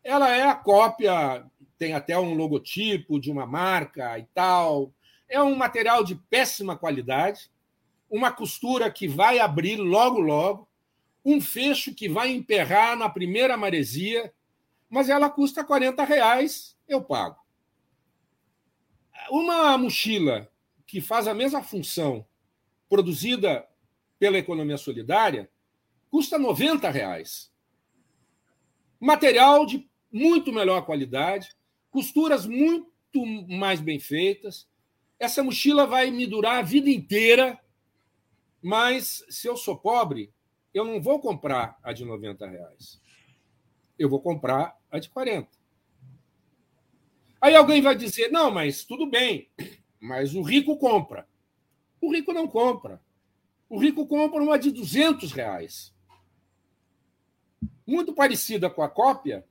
Ela 0.03 0.35
é 0.35 0.43
a 0.43 0.55
cópia, 0.55 1.45
tem 1.77 1.93
até 1.93 2.17
um 2.17 2.33
logotipo 2.33 3.19
de 3.19 3.29
uma 3.29 3.45
marca 3.45 4.17
e 4.17 4.23
tal. 4.33 4.91
É 5.29 5.39
um 5.39 5.55
material 5.55 6.03
de 6.03 6.15
péssima 6.15 6.75
qualidade, 6.75 7.51
uma 8.10 8.32
costura 8.32 8.91
que 8.91 9.08
vai 9.08 9.39
abrir 9.39 9.78
logo, 9.78 10.20
logo 10.20 10.68
um 11.24 11.41
fecho 11.41 11.93
que 11.93 12.08
vai 12.08 12.32
emperrar 12.32 12.95
na 12.95 13.10
primeira 13.10 13.58
maresia, 13.58 14.34
mas 14.89 15.10
ela 15.10 15.30
custa 15.30 15.62
40 15.62 16.01
reais, 16.05 16.78
eu 16.88 17.01
pago. 17.01 17.38
Uma 19.30 19.78
mochila 19.78 20.49
que 20.86 21.01
faz 21.01 21.28
a 21.28 21.34
mesma 21.34 21.62
função, 21.62 22.26
produzida 22.88 23.68
pela 24.18 24.38
economia 24.38 24.78
solidária, 24.78 25.51
custa 26.10 26.39
90 26.39 26.89
reais. 26.89 27.51
Material 28.97 29.66
de 29.66 29.86
muito 30.10 30.53
melhor 30.53 30.86
qualidade, 30.86 31.53
costuras 31.91 32.45
muito 32.45 33.26
mais 33.49 33.82
bem 33.82 33.99
feitas. 33.99 34.66
Essa 35.20 35.43
mochila 35.43 35.86
vai 35.86 36.10
me 36.10 36.26
durar 36.26 36.60
a 36.60 36.62
vida 36.62 36.89
inteira, 36.89 37.60
mas 38.68 39.24
se 39.30 39.47
eu 39.47 39.55
sou 39.55 39.78
pobre, 39.78 40.30
eu 40.74 40.84
não 40.84 41.01
vou 41.01 41.22
comprar 41.22 41.80
a 41.82 41.93
de 41.93 42.03
90 42.03 42.45
reais. 42.45 43.01
Eu 43.97 44.09
vou 44.09 44.20
comprar 44.20 44.78
a 44.91 44.99
de 44.99 45.09
40. 45.09 45.47
Aí 47.39 47.55
alguém 47.55 47.82
vai 47.82 47.95
dizer: 47.95 48.30
não, 48.30 48.51
mas 48.51 48.84
tudo 48.84 49.05
bem, 49.05 49.49
mas 50.01 50.36
o 50.36 50.41
rico 50.41 50.76
compra. 50.76 51.26
O 52.01 52.11
rico 52.11 52.34
não 52.34 52.45
compra. 52.45 53.01
O 53.70 53.80
rico 53.80 54.05
compra 54.05 54.43
uma 54.43 54.59
de 54.59 54.70
200 54.70 55.32
reais. 55.32 55.95
Muito 57.86 58.13
parecida 58.13 58.70
com 58.70 58.82
a 58.84 58.89
cópia, 58.89 59.47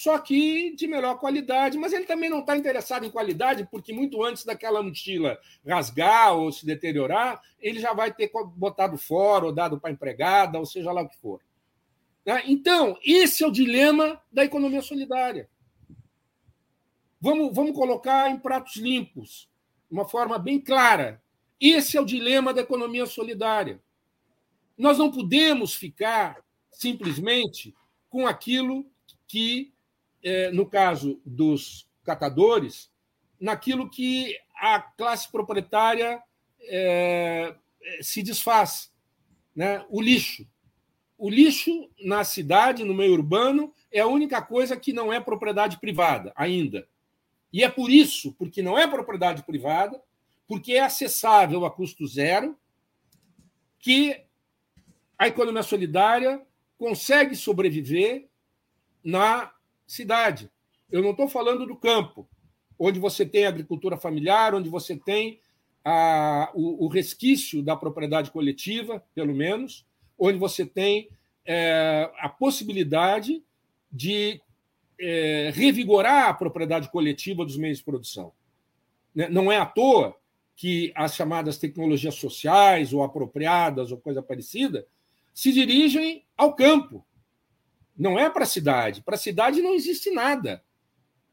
só 0.00 0.18
que 0.18 0.74
de 0.74 0.86
melhor 0.86 1.18
qualidade. 1.18 1.76
Mas 1.76 1.92
ele 1.92 2.06
também 2.06 2.30
não 2.30 2.40
está 2.40 2.56
interessado 2.56 3.04
em 3.04 3.10
qualidade, 3.10 3.68
porque 3.70 3.92
muito 3.92 4.24
antes 4.24 4.46
daquela 4.46 4.82
mochila 4.82 5.38
rasgar 5.62 6.34
ou 6.34 6.50
se 6.50 6.64
deteriorar, 6.64 7.38
ele 7.58 7.78
já 7.78 7.92
vai 7.92 8.10
ter 8.10 8.30
botado 8.56 8.96
fora 8.96 9.44
ou 9.44 9.52
dado 9.52 9.78
para 9.78 9.90
empregada, 9.90 10.58
ou 10.58 10.64
seja 10.64 10.90
lá 10.90 11.02
o 11.02 11.08
que 11.08 11.18
for. 11.18 11.42
Né? 12.24 12.44
Então, 12.46 12.98
esse 13.04 13.44
é 13.44 13.46
o 13.46 13.50
dilema 13.50 14.18
da 14.32 14.42
economia 14.42 14.80
solidária. 14.80 15.50
Vamos, 17.20 17.54
vamos 17.54 17.76
colocar 17.76 18.30
em 18.30 18.38
pratos 18.38 18.76
limpos, 18.76 19.50
de 19.86 19.94
uma 19.94 20.08
forma 20.08 20.38
bem 20.38 20.58
clara. 20.58 21.22
Esse 21.60 21.98
é 21.98 22.00
o 22.00 22.06
dilema 22.06 22.54
da 22.54 22.62
economia 22.62 23.04
solidária. 23.04 23.82
Nós 24.78 24.96
não 24.96 25.10
podemos 25.10 25.74
ficar 25.74 26.42
simplesmente 26.70 27.74
com 28.08 28.26
aquilo 28.26 28.90
que 29.28 29.74
no 30.52 30.66
caso 30.66 31.20
dos 31.24 31.88
catadores, 32.04 32.90
naquilo 33.40 33.88
que 33.88 34.36
a 34.54 34.80
classe 34.80 35.30
proprietária 35.30 36.22
é, 36.62 37.54
se 38.02 38.22
desfaz. 38.22 38.92
Né? 39.54 39.84
O 39.88 40.00
lixo. 40.00 40.46
O 41.16 41.28
lixo 41.28 41.90
na 42.02 42.24
cidade, 42.24 42.84
no 42.84 42.94
meio 42.94 43.12
urbano, 43.12 43.74
é 43.90 44.00
a 44.00 44.06
única 44.06 44.40
coisa 44.40 44.76
que 44.76 44.92
não 44.92 45.12
é 45.12 45.20
propriedade 45.20 45.78
privada 45.78 46.32
ainda. 46.36 46.86
E 47.52 47.64
é 47.64 47.68
por 47.68 47.90
isso, 47.90 48.32
porque 48.34 48.62
não 48.62 48.78
é 48.78 48.86
propriedade 48.86 49.42
privada, 49.42 50.00
porque 50.46 50.74
é 50.74 50.80
acessável 50.80 51.64
a 51.64 51.70
custo 51.70 52.06
zero, 52.06 52.56
que 53.78 54.24
a 55.18 55.28
economia 55.28 55.62
solidária 55.62 56.40
consegue 56.78 57.34
sobreviver 57.34 58.28
na 59.02 59.52
cidade. 59.90 60.48
Eu 60.90 61.02
não 61.02 61.10
estou 61.10 61.28
falando 61.28 61.66
do 61.66 61.76
campo, 61.76 62.28
onde 62.78 62.98
você 63.00 63.26
tem 63.26 63.44
agricultura 63.44 63.96
familiar, 63.96 64.54
onde 64.54 64.68
você 64.68 64.96
tem 64.96 65.40
a, 65.84 66.50
o, 66.54 66.84
o, 66.84 66.88
resquício 66.88 67.62
da 67.62 67.74
propriedade 67.74 68.30
coletiva, 68.30 69.04
pelo 69.14 69.34
menos, 69.34 69.84
onde 70.18 70.38
você 70.38 70.64
tem 70.64 71.08
é, 71.44 72.10
a 72.18 72.28
possibilidade 72.28 73.42
de 73.90 74.40
é, 75.00 75.50
revigorar 75.54 76.28
a 76.28 76.34
propriedade 76.34 76.88
coletiva 76.90 77.44
dos 77.44 77.56
meios 77.56 77.78
de 77.78 77.84
produção. 77.84 78.32
Né, 79.14 79.28
não 79.28 79.50
é 79.50 79.56
à 79.56 79.66
toa 79.66 80.14
que 80.54 80.92
as 80.94 81.16
chamadas 81.16 81.58
tecnologias 81.58 82.14
sociais 82.14 82.92
ou 82.92 83.02
apropriadas 83.02 83.90
ou 83.90 83.98
coisa 83.98 84.22
parecida 84.22 84.86
se 85.34 85.52
dirigem 85.52 86.24
ao 86.36 86.54
campo. 86.54 87.04
Não 88.00 88.18
é 88.18 88.30
para 88.30 88.44
a 88.44 88.46
cidade. 88.46 89.02
Para 89.02 89.14
a 89.16 89.18
cidade 89.18 89.60
não 89.60 89.74
existe 89.74 90.10
nada. 90.10 90.64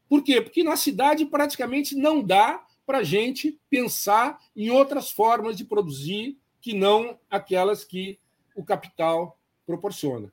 Por 0.06 0.22
quê? 0.22 0.38
Porque 0.38 0.62
na 0.62 0.76
cidade 0.76 1.24
praticamente 1.24 1.96
não 1.96 2.22
dá 2.22 2.62
para 2.84 2.98
a 2.98 3.02
gente 3.02 3.58
pensar 3.70 4.38
em 4.54 4.68
outras 4.68 5.10
formas 5.10 5.56
de 5.56 5.64
produzir 5.64 6.38
que 6.60 6.74
não 6.74 7.18
aquelas 7.30 7.84
que 7.84 8.18
o 8.54 8.62
capital 8.62 9.40
proporciona. 9.66 10.30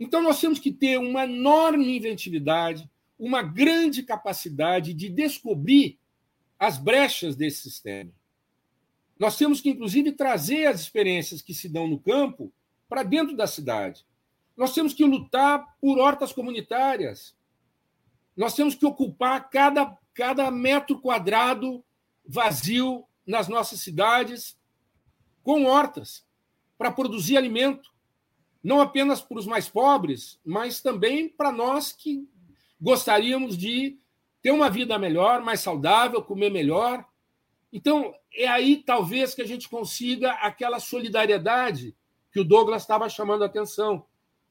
Então, 0.00 0.22
nós 0.22 0.40
temos 0.40 0.58
que 0.58 0.72
ter 0.72 0.98
uma 0.98 1.24
enorme 1.24 1.94
inventividade, 1.94 2.90
uma 3.18 3.42
grande 3.42 4.02
capacidade 4.02 4.94
de 4.94 5.10
descobrir 5.10 5.98
as 6.58 6.78
brechas 6.78 7.36
desse 7.36 7.60
sistema. 7.60 8.12
Nós 9.18 9.36
temos 9.36 9.60
que, 9.60 9.68
inclusive, 9.68 10.12
trazer 10.12 10.68
as 10.68 10.80
experiências 10.80 11.42
que 11.42 11.52
se 11.52 11.68
dão 11.68 11.86
no 11.86 11.98
campo 11.98 12.50
para 12.88 13.02
dentro 13.02 13.36
da 13.36 13.46
cidade. 13.46 14.06
Nós 14.56 14.72
temos 14.72 14.94
que 14.94 15.04
lutar 15.04 15.76
por 15.80 15.98
hortas 15.98 16.32
comunitárias. 16.32 17.36
Nós 18.36 18.54
temos 18.54 18.74
que 18.74 18.86
ocupar 18.86 19.50
cada, 19.50 19.96
cada 20.14 20.50
metro 20.50 21.00
quadrado 21.00 21.84
vazio 22.26 23.04
nas 23.26 23.48
nossas 23.48 23.80
cidades 23.80 24.58
com 25.42 25.64
hortas 25.64 26.24
para 26.76 26.90
produzir 26.90 27.36
alimento, 27.36 27.90
não 28.62 28.80
apenas 28.80 29.20
para 29.20 29.38
os 29.38 29.46
mais 29.46 29.68
pobres, 29.68 30.40
mas 30.44 30.80
também 30.80 31.28
para 31.28 31.52
nós 31.52 31.92
que 31.92 32.28
gostaríamos 32.80 33.56
de 33.56 33.98
ter 34.42 34.50
uma 34.50 34.68
vida 34.68 34.98
melhor, 34.98 35.42
mais 35.42 35.60
saudável, 35.60 36.22
comer 36.22 36.50
melhor. 36.50 37.04
Então, 37.72 38.14
é 38.34 38.46
aí 38.46 38.76
talvez 38.76 39.34
que 39.34 39.42
a 39.42 39.46
gente 39.46 39.68
consiga 39.68 40.32
aquela 40.32 40.78
solidariedade 40.78 41.96
que 42.32 42.40
o 42.40 42.44
Douglas 42.44 42.82
estava 42.82 43.08
chamando 43.08 43.42
a 43.42 43.46
atenção. 43.46 44.04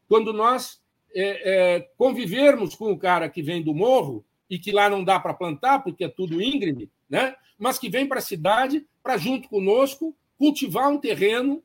Quando 0.08 0.34
nós 0.34 0.82
é, 1.14 1.76
é, 1.76 1.80
convivermos 1.98 2.76
com 2.76 2.92
o 2.92 2.98
cara 2.98 3.30
que 3.30 3.42
vem 3.42 3.64
do 3.64 3.74
morro 3.74 4.26
e 4.50 4.60
que 4.60 4.72
lá 4.72 4.90
não 4.90 5.04
dá 5.04 5.20
para 5.20 5.34
plantar, 5.34 5.80
porque 5.80 6.04
é 6.04 6.10
tudo 6.10 6.42
íngreme, 6.42 6.90
né? 7.10 7.36
mas 7.58 7.80
que 7.80 7.90
vem 7.90 8.08
para 8.08 8.20
a 8.20 8.24
cidade 8.24 8.86
para, 9.02 9.18
junto 9.18 9.48
conosco, 9.50 10.16
cultivar 10.38 10.90
um 10.90 10.98
terreno 10.98 11.64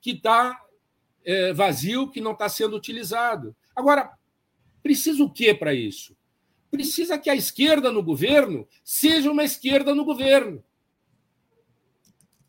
que 0.00 0.12
está 0.12 0.60
é, 1.24 1.52
vazio, 1.52 2.10
que 2.10 2.20
não 2.20 2.32
está 2.32 2.48
sendo 2.48 2.76
utilizado. 2.76 3.54
Agora, 3.74 4.12
precisa 4.82 5.22
o 5.22 5.30
que 5.30 5.52
para 5.54 5.74
isso? 5.74 6.16
Precisa 6.70 7.18
que 7.18 7.30
a 7.30 7.34
esquerda 7.34 7.90
no 7.90 8.02
governo 8.02 8.66
seja 8.82 9.30
uma 9.30 9.44
esquerda 9.44 9.94
no 9.94 10.04
governo. 10.04 10.62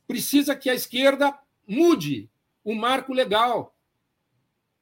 Precisa 0.08 0.56
que 0.56 0.70
a 0.70 0.74
esquerda 0.74 1.38
mude 1.68 2.30
o 2.64 2.74
marco 2.76 3.14
legal. 3.14 3.75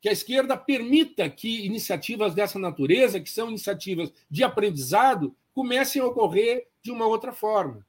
Que 0.04 0.10
a 0.10 0.12
esquerda 0.12 0.58
permita 0.58 1.30
que 1.30 1.66
iniciativas 1.66 2.36
dessa 2.36 2.60
natureza, 2.60 3.22
que 3.22 3.30
são 3.30 3.48
iniciativas 3.48 4.12
de 4.30 4.44
aprendizado, 4.44 5.34
comecem 5.54 6.02
a 6.02 6.06
ocorrer 6.06 6.68
de 6.82 6.92
uma 6.92 7.08
outra 7.08 7.32
forma. 7.32 7.88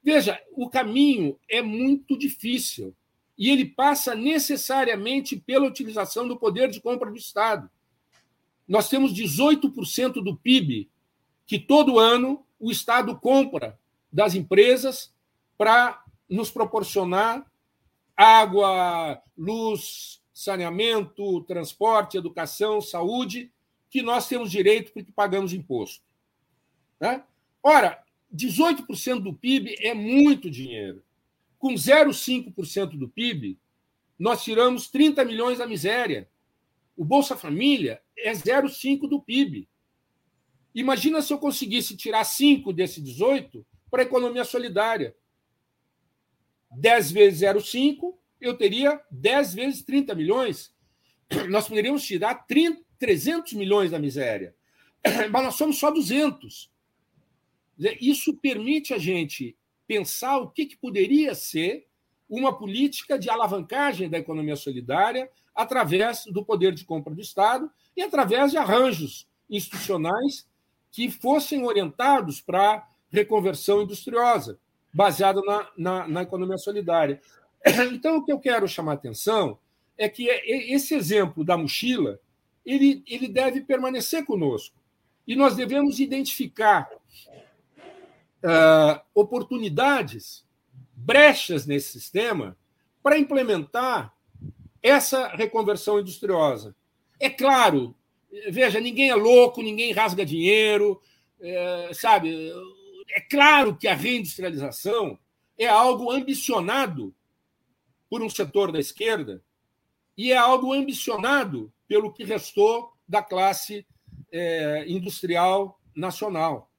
Veja, 0.00 0.40
o 0.52 0.70
caminho 0.70 1.36
é 1.50 1.60
muito 1.60 2.16
difícil 2.16 2.94
e 3.36 3.50
ele 3.50 3.64
passa 3.64 4.14
necessariamente 4.14 5.34
pela 5.34 5.66
utilização 5.66 6.28
do 6.28 6.36
poder 6.36 6.70
de 6.70 6.80
compra 6.80 7.10
do 7.10 7.16
Estado. 7.16 7.68
Nós 8.68 8.88
temos 8.88 9.12
18% 9.12 10.22
do 10.22 10.36
PIB 10.36 10.88
que 11.48 11.58
todo 11.58 11.98
ano 11.98 12.46
o 12.60 12.70
Estado 12.70 13.18
compra 13.18 13.76
das 14.12 14.36
empresas 14.36 15.12
para 15.58 16.00
nos 16.30 16.48
proporcionar 16.48 17.44
água, 18.16 19.20
luz, 19.36 20.22
saneamento, 20.36 21.40
transporte, 21.44 22.18
educação, 22.18 22.78
saúde, 22.78 23.50
que 23.88 24.02
nós 24.02 24.28
temos 24.28 24.50
direito 24.50 24.92
porque 24.92 25.10
pagamos 25.10 25.54
imposto. 25.54 26.04
Né? 27.00 27.24
Ora, 27.62 28.04
18% 28.34 29.22
do 29.22 29.32
PIB 29.32 29.76
é 29.80 29.94
muito 29.94 30.50
dinheiro. 30.50 31.02
Com 31.58 31.72
0,5% 31.72 32.98
do 32.98 33.08
PIB, 33.08 33.58
nós 34.18 34.44
tiramos 34.44 34.90
30 34.90 35.24
milhões 35.24 35.56
da 35.56 35.66
miséria. 35.66 36.28
O 36.94 37.02
Bolsa 37.02 37.34
Família 37.34 38.02
é 38.14 38.30
0,5% 38.30 39.08
do 39.08 39.22
PIB. 39.22 39.66
Imagina 40.74 41.22
se 41.22 41.32
eu 41.32 41.38
conseguisse 41.38 41.96
tirar 41.96 42.24
5 42.24 42.74
desse 42.74 43.00
18 43.00 43.64
para 43.90 44.02
a 44.02 44.04
economia 44.04 44.44
solidária. 44.44 45.16
10 46.70 47.10
vezes 47.10 47.40
0,5, 47.40 48.14
eu 48.40 48.56
teria 48.56 49.00
10 49.10 49.54
vezes 49.54 49.82
30 49.82 50.14
milhões. 50.14 50.74
Nós 51.48 51.68
poderíamos 51.68 52.04
tirar 52.04 52.34
30, 52.46 52.82
300 52.98 53.52
milhões 53.54 53.90
da 53.90 53.98
miséria. 53.98 54.54
Mas 55.30 55.44
nós 55.44 55.54
somos 55.54 55.78
só 55.78 55.90
200. 55.90 56.70
Isso 58.00 58.34
permite 58.38 58.94
a 58.94 58.98
gente 58.98 59.56
pensar 59.86 60.38
o 60.38 60.50
que, 60.50 60.66
que 60.66 60.76
poderia 60.76 61.34
ser 61.34 61.86
uma 62.28 62.56
política 62.56 63.18
de 63.18 63.30
alavancagem 63.30 64.08
da 64.08 64.18
economia 64.18 64.56
solidária 64.56 65.30
através 65.54 66.24
do 66.26 66.44
poder 66.44 66.74
de 66.74 66.84
compra 66.84 67.14
do 67.14 67.20
Estado 67.20 67.70
e 67.96 68.02
através 68.02 68.50
de 68.50 68.58
arranjos 68.58 69.28
institucionais 69.48 70.46
que 70.90 71.10
fossem 71.10 71.64
orientados 71.64 72.40
para 72.40 72.86
reconversão 73.10 73.82
industriosa, 73.82 74.58
baseada 74.92 75.40
na, 75.42 75.70
na, 75.76 76.08
na, 76.08 76.22
economia 76.22 76.58
solidária. 76.58 77.20
Então, 77.92 78.18
o 78.18 78.24
que 78.24 78.32
eu 78.32 78.38
quero 78.38 78.68
chamar 78.68 78.92
a 78.92 78.94
atenção 78.94 79.58
é 79.98 80.08
que 80.08 80.28
esse 80.28 80.94
exemplo 80.94 81.44
da 81.44 81.56
mochila 81.56 82.20
ele, 82.64 83.02
ele 83.06 83.28
deve 83.28 83.60
permanecer 83.60 84.24
conosco. 84.24 84.76
E 85.26 85.34
nós 85.34 85.56
devemos 85.56 85.98
identificar 86.00 86.88
uh, 88.42 89.00
oportunidades, 89.14 90.44
brechas 90.94 91.66
nesse 91.66 91.92
sistema 91.92 92.56
para 93.02 93.18
implementar 93.18 94.12
essa 94.82 95.28
reconversão 95.28 96.00
industriosa. 96.00 96.74
É 97.18 97.30
claro, 97.30 97.94
veja, 98.50 98.80
ninguém 98.80 99.10
é 99.10 99.14
louco, 99.14 99.62
ninguém 99.62 99.92
rasga 99.92 100.24
dinheiro, 100.24 101.00
é, 101.40 101.90
sabe? 101.92 102.52
É 103.10 103.20
claro 103.20 103.76
que 103.76 103.88
a 103.88 103.94
reindustrialização 103.94 105.18
é 105.58 105.66
algo 105.66 106.10
ambicionado 106.10 107.14
por 108.08 108.22
um 108.22 108.30
setor 108.30 108.72
da 108.72 108.78
esquerda 108.78 109.42
e 110.16 110.32
é 110.32 110.36
algo 110.36 110.72
ambicionado 110.72 111.72
pelo 111.86 112.12
que 112.12 112.24
restou 112.24 112.92
da 113.06 113.22
classe 113.22 113.86
é, 114.32 114.84
industrial 114.88 115.80
nacional. 115.94 116.70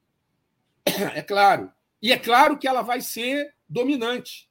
É 1.15 1.21
claro. 1.21 1.71
E 2.01 2.11
é 2.11 2.17
claro 2.17 2.57
que 2.57 2.67
ela 2.67 2.81
vai 2.81 3.01
ser 3.01 3.53
dominante. 3.67 4.49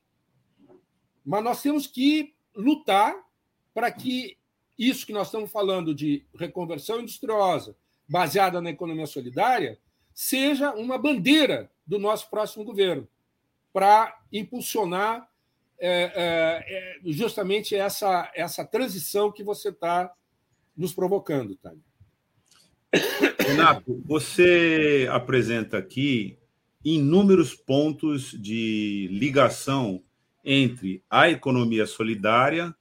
Mas 1.25 1.43
nós 1.43 1.63
temos 1.63 1.87
que 1.87 2.35
lutar 2.55 3.17
para 3.75 3.91
que 3.91 4.39
isso 4.79 5.07
que 5.07 5.13
nós 5.13 5.29
estamos 5.29 5.51
falando 5.51 5.95
de 5.95 6.27
reconversão 6.35 7.01
industriosa, 7.01 7.77
baseada 8.09 8.61
na 8.61 8.71
economia 8.71 9.07
solidária, 9.07 9.79
seja 10.15 10.73
uma 10.73 10.99
bandeira 10.99 11.71
do 11.87 11.99
nosso 11.99 12.29
próximo 12.31 12.65
governo, 12.65 13.09
para 13.73 14.19
impulsionar 14.33 15.29
é, 15.79 16.13
é, 16.15 16.65
é, 16.69 16.99
justamente 17.13 17.75
essa, 17.75 18.31
essa 18.35 18.65
transição 18.65 19.31
que 19.31 19.45
você 19.45 19.69
está 19.69 20.11
nos 20.77 20.93
provocando, 20.93 21.57
Tânia. 21.57 21.81
Renato, 23.39 24.03
você 24.05 25.09
apresenta 25.11 25.79
aqui 25.79 26.39
inúmeros 26.85 27.55
pontos 27.55 28.31
de 28.31 29.09
ligação 29.11 30.03
entre 30.45 31.03
a 31.11 31.29
economia 31.29 31.87
solidária 31.87 32.75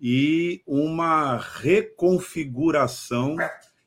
e 0.00 0.62
uma 0.66 1.36
reconfiguração 1.36 3.36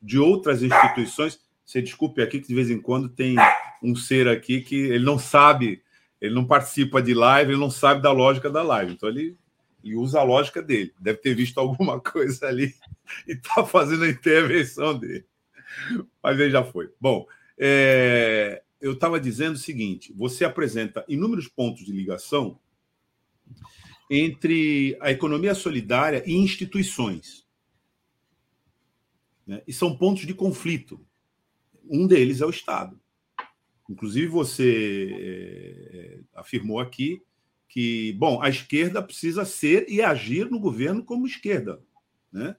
de 0.00 0.18
outras 0.18 0.62
instituições. 0.62 1.40
Você 1.64 1.82
desculpe 1.82 2.22
aqui 2.22 2.40
que 2.40 2.48
de 2.48 2.54
vez 2.54 2.70
em 2.70 2.80
quando 2.80 3.08
tem 3.08 3.36
um 3.82 3.94
ser 3.94 4.26
aqui 4.26 4.62
que 4.62 4.74
ele 4.74 5.04
não 5.04 5.18
sabe, 5.18 5.82
ele 6.20 6.34
não 6.34 6.44
participa 6.44 7.00
de 7.00 7.14
live, 7.14 7.52
ele 7.52 7.60
não 7.60 7.70
sabe 7.70 8.02
da 8.02 8.12
lógica 8.12 8.50
da 8.50 8.62
live. 8.62 8.92
Então 8.92 9.08
ele, 9.08 9.36
ele 9.82 9.96
usa 9.96 10.20
a 10.20 10.24
lógica 10.24 10.62
dele. 10.62 10.92
Deve 10.98 11.18
ter 11.18 11.34
visto 11.34 11.58
alguma 11.58 12.00
coisa 12.02 12.46
ali 12.46 12.74
e 13.26 13.32
está 13.32 13.64
fazendo 13.64 14.04
a 14.04 14.08
intervenção 14.08 14.98
dele. 14.98 15.24
Mas 16.22 16.38
ele 16.38 16.50
já 16.50 16.64
foi. 16.64 16.90
Bom, 17.00 17.26
é, 17.58 18.62
eu 18.80 18.92
estava 18.92 19.20
dizendo 19.20 19.54
o 19.54 19.58
seguinte: 19.58 20.12
você 20.12 20.44
apresenta 20.44 21.04
inúmeros 21.08 21.48
pontos 21.48 21.84
de 21.84 21.92
ligação 21.92 22.58
entre 24.10 24.96
a 25.00 25.10
economia 25.10 25.54
solidária 25.54 26.22
e 26.26 26.34
instituições. 26.34 27.46
Né? 29.46 29.62
E 29.66 29.72
são 29.72 29.96
pontos 29.96 30.26
de 30.26 30.34
conflito. 30.34 31.00
Um 31.88 32.06
deles 32.06 32.40
é 32.40 32.46
o 32.46 32.50
Estado. 32.50 32.98
Inclusive, 33.88 34.26
você 34.26 35.08
é, 35.12 36.18
afirmou 36.34 36.78
aqui 36.80 37.22
que, 37.68 38.12
bom, 38.14 38.40
a 38.42 38.48
esquerda 38.48 39.02
precisa 39.02 39.44
ser 39.44 39.86
e 39.88 40.02
agir 40.02 40.50
no 40.50 40.58
governo 40.58 41.04
como 41.04 41.26
esquerda. 41.26 41.80
né? 42.32 42.56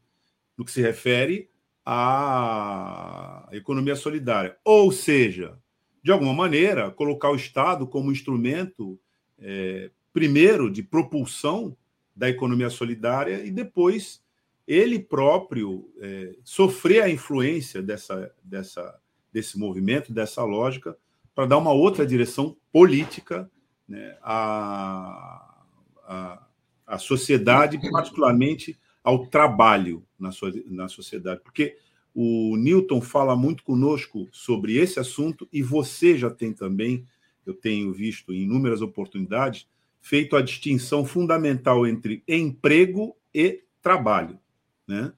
no 0.59 0.65
que 0.65 0.71
se 0.71 0.81
refere 0.81 1.49
à 1.85 3.47
economia 3.53 3.95
solidária. 3.95 4.57
Ou 4.65 4.91
seja, 4.91 5.57
de 6.03 6.11
alguma 6.11 6.33
maneira, 6.33 6.91
colocar 6.91 7.31
o 7.31 7.35
Estado 7.35 7.87
como 7.87 8.11
instrumento, 8.11 8.99
é, 9.39 9.89
primeiro, 10.11 10.69
de 10.69 10.83
propulsão 10.83 11.77
da 12.13 12.29
economia 12.29 12.69
solidária 12.69 13.45
e 13.45 13.49
depois 13.49 14.21
ele 14.67 14.99
próprio 14.99 15.89
é, 16.01 16.35
sofrer 16.43 17.03
a 17.03 17.09
influência 17.09 17.81
dessa, 17.81 18.29
dessa, 18.43 18.99
desse 19.31 19.57
movimento, 19.57 20.11
dessa 20.11 20.43
lógica, 20.43 20.97
para 21.39 21.45
dar 21.45 21.57
uma 21.57 21.71
outra 21.71 22.05
direção 22.05 22.57
política 22.69 23.49
né, 23.87 24.17
à, 24.21 25.63
à, 26.03 26.47
à 26.85 26.97
sociedade, 26.97 27.79
particularmente 27.89 28.77
ao 29.01 29.25
trabalho 29.25 30.05
na, 30.19 30.33
sua, 30.33 30.51
na 30.65 30.89
sociedade. 30.89 31.39
Porque 31.41 31.77
o 32.13 32.57
Newton 32.57 32.99
fala 32.99 33.37
muito 33.37 33.63
conosco 33.63 34.27
sobre 34.33 34.75
esse 34.75 34.99
assunto 34.99 35.47
e 35.49 35.63
você 35.63 36.17
já 36.17 36.29
tem 36.29 36.51
também, 36.51 37.05
eu 37.45 37.53
tenho 37.53 37.93
visto 37.93 38.33
em 38.33 38.41
inúmeras 38.41 38.81
oportunidades, 38.81 39.65
feito 40.01 40.35
a 40.35 40.41
distinção 40.41 41.05
fundamental 41.05 41.87
entre 41.87 42.21
emprego 42.27 43.15
e 43.33 43.63
trabalho. 43.81 44.37
Né? 44.85 45.13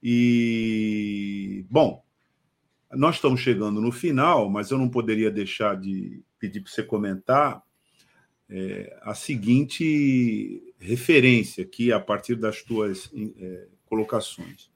E, 0.00 1.66
bom, 1.68 2.05
nós 2.96 3.16
estamos 3.16 3.40
chegando 3.40 3.80
no 3.80 3.92
final, 3.92 4.48
mas 4.48 4.70
eu 4.70 4.78
não 4.78 4.88
poderia 4.88 5.30
deixar 5.30 5.76
de 5.76 6.22
pedir 6.38 6.60
para 6.60 6.72
você 6.72 6.82
comentar 6.82 7.62
é, 8.48 8.98
a 9.02 9.14
seguinte 9.14 10.62
referência 10.78 11.64
aqui, 11.64 11.92
a 11.92 12.00
partir 12.00 12.36
das 12.36 12.62
tuas 12.62 13.10
é, 13.38 13.66
colocações, 13.86 14.70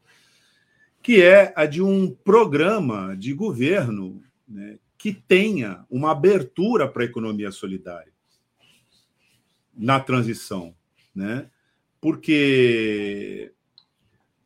que 1.03 1.23
é 1.23 1.53
a 1.57 1.67
de 1.67 1.83
um 1.83 2.11
programa 2.11 3.17
de 3.17 3.33
governo 3.33 4.23
né, 4.49 4.79
que 4.99 5.13
tenha 5.13 5.85
uma 5.89 6.11
abertura 6.11 6.87
para 6.89 7.03
a 7.03 7.07
economia 7.07 7.51
solidária 7.51 8.13
na 9.75 9.99
transição, 9.99 10.75
né? 11.15 11.49
Porque 12.01 13.53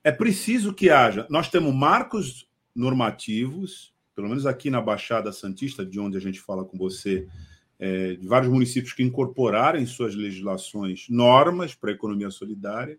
é 0.05 0.13
preciso 0.13 0.73
que 0.73 0.91
haja. 0.91 1.27
Nós 1.31 1.49
temos 1.49 1.75
marcos 1.75 2.44
normativos, 2.75 3.95
pelo 4.15 4.29
menos 4.29 4.47
aqui 4.47 4.71
na 4.71 4.81
Baixada 4.81 5.33
Santista, 5.33 5.85
de 5.85 5.99
onde 5.99 6.17
a 6.17 6.21
gente 6.21 6.41
fala 6.41 6.65
com 6.65 6.77
você, 6.77 7.27
é, 7.79 8.15
de 8.15 8.27
vários 8.27 8.51
municípios 8.51 8.93
que 8.93 9.03
incorporaram 9.03 9.79
em 9.79 9.87
suas 9.87 10.15
legislações 10.15 11.07
normas 11.09 11.75
para 11.75 11.91
a 11.91 11.95
economia 11.95 12.31
solidária, 12.31 12.99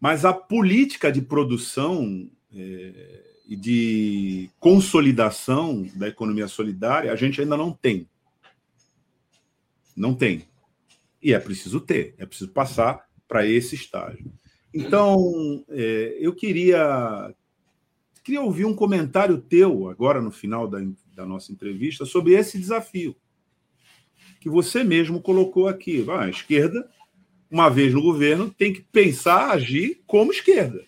mas 0.00 0.24
a 0.24 0.32
política 0.32 1.10
de 1.10 1.22
produção 1.22 2.28
é, 2.54 3.24
e 3.48 3.56
de 3.56 4.50
consolidação 4.60 5.88
da 5.94 6.08
economia 6.08 6.46
solidária 6.46 7.12
a 7.12 7.16
gente 7.16 7.40
ainda 7.40 7.56
não 7.56 7.72
tem. 7.72 8.08
Não 9.96 10.14
tem. 10.14 10.46
E 11.22 11.32
é 11.32 11.38
preciso 11.38 11.80
ter, 11.80 12.14
é 12.18 12.26
preciso 12.26 12.50
passar 12.50 13.08
para 13.26 13.46
esse 13.46 13.74
estágio. 13.74 14.30
Então, 14.72 15.64
é, 15.68 16.16
eu 16.20 16.34
queria, 16.34 17.34
queria 18.28 18.42
ouvir 18.42 18.66
um 18.66 18.74
comentário 18.74 19.40
teu, 19.40 19.88
agora 19.88 20.20
no 20.20 20.30
final 20.30 20.68
da, 20.68 20.80
da 21.14 21.24
nossa 21.24 21.50
entrevista, 21.50 22.04
sobre 22.04 22.34
esse 22.34 22.58
desafio 22.58 23.16
que 24.38 24.50
você 24.50 24.84
mesmo 24.84 25.22
colocou 25.22 25.66
aqui. 25.66 26.04
Ah, 26.10 26.24
a 26.24 26.28
esquerda, 26.28 26.86
uma 27.50 27.70
vez 27.70 27.94
no 27.94 28.02
governo, 28.02 28.50
tem 28.50 28.70
que 28.70 28.82
pensar, 28.82 29.50
agir 29.50 30.02
como 30.06 30.30
esquerda. 30.30 30.84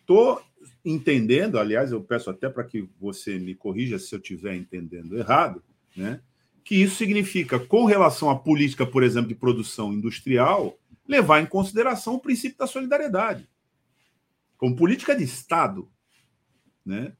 Estou 0.00 0.40
entendendo, 0.82 1.58
aliás, 1.58 1.92
eu 1.92 2.02
peço 2.02 2.30
até 2.30 2.48
para 2.48 2.64
que 2.64 2.88
você 2.98 3.38
me 3.38 3.54
corrija 3.54 3.98
se 3.98 4.14
eu 4.14 4.18
estiver 4.18 4.56
entendendo 4.56 5.18
errado, 5.18 5.62
né? 5.94 6.22
que 6.64 6.76
isso 6.76 6.96
significa, 6.96 7.60
com 7.60 7.84
relação 7.84 8.30
à 8.30 8.38
política, 8.38 8.86
por 8.86 9.02
exemplo, 9.02 9.28
de 9.28 9.34
produção 9.34 9.92
industrial, 9.92 10.78
levar 11.06 11.42
em 11.42 11.46
consideração 11.46 12.14
o 12.14 12.20
princípio 12.20 12.56
da 12.56 12.66
solidariedade, 12.66 13.46
como 14.56 14.74
política 14.74 15.14
de 15.14 15.24
Estado. 15.24 15.90
Né? 16.86 17.12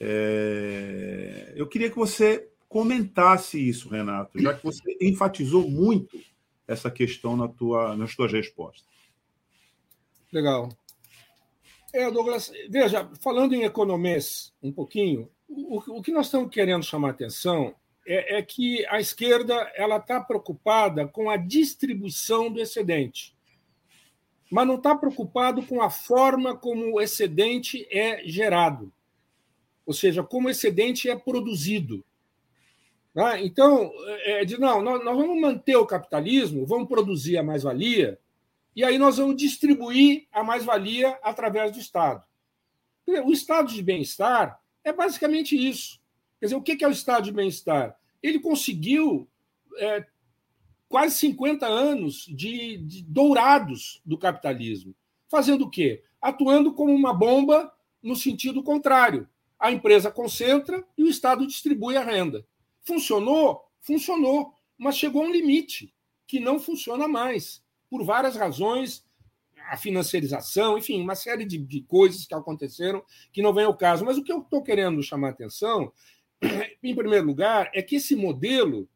É... 0.00 1.52
Eu 1.56 1.66
queria 1.66 1.88
que 1.88 1.96
você 1.96 2.50
comentasse 2.68 3.58
isso, 3.66 3.88
Renato, 3.88 4.38
já 4.40 4.52
que 4.52 4.64
você 4.64 4.98
enfatizou 5.00 5.70
muito 5.70 6.20
essa 6.66 6.90
questão 6.90 7.36
na 7.36 7.48
tua, 7.48 7.96
nas 7.96 8.14
tuas 8.14 8.30
respostas. 8.30 8.86
Legal. 10.30 10.68
É, 11.94 12.10
Douglas, 12.10 12.52
veja, 12.68 13.10
falando 13.22 13.54
em 13.54 13.64
economês 13.64 14.52
um 14.62 14.70
pouquinho, 14.70 15.30
o, 15.48 15.98
o 15.98 16.02
que 16.02 16.12
nós 16.12 16.26
estamos 16.26 16.50
querendo 16.50 16.84
chamar 16.84 17.10
atenção 17.10 17.74
é, 18.06 18.36
é 18.36 18.42
que 18.42 18.84
a 18.86 19.00
esquerda 19.00 19.54
ela 19.74 19.96
está 19.96 20.20
preocupada 20.20 21.08
com 21.08 21.30
a 21.30 21.38
distribuição 21.38 22.52
do 22.52 22.60
excedente, 22.60 23.34
mas 24.50 24.66
não 24.66 24.76
está 24.76 24.94
preocupado 24.94 25.62
com 25.62 25.82
a 25.82 25.90
forma 25.90 26.56
como 26.56 26.94
o 26.94 27.00
excedente 27.00 27.86
é 27.90 28.22
gerado, 28.26 28.92
ou 29.84 29.92
seja, 29.92 30.22
como 30.22 30.48
o 30.48 30.50
excedente 30.50 31.08
é 31.08 31.16
produzido. 31.16 32.04
Tá? 33.12 33.40
Então, 33.40 33.90
é, 34.06 34.42
é 34.42 34.44
de 34.44 34.58
não, 34.58 34.82
nós, 34.82 35.04
nós 35.04 35.16
vamos 35.16 35.40
manter 35.40 35.76
o 35.76 35.86
capitalismo, 35.86 36.66
vamos 36.66 36.88
produzir 36.88 37.36
a 37.36 37.42
mais-valia, 37.42 38.18
e 38.74 38.84
aí 38.84 38.96
nós 38.98 39.16
vamos 39.16 39.36
distribuir 39.36 40.26
a 40.32 40.44
mais-valia 40.44 41.18
através 41.22 41.72
do 41.72 41.78
Estado. 41.78 42.22
O 43.24 43.32
estado 43.32 43.72
de 43.72 43.82
bem-estar 43.82 44.60
é 44.84 44.92
basicamente 44.92 45.56
isso. 45.56 45.98
Quer 46.38 46.46
dizer, 46.46 46.56
o 46.56 46.62
que 46.62 46.84
é 46.84 46.86
o 46.86 46.92
estado 46.92 47.24
de 47.24 47.32
bem-estar? 47.32 47.98
Ele 48.22 48.38
conseguiu 48.38 49.28
é, 49.78 50.06
quase 50.88 51.16
50 51.16 51.66
anos 51.66 52.24
de, 52.26 52.78
de, 52.78 53.02
dourados 53.04 54.00
do 54.04 54.16
capitalismo. 54.16 54.94
Fazendo 55.28 55.66
o 55.66 55.70
quê? 55.70 56.02
Atuando 56.20 56.72
como 56.72 56.94
uma 56.94 57.12
bomba 57.12 57.72
no 58.02 58.16
sentido 58.16 58.62
contrário. 58.62 59.28
A 59.58 59.70
empresa 59.70 60.10
concentra 60.10 60.84
e 60.96 61.02
o 61.02 61.08
Estado 61.08 61.46
distribui 61.46 61.96
a 61.96 62.04
renda. 62.04 62.46
Funcionou? 62.82 63.62
Funcionou, 63.80 64.52
mas 64.76 64.96
chegou 64.96 65.22
a 65.22 65.26
um 65.26 65.32
limite 65.32 65.92
que 66.26 66.40
não 66.40 66.58
funciona 66.58 67.08
mais, 67.08 67.62
por 67.90 68.04
várias 68.04 68.36
razões, 68.36 69.04
a 69.70 69.76
financiarização, 69.76 70.78
enfim, 70.78 71.00
uma 71.00 71.14
série 71.14 71.44
de, 71.44 71.58
de 71.58 71.82
coisas 71.82 72.26
que 72.26 72.34
aconteceram 72.34 73.02
que 73.32 73.42
não 73.42 73.52
vem 73.52 73.64
ao 73.64 73.76
caso. 73.76 74.04
Mas 74.04 74.16
o 74.16 74.24
que 74.24 74.32
eu 74.32 74.40
estou 74.40 74.62
querendo 74.62 75.02
chamar 75.02 75.28
a 75.28 75.30
atenção 75.30 75.92
em 76.82 76.94
primeiro 76.94 77.26
lugar, 77.26 77.70
é 77.74 77.82
que 77.82 77.96
esse 77.96 78.14
modelo 78.14 78.88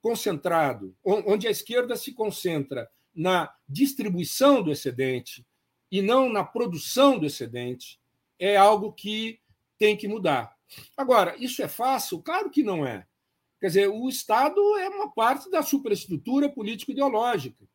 concentrado, 0.00 0.96
onde 1.04 1.46
a 1.46 1.50
esquerda 1.50 1.96
se 1.96 2.12
concentra 2.12 2.88
na 3.14 3.52
distribuição 3.68 4.62
do 4.62 4.70
excedente 4.70 5.46
e 5.90 6.00
não 6.00 6.30
na 6.30 6.44
produção 6.44 7.18
do 7.18 7.26
excedente, 7.26 8.00
é 8.38 8.56
algo 8.56 8.92
que 8.92 9.40
tem 9.78 9.96
que 9.96 10.06
mudar. 10.06 10.56
Agora, 10.96 11.34
isso 11.38 11.62
é 11.62 11.68
fácil? 11.68 12.20
Claro 12.20 12.50
que 12.50 12.62
não 12.62 12.86
é. 12.86 13.06
Quer 13.60 13.66
dizer, 13.68 13.88
o 13.88 14.08
Estado 14.08 14.60
é 14.78 14.88
uma 14.88 15.10
parte 15.10 15.50
da 15.50 15.62
superestrutura 15.62 16.48
político-ideológica. 16.48 17.66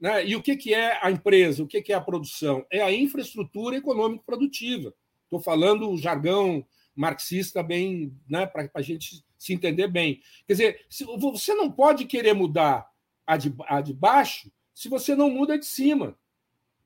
Né? 0.00 0.26
E 0.26 0.34
o 0.34 0.42
que 0.42 0.74
é 0.74 0.98
a 1.04 1.10
empresa? 1.10 1.62
O 1.62 1.68
que 1.68 1.92
é 1.92 1.94
a 1.94 2.00
produção? 2.00 2.64
É 2.70 2.80
a 2.82 2.92
infraestrutura 2.92 3.76
econômico-produtiva. 3.76 4.94
Estou 5.24 5.40
falando 5.40 5.88
o 5.88 5.98
jargão 5.98 6.66
marxista 6.96 7.62
bem, 7.62 8.12
né, 8.28 8.46
para 8.46 8.68
a 8.74 8.82
gente 8.82 9.24
se 9.40 9.54
entender 9.54 9.88
bem. 9.88 10.20
Quer 10.46 10.52
dizer, 10.52 10.86
você 11.18 11.54
não 11.54 11.70
pode 11.70 12.04
querer 12.04 12.34
mudar 12.34 12.86
a 13.26 13.38
de, 13.38 13.54
a 13.66 13.80
de 13.80 13.94
baixo 13.94 14.52
se 14.74 14.86
você 14.86 15.16
não 15.16 15.30
muda 15.30 15.54
a 15.54 15.56
de 15.56 15.64
cima. 15.64 16.14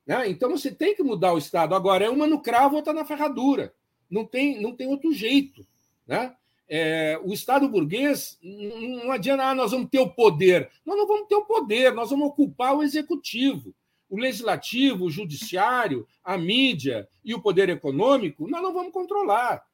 Né? 0.07 0.29
Então 0.29 0.51
você 0.51 0.71
tem 0.71 0.95
que 0.95 1.03
mudar 1.03 1.33
o 1.33 1.39
Estado. 1.39 1.75
Agora, 1.75 2.05
é 2.05 2.09
uma 2.09 2.29
no 2.29 2.41
cravo, 2.41 2.77
outra 2.77 2.93
na 2.93 3.05
ferradura. 3.05 3.75
Não 4.09 4.25
tem, 4.25 4.63
não 4.63 4.73
tem 4.73 4.87
outro 4.87 5.13
jeito. 5.13 5.67
Né? 6.07 6.33
É, 6.69 7.21
o 7.25 7.33
Estado 7.33 7.69
burguês 7.69 8.39
não 8.41 9.11
adianta, 9.11 9.47
ah, 9.47 9.55
nós 9.55 9.73
vamos 9.73 9.91
ter 9.91 9.99
o 9.99 10.11
poder. 10.11 10.71
Nós 10.87 10.97
não 10.97 11.09
vamos 11.09 11.27
ter 11.27 11.35
o 11.35 11.45
poder, 11.45 11.93
nós 11.93 12.11
vamos 12.11 12.29
ocupar 12.29 12.77
o 12.77 12.85
executivo. 12.85 13.75
O 14.09 14.17
legislativo, 14.17 15.07
o 15.07 15.11
judiciário, 15.11 16.07
a 16.23 16.39
mídia 16.39 17.09
e 17.25 17.35
o 17.35 17.41
poder 17.41 17.69
econômico, 17.69 18.49
nós 18.49 18.63
não 18.63 18.73
vamos 18.73 18.93
controlar. 18.93 19.67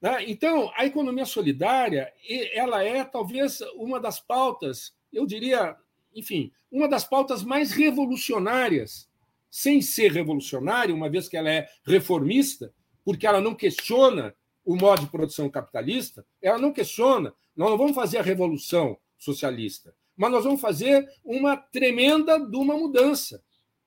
Né? 0.00 0.24
Então, 0.28 0.70
a 0.76 0.86
economia 0.86 1.26
solidária 1.26 2.12
ela 2.52 2.82
é 2.82 3.04
talvez 3.04 3.60
uma 3.74 3.98
das 3.98 4.20
pautas, 4.20 4.94
eu 5.12 5.26
diria, 5.26 5.76
enfim, 6.14 6.52
uma 6.70 6.88
das 6.88 7.04
pautas 7.04 7.42
mais 7.42 7.72
revolucionárias, 7.72 9.08
sem 9.50 9.80
ser 9.80 10.12
revolucionária, 10.12 10.94
uma 10.94 11.08
vez 11.08 11.28
que 11.28 11.36
ela 11.36 11.50
é 11.50 11.68
reformista, 11.84 12.72
porque 13.04 13.26
ela 13.26 13.40
não 13.40 13.54
questiona 13.54 14.34
o 14.64 14.76
modo 14.76 15.00
de 15.00 15.10
produção 15.10 15.48
capitalista, 15.48 16.26
ela 16.42 16.58
não 16.58 16.72
questiona, 16.72 17.32
nós 17.56 17.70
não 17.70 17.78
vamos 17.78 17.94
fazer 17.94 18.18
a 18.18 18.22
revolução 18.22 18.98
socialista, 19.16 19.94
mas 20.14 20.30
nós 20.30 20.44
vamos 20.44 20.60
fazer 20.60 21.08
uma 21.24 21.56
tremenda 21.56 22.38
de 22.38 22.56
uma 22.56 22.76
mudança. 22.76 23.42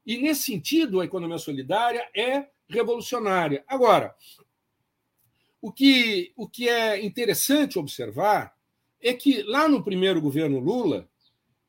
E, 0.05 0.17
nesse 0.17 0.43
sentido, 0.43 0.99
a 0.99 1.05
economia 1.05 1.37
solidária 1.37 2.09
é 2.15 2.47
revolucionária. 2.67 3.63
Agora, 3.67 4.15
o 5.61 5.71
que, 5.71 6.33
o 6.35 6.49
que 6.49 6.67
é 6.67 7.05
interessante 7.05 7.77
observar 7.77 8.53
é 8.99 9.13
que, 9.13 9.43
lá 9.43 9.67
no 9.67 9.83
primeiro 9.83 10.19
governo 10.19 10.59
Lula, 10.59 11.07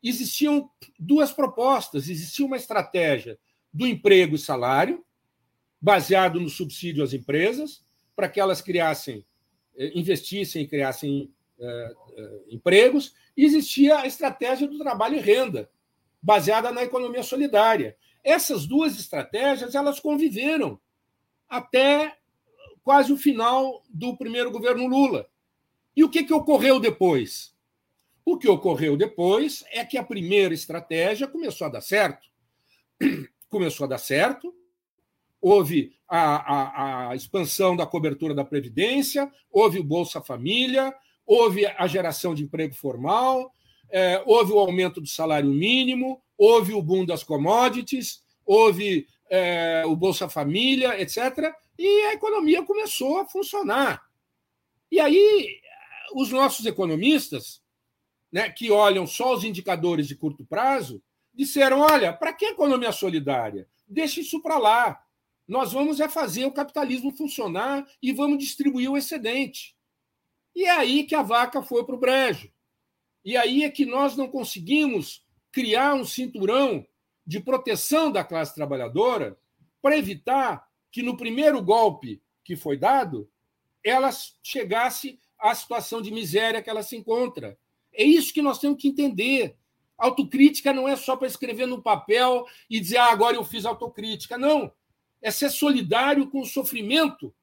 existiam 0.02 0.70
duas 0.98 1.30
propostas. 1.30 2.08
Existia 2.08 2.44
uma 2.44 2.56
estratégia 2.56 3.38
do 3.72 3.86
emprego 3.86 4.34
e 4.34 4.38
salário, 4.38 5.04
baseado 5.80 6.40
no 6.40 6.48
subsídio 6.48 7.04
às 7.04 7.12
empresas, 7.12 7.84
para 8.16 8.28
que 8.28 8.40
elas 8.40 8.60
criassem, 8.60 9.24
eh, 9.76 9.92
investissem 9.94 10.62
e 10.62 10.68
criassem 10.68 11.32
eh, 11.58 11.94
eh, 12.16 12.42
empregos, 12.48 13.14
e 13.36 13.44
existia 13.44 13.98
a 13.98 14.06
estratégia 14.06 14.66
do 14.66 14.78
trabalho 14.78 15.16
e 15.16 15.20
renda, 15.20 15.70
baseada 16.20 16.70
na 16.70 16.82
economia 16.82 17.22
solidária. 17.22 17.96
Essas 18.22 18.66
duas 18.66 18.98
estratégias 18.98 19.74
elas 19.74 19.98
conviveram 19.98 20.80
até 21.48 22.16
quase 22.82 23.12
o 23.12 23.16
final 23.16 23.82
do 23.88 24.16
primeiro 24.16 24.50
governo 24.50 24.86
Lula. 24.86 25.28
E 25.96 26.02
o 26.02 26.08
que, 26.08 26.24
que 26.24 26.32
ocorreu 26.32 26.80
depois? 26.80 27.54
O 28.24 28.38
que 28.38 28.48
ocorreu 28.48 28.96
depois 28.96 29.64
é 29.70 29.84
que 29.84 29.98
a 29.98 30.04
primeira 30.04 30.54
estratégia 30.54 31.26
começou 31.26 31.66
a 31.66 31.70
dar 31.70 31.80
certo. 31.80 32.26
Começou 33.50 33.84
a 33.84 33.88
dar 33.88 33.98
certo, 33.98 34.54
houve 35.38 35.92
a, 36.08 36.20
a, 36.20 37.08
a, 37.10 37.14
expansão 37.14 37.76
da 37.76 37.84
cobertura 37.84 38.34
da 38.34 38.46
Previdência, 38.46 39.30
houve 39.50 39.78
o 39.78 39.84
Bolsa 39.84 40.22
Família, 40.22 40.94
houve 41.26 41.66
a 41.66 41.86
geração 41.86 42.34
de 42.34 42.44
emprego 42.44 42.74
formal, 42.74 43.52
é, 43.90 44.22
houve 44.24 44.52
o 44.52 44.58
aumento 44.58 45.02
do 45.02 45.06
salário 45.06 45.50
mínimo, 45.50 46.22
houve 46.38 46.72
o 46.72 46.80
boom 46.80 47.04
das 47.04 47.22
commodities, 47.22 48.22
houve 48.46 49.06
é, 49.28 49.82
o 49.84 49.94
Bolsa 49.94 50.30
Família, 50.30 50.98
etc. 50.98 51.52
E 51.78 52.04
a 52.04 52.12
economia 52.14 52.62
começou 52.62 53.18
a 53.18 53.26
funcionar. 53.26 54.06
E 54.90 55.00
aí, 55.00 55.60
os 56.14 56.30
nossos 56.30 56.66
economistas 56.66 57.62
né, 58.32 58.48
que 58.48 58.70
olham 58.70 59.06
só 59.06 59.34
os 59.34 59.44
indicadores 59.44 60.08
de 60.08 60.16
curto 60.16 60.44
prazo, 60.44 61.02
disseram: 61.34 61.80
olha, 61.80 62.12
para 62.12 62.32
que 62.32 62.46
economia 62.46 62.90
solidária? 62.90 63.68
Deixa 63.86 64.20
isso 64.20 64.40
para 64.40 64.58
lá. 64.58 65.04
Nós 65.46 65.72
vamos 65.72 66.00
é 66.00 66.08
fazer 66.08 66.46
o 66.46 66.52
capitalismo 66.52 67.14
funcionar 67.14 67.86
e 68.00 68.12
vamos 68.12 68.38
distribuir 68.38 68.90
o 68.90 68.96
excedente. 68.96 69.76
E 70.54 70.64
é 70.64 70.70
aí 70.70 71.04
que 71.04 71.14
a 71.14 71.22
vaca 71.22 71.62
foi 71.62 71.84
para 71.84 71.94
o 71.94 71.98
brejo. 71.98 72.50
E 73.24 73.36
aí 73.36 73.64
é 73.64 73.70
que 73.70 73.84
nós 73.84 74.16
não 74.16 74.28
conseguimos 74.28 75.24
criar 75.50 75.94
um 75.94 76.04
cinturão 76.04 76.86
de 77.26 77.38
proteção 77.38 78.10
da 78.10 78.24
classe 78.24 78.54
trabalhadora 78.54 79.38
para 79.80 79.96
evitar 79.96 80.66
que 80.92 81.02
no 81.02 81.16
primeiro 81.16 81.60
golpe 81.60 82.22
que 82.44 82.54
foi 82.54 82.76
dado 82.76 83.28
ela 83.82 84.10
chegasse 84.42 85.18
à 85.38 85.54
situação 85.54 86.00
de 86.00 86.12
miséria 86.12 86.62
que 86.62 86.70
ela 86.70 86.82
se 86.82 86.96
encontra. 86.96 87.58
É 87.92 88.04
isso 88.04 88.32
que 88.32 88.40
nós 88.40 88.58
temos 88.58 88.80
que 88.80 88.88
entender. 88.88 89.56
Autocrítica 89.98 90.72
não 90.72 90.86
é 90.86 90.94
só 90.94 91.16
para 91.16 91.26
escrever 91.26 91.66
no 91.66 91.82
papel 91.82 92.46
e 92.70 92.78
dizer, 92.78 92.98
ah, 92.98 93.10
agora 93.10 93.36
eu 93.36 93.44
fiz 93.44 93.64
autocrítica. 93.64 94.38
Não. 94.38 94.72
É 95.20 95.30
ser 95.30 95.50
solidário 95.50 96.28
com 96.30 96.40
o 96.40 96.46
sofrimento 96.46 97.34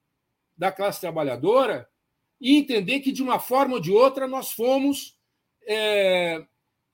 da 0.56 0.72
classe 0.72 1.00
trabalhadora 1.00 1.88
e 2.40 2.56
entender 2.56 3.00
que, 3.00 3.12
de 3.12 3.22
uma 3.22 3.38
forma 3.38 3.74
ou 3.74 3.80
de 3.80 3.92
outra, 3.92 4.26
nós 4.26 4.52
fomos. 4.52 5.16
É, 5.66 6.44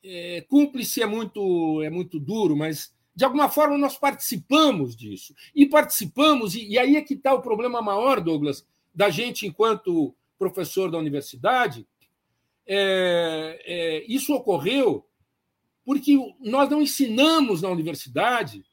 é, 0.04 0.44
cúmplice 0.48 1.02
é 1.02 1.07
muito, 1.07 1.82
é 1.82 1.90
muito 1.90 2.20
duro, 2.20 2.57
mas 2.57 2.94
de 3.16 3.24
alguma 3.24 3.48
forma 3.48 3.78
nós 3.78 3.96
participamos 3.96 4.94
disso. 4.94 5.34
E 5.54 5.64
participamos, 5.64 6.54
e, 6.54 6.68
e 6.68 6.78
aí 6.78 6.96
é 6.96 7.02
que 7.02 7.14
está 7.14 7.32
o 7.32 7.40
problema 7.40 7.80
maior, 7.80 8.20
Douglas, 8.20 8.66
da 8.94 9.08
gente 9.08 9.46
enquanto 9.46 10.14
professor 10.38 10.90
da 10.90 10.98
universidade, 10.98 11.86
é, 12.66 13.58
é, 13.64 14.04
isso 14.06 14.34
ocorreu 14.34 15.06
porque 15.82 16.18
nós 16.40 16.68
não 16.68 16.82
ensinamos 16.82 17.62
na 17.62 17.70
universidade 17.70 18.64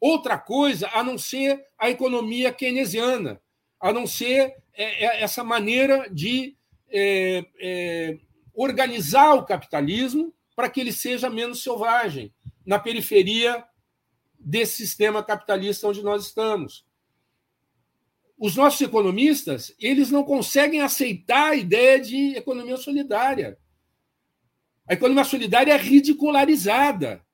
outra 0.00 0.36
coisa 0.36 0.88
a 0.92 1.04
não 1.04 1.16
ser 1.16 1.64
a 1.78 1.88
economia 1.88 2.52
keynesiana, 2.52 3.40
a 3.78 3.92
não 3.92 4.06
ser 4.06 4.56
é, 4.74 5.04
é 5.04 5.22
essa 5.22 5.44
maneira 5.44 6.08
de 6.10 6.56
é, 6.88 7.44
é, 7.60 8.18
organizar 8.52 9.34
o 9.34 9.44
capitalismo 9.44 10.34
para 10.56 10.68
que 10.68 10.80
ele 10.80 10.92
seja 10.92 11.30
menos 11.30 11.62
selvagem 11.62 12.32
na 12.66 12.78
periferia 12.78 13.64
desse 14.44 14.76
sistema 14.76 15.22
capitalista 15.22 15.88
onde 15.88 16.02
nós 16.02 16.26
estamos 16.26 16.84
os 18.42 18.56
nossos 18.56 18.80
economistas 18.80 19.72
eles 19.78 20.10
não 20.10 20.24
conseguem 20.24 20.80
aceitar 20.80 21.52
a 21.52 21.54
ideia 21.54 22.00
de 22.00 22.34
economia 22.34 22.76
solidária. 22.76 23.56
A 24.84 24.94
economia 24.94 25.22
solidária 25.22 25.72
é 25.72 25.76
ridicularizada. 25.76 27.24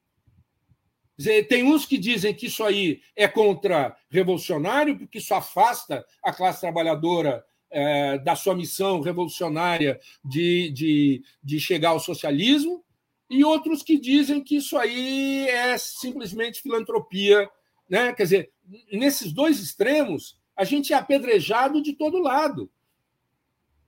Dizer, 1.17 1.49
tem 1.49 1.65
uns 1.65 1.87
que 1.87 1.97
dizem 1.97 2.35
que 2.35 2.45
isso 2.45 2.63
aí 2.63 3.01
é 3.17 3.27
contra-revolucionário, 3.27 4.99
porque 4.99 5.17
isso 5.17 5.33
afasta 5.33 6.05
a 6.23 6.31
classe 6.31 6.61
trabalhadora 6.61 7.43
é, 7.71 8.19
da 8.19 8.37
sua 8.37 8.55
missão 8.55 9.01
revolucionária 9.01 9.99
de, 10.23 10.71
de, 10.73 11.23
de 11.43 11.59
chegar 11.59 11.89
ao 11.89 12.01
socialismo, 12.01 12.85
e 13.31 13.45
outros 13.45 13.83
que 13.83 13.99
dizem 13.99 14.43
que 14.43 14.57
isso 14.57 14.77
aí 14.79 15.47
é 15.49 15.77
simplesmente 15.77 16.63
filantropia. 16.63 17.49
Né? 17.89 18.13
Quer 18.13 18.23
dizer, 18.23 18.53
nesses 18.93 19.33
dois 19.33 19.61
extremos, 19.61 20.39
a 20.57 20.65
gente 20.65 20.93
é 20.93 20.97
apedrejado 20.97 21.83
de 21.83 21.93
todo 21.93 22.19
lado. 22.19 22.71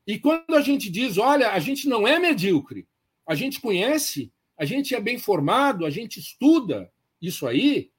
E 0.06 0.18
quando 0.18 0.54
a 0.54 0.60
gente 0.60 0.90
diz, 0.90 1.18
olha, 1.18 1.50
a 1.50 1.58
gente 1.58 1.88
não 1.88 2.06
é 2.06 2.18
medíocre, 2.18 2.86
a 3.26 3.34
gente 3.34 3.60
conhece, 3.60 4.32
a 4.58 4.64
gente 4.64 4.94
é 4.94 5.00
bem 5.00 5.18
formado, 5.18 5.86
a 5.86 5.90
gente 5.90 6.18
estuda 6.18 6.90
isso 7.20 7.46
aí, 7.46 7.90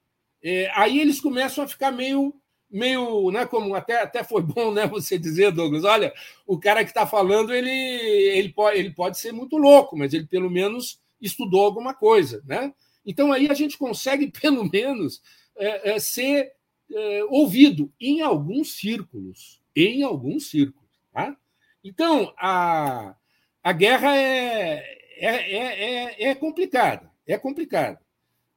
é, 0.44 0.70
aí 0.74 1.00
eles 1.00 1.22
começam 1.22 1.64
a 1.64 1.68
ficar 1.68 1.92
meio, 1.92 2.34
meio, 2.70 3.32
né, 3.32 3.46
como 3.46 3.76
até, 3.76 4.02
até 4.02 4.24
foi 4.24 4.42
bom, 4.42 4.74
né, 4.74 4.88
você 4.88 5.18
dizer, 5.18 5.52
Douglas, 5.52 5.84
olha, 5.84 6.14
o 6.46 6.60
cara 6.60 6.84
que 6.84 6.90
está 6.90 7.06
falando, 7.06 7.54
ele, 7.54 7.70
ele, 7.70 8.50
pode, 8.50 8.78
ele 8.78 8.92
pode 8.92 9.18
ser 9.18 9.32
muito 9.32 9.58
louco, 9.58 9.98
mas 9.98 10.14
ele 10.14 10.26
pelo 10.26 10.50
menos 10.50 11.00
estudou 11.22 11.64
alguma 11.64 11.94
coisa, 11.94 12.44
né? 12.46 12.74
Então 13.06 13.32
aí 13.32 13.50
a 13.50 13.54
gente 13.54 13.78
consegue 13.78 14.28
pelo 14.42 14.70
menos 14.72 15.22
é, 15.56 15.92
é, 15.92 16.00
ser 16.00 16.54
é, 16.92 17.24
ouvido 17.26 17.92
em 18.00 18.22
alguns 18.22 18.74
círculos. 18.74 19.62
Em 19.76 20.04
alguns 20.04 20.50
círculos. 20.50 20.90
Tá? 21.14 21.36
Então, 21.84 22.34
a, 22.38 23.16
a 23.64 23.72
guerra 23.72 24.16
é, 24.18 24.84
é, 25.18 26.24
é, 26.24 26.24
é 26.30 26.36
complicada. 26.36 27.10
É 27.26 27.38
complicada. 27.38 28.00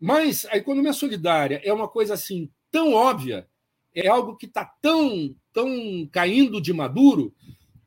Mas 0.00 0.44
a 0.46 0.56
economia 0.56 0.92
solidária 0.92 1.60
é 1.64 1.72
uma 1.72 1.88
coisa 1.88 2.14
assim 2.14 2.50
tão 2.70 2.92
óbvia, 2.92 3.46
é 3.94 4.08
algo 4.08 4.36
que 4.36 4.46
está 4.46 4.64
tão, 4.64 5.34
tão 5.52 6.08
caindo 6.10 6.60
de 6.60 6.72
maduro, 6.72 7.32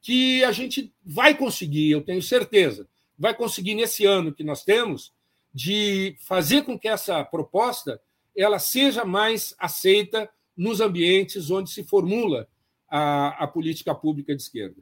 que 0.01 0.43
a 0.45 0.51
gente 0.53 0.93
vai 1.05 1.35
conseguir, 1.35 1.91
eu 1.91 2.01
tenho 2.01 2.21
certeza, 2.21 2.87
vai 3.17 3.33
conseguir 3.33 3.75
nesse 3.75 4.05
ano 4.05 4.33
que 4.33 4.43
nós 4.43 4.63
temos, 4.63 5.13
de 5.53 6.15
fazer 6.19 6.63
com 6.63 6.77
que 6.77 6.87
essa 6.87 7.23
proposta 7.23 7.99
ela 8.35 8.59
seja 8.59 9.03
mais 9.03 9.55
aceita 9.57 10.29
nos 10.55 10.79
ambientes 10.79 11.49
onde 11.49 11.71
se 11.71 11.83
formula 11.83 12.47
a, 12.89 13.43
a 13.43 13.47
política 13.47 13.93
pública 13.93 14.35
de 14.35 14.41
esquerda. 14.41 14.81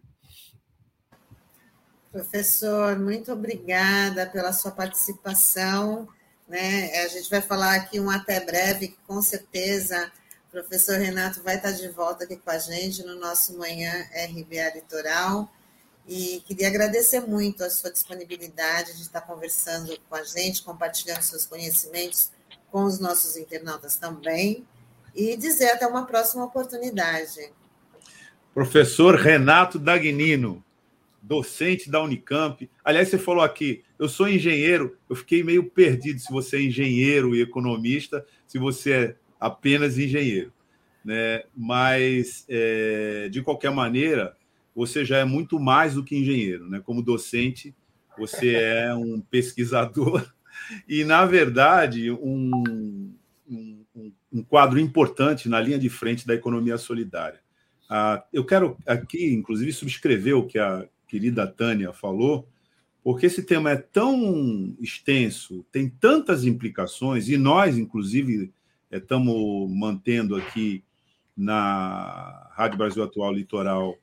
Professor, 2.11 2.97
muito 2.97 3.31
obrigada 3.31 4.25
pela 4.25 4.53
sua 4.53 4.71
participação. 4.71 6.07
Né? 6.47 7.03
A 7.03 7.07
gente 7.07 7.29
vai 7.29 7.41
falar 7.41 7.75
aqui 7.75 7.99
um 7.99 8.09
até 8.09 8.39
breve, 8.39 8.89
que 8.89 8.97
com 9.07 9.21
certeza 9.21 10.11
o 10.47 10.51
professor 10.51 10.97
Renato 10.97 11.43
vai 11.43 11.57
estar 11.57 11.71
de 11.71 11.89
volta 11.89 12.23
aqui 12.23 12.37
com 12.37 12.49
a 12.49 12.57
gente 12.57 13.03
no 13.03 13.19
nosso 13.19 13.57
Manhã 13.57 13.91
RBA 14.29 14.75
Litoral. 14.75 15.51
E 16.07 16.41
queria 16.45 16.67
agradecer 16.67 17.21
muito 17.21 17.63
a 17.63 17.69
sua 17.69 17.91
disponibilidade 17.91 18.95
de 18.95 19.01
estar 19.01 19.21
conversando 19.21 19.97
com 20.07 20.15
a 20.15 20.23
gente, 20.23 20.63
compartilhando 20.63 21.21
seus 21.21 21.45
conhecimentos 21.45 22.31
com 22.71 22.83
os 22.83 22.99
nossos 22.99 23.35
internautas 23.37 23.95
também 23.95 24.65
e 25.15 25.35
dizer 25.35 25.71
até 25.71 25.87
uma 25.87 26.05
próxima 26.05 26.43
oportunidade. 26.43 27.51
Professor 28.53 29.15
Renato 29.15 29.79
Dagnino, 29.79 30.63
docente 31.21 31.89
da 31.89 32.01
Unicamp. 32.01 32.69
Aliás, 32.83 33.09
você 33.09 33.17
falou 33.17 33.43
aqui, 33.43 33.83
eu 33.97 34.07
sou 34.07 34.29
engenheiro, 34.29 34.97
eu 35.09 35.15
fiquei 35.15 35.43
meio 35.43 35.69
perdido 35.69 36.19
se 36.19 36.31
você 36.31 36.57
é 36.57 36.61
engenheiro 36.61 37.35
e 37.35 37.41
economista, 37.41 38.25
se 38.45 38.59
você 38.59 38.93
é 38.93 39.15
apenas 39.39 39.97
engenheiro. 39.97 40.53
Né? 41.03 41.43
Mas, 41.55 42.45
é, 42.47 43.27
de 43.29 43.41
qualquer 43.41 43.71
maneira, 43.71 44.37
você 44.75 45.05
já 45.05 45.17
é 45.17 45.25
muito 45.25 45.59
mais 45.59 45.95
do 45.95 46.03
que 46.03 46.17
engenheiro. 46.17 46.69
Né? 46.69 46.81
Como 46.83 47.01
docente, 47.01 47.73
você 48.17 48.55
é 48.55 48.93
um 48.93 49.21
pesquisador 49.21 50.29
e, 50.87 51.03
na 51.03 51.25
verdade, 51.25 52.11
um, 52.11 53.13
um 53.49 53.75
um 54.35 54.43
quadro 54.43 54.77
importante 54.77 55.47
na 55.47 55.61
linha 55.61 55.79
de 55.79 55.89
frente 55.89 56.27
da 56.27 56.35
economia 56.35 56.77
solidária. 56.77 57.39
Ah, 57.89 58.21
eu 58.33 58.43
quero 58.43 58.77
aqui, 58.85 59.33
inclusive, 59.33 59.71
subscrever 59.71 60.35
o 60.35 60.45
que 60.45 60.59
a 60.59 60.85
querida 61.07 61.47
Tânia 61.47 61.93
falou, 61.93 62.45
porque 63.01 63.27
esse 63.27 63.43
tema 63.43 63.71
é 63.71 63.77
tão 63.77 64.75
extenso, 64.81 65.65
tem 65.71 65.87
tantas 65.87 66.43
implicações, 66.43 67.29
e 67.29 67.37
nós, 67.37 67.77
inclusive, 67.77 68.51
estamos 68.91 69.71
mantendo 69.71 70.35
aqui 70.35 70.83
na 71.37 72.49
Rádio 72.51 72.77
Brasil 72.77 73.03
Atual 73.03 73.31
Litoral 73.31 73.95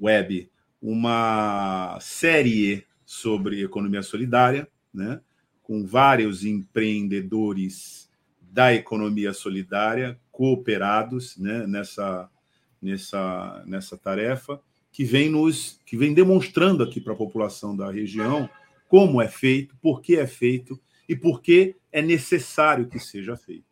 Web 0.00 0.50
uma 0.80 1.98
série 2.00 2.84
sobre 3.04 3.62
economia 3.62 4.02
solidária, 4.02 4.68
né, 4.92 5.20
com 5.62 5.86
vários 5.86 6.44
empreendedores 6.44 8.10
da 8.40 8.74
economia 8.74 9.32
solidária 9.32 10.20
cooperados 10.30 11.36
né, 11.38 11.66
nessa, 11.66 12.28
nessa, 12.80 13.64
nessa 13.66 13.96
tarefa, 13.96 14.60
que 14.92 15.04
vem 15.04 15.30
nos 15.30 15.80
que 15.86 15.96
vem 15.96 16.12
demonstrando 16.14 16.82
aqui 16.82 17.00
para 17.00 17.14
a 17.14 17.16
população 17.16 17.76
da 17.76 17.90
região 17.90 18.48
como 18.86 19.20
é 19.20 19.26
feito, 19.26 19.74
por 19.82 20.00
que 20.00 20.16
é 20.16 20.26
feito 20.26 20.80
e 21.08 21.16
por 21.16 21.40
que 21.40 21.74
é 21.90 22.00
necessário 22.00 22.88
que 22.88 22.98
seja 22.98 23.36
feito. 23.36 23.64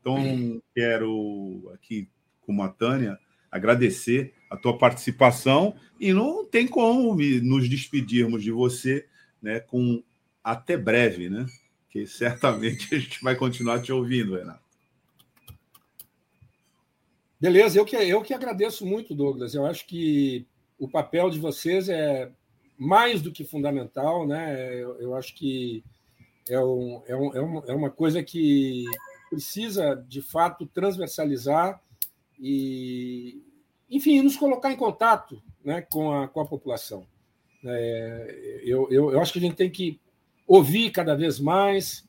Então, 0.00 0.62
quero 0.74 1.70
aqui, 1.74 2.08
como 2.40 2.62
a 2.62 2.68
Tânia, 2.68 3.18
agradecer 3.50 4.34
a 4.50 4.56
tua 4.56 4.76
participação 4.78 5.74
e 5.98 6.12
não 6.12 6.44
tem 6.44 6.66
como 6.66 7.16
nos 7.42 7.68
despedirmos 7.68 8.42
de 8.42 8.50
você 8.50 9.06
né, 9.42 9.60
com 9.60 10.02
até 10.42 10.76
breve, 10.76 11.28
né? 11.28 11.46
Que 11.90 12.06
certamente 12.06 12.94
a 12.94 12.98
gente 12.98 13.22
vai 13.22 13.34
continuar 13.34 13.82
te 13.82 13.92
ouvindo, 13.92 14.36
Renato. 14.36 14.64
Beleza, 17.40 17.78
eu 17.78 17.84
que, 17.84 17.96
eu 17.96 18.22
que 18.22 18.32
agradeço 18.32 18.86
muito, 18.86 19.14
Douglas. 19.14 19.54
Eu 19.54 19.66
acho 19.66 19.86
que 19.86 20.46
o 20.78 20.88
papel 20.88 21.28
de 21.30 21.38
vocês 21.38 21.88
é 21.88 22.30
mais 22.78 23.20
do 23.20 23.32
que 23.32 23.44
fundamental, 23.44 24.26
né? 24.26 24.74
Eu, 24.74 25.00
eu 25.00 25.14
acho 25.14 25.34
que 25.34 25.84
é, 26.48 26.60
um, 26.60 27.02
é, 27.06 27.16
um, 27.16 27.34
é, 27.34 27.72
uma, 27.74 27.88
é 27.88 27.90
coisa 27.90 28.22
que 28.22 28.84
precisa, 29.28 29.96
de 30.08 30.22
fato, 30.22 30.66
transversalizar 30.66 31.80
e, 32.38 33.42
enfim, 33.90 34.22
nos 34.22 34.36
colocar 34.36 34.72
em 34.72 34.76
contato 34.76 35.42
né, 35.64 35.82
com, 35.82 36.12
a, 36.12 36.28
com 36.28 36.40
a 36.40 36.46
população. 36.46 37.06
É, 37.64 38.60
eu, 38.62 38.88
eu, 38.90 39.12
eu, 39.12 39.20
acho 39.20 39.32
que 39.32 39.38
a 39.38 39.42
gente 39.42 39.56
tem 39.56 39.70
que 39.70 40.00
ouvir 40.46 40.90
cada 40.90 41.14
vez 41.14 41.40
mais, 41.40 42.06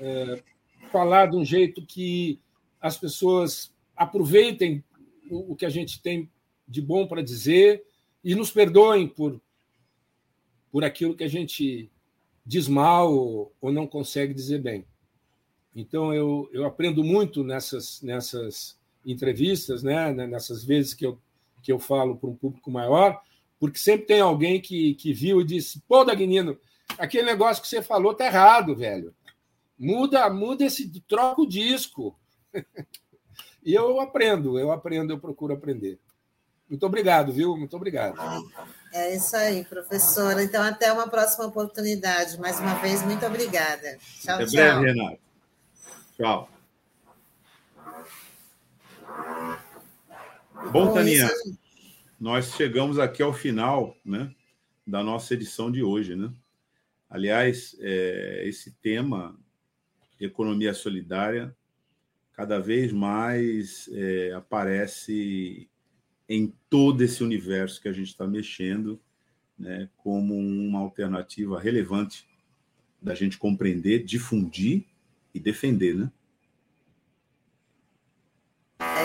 é, 0.00 0.42
falar 0.90 1.26
de 1.26 1.36
um 1.36 1.44
jeito 1.44 1.84
que 1.84 2.40
as 2.80 2.96
pessoas 2.96 3.72
aproveitem 3.96 4.82
o, 5.30 5.52
o 5.52 5.56
que 5.56 5.66
a 5.66 5.70
gente 5.70 6.00
tem 6.00 6.30
de 6.66 6.80
bom 6.80 7.06
para 7.06 7.22
dizer 7.22 7.84
e 8.22 8.34
nos 8.34 8.50
perdoem 8.50 9.06
por, 9.06 9.40
por 10.70 10.84
aquilo 10.84 11.16
que 11.16 11.24
a 11.24 11.28
gente 11.28 11.90
diz 12.44 12.68
mal 12.68 13.12
ou, 13.12 13.52
ou 13.60 13.72
não 13.72 13.86
consegue 13.86 14.32
dizer 14.32 14.60
bem. 14.60 14.84
Então, 15.74 16.12
eu, 16.12 16.48
eu 16.52 16.66
aprendo 16.66 17.04
muito 17.04 17.44
nessas, 17.44 18.02
nessas 18.02 18.77
entrevistas, 19.12 19.82
né, 19.82 20.12
né, 20.12 20.26
nessas 20.26 20.64
vezes 20.64 20.94
que 20.94 21.06
eu, 21.06 21.18
que 21.62 21.72
eu 21.72 21.78
falo 21.78 22.16
para 22.16 22.28
um 22.28 22.36
público 22.36 22.70
maior, 22.70 23.20
porque 23.58 23.78
sempre 23.78 24.06
tem 24.06 24.20
alguém 24.20 24.60
que, 24.60 24.94
que 24.94 25.12
viu 25.12 25.40
e 25.40 25.44
disse: 25.44 25.82
pô, 25.88 26.04
Dagnino, 26.04 26.58
aquele 26.98 27.24
negócio 27.24 27.62
que 27.62 27.68
você 27.68 27.82
falou 27.82 28.14
tá 28.14 28.26
errado, 28.26 28.76
velho. 28.76 29.14
Muda, 29.78 30.28
muda 30.28 30.64
esse, 30.64 30.88
troca 31.02 31.40
o 31.40 31.48
disco. 31.48 32.18
e 33.64 33.74
eu 33.74 34.00
aprendo, 34.00 34.58
eu 34.58 34.72
aprendo, 34.72 35.12
eu 35.12 35.18
procuro 35.18 35.54
aprender. 35.54 35.98
Muito 36.68 36.84
obrigado, 36.84 37.32
viu? 37.32 37.56
Muito 37.56 37.74
obrigado. 37.76 38.18
É 38.92 39.14
isso 39.14 39.34
aí, 39.36 39.64
professora. 39.64 40.42
Então, 40.42 40.62
até 40.62 40.92
uma 40.92 41.08
próxima 41.08 41.46
oportunidade. 41.46 42.38
Mais 42.38 42.60
uma 42.60 42.74
vez, 42.74 43.02
muito 43.02 43.24
obrigada. 43.24 43.98
Tchau, 44.20 44.34
Até 44.34 44.44
tchau. 44.44 44.52
breve, 44.52 44.86
Renato. 44.86 45.18
Tchau. 46.16 46.48
Bom, 50.72 50.92
Taninha, 50.92 51.28
nós 52.20 52.52
chegamos 52.52 52.98
aqui 52.98 53.22
ao 53.22 53.32
final 53.32 53.96
né, 54.04 54.34
da 54.86 55.02
nossa 55.02 55.34
edição 55.34 55.70
de 55.70 55.82
hoje. 55.82 56.14
Né? 56.14 56.32
Aliás, 57.08 57.76
é, 57.80 58.42
esse 58.46 58.72
tema, 58.82 59.38
economia 60.20 60.74
solidária, 60.74 61.56
cada 62.32 62.58
vez 62.58 62.92
mais 62.92 63.88
é, 63.92 64.32
aparece 64.32 65.68
em 66.28 66.52
todo 66.68 67.02
esse 67.02 67.24
universo 67.24 67.80
que 67.80 67.88
a 67.88 67.92
gente 67.92 68.08
está 68.08 68.26
mexendo, 68.26 69.00
né, 69.58 69.88
como 69.96 70.36
uma 70.36 70.80
alternativa 70.80 71.58
relevante 71.58 72.28
da 73.00 73.14
gente 73.14 73.38
compreender, 73.38 74.04
difundir 74.04 74.84
e 75.32 75.40
defender, 75.40 75.94
né? 75.94 76.12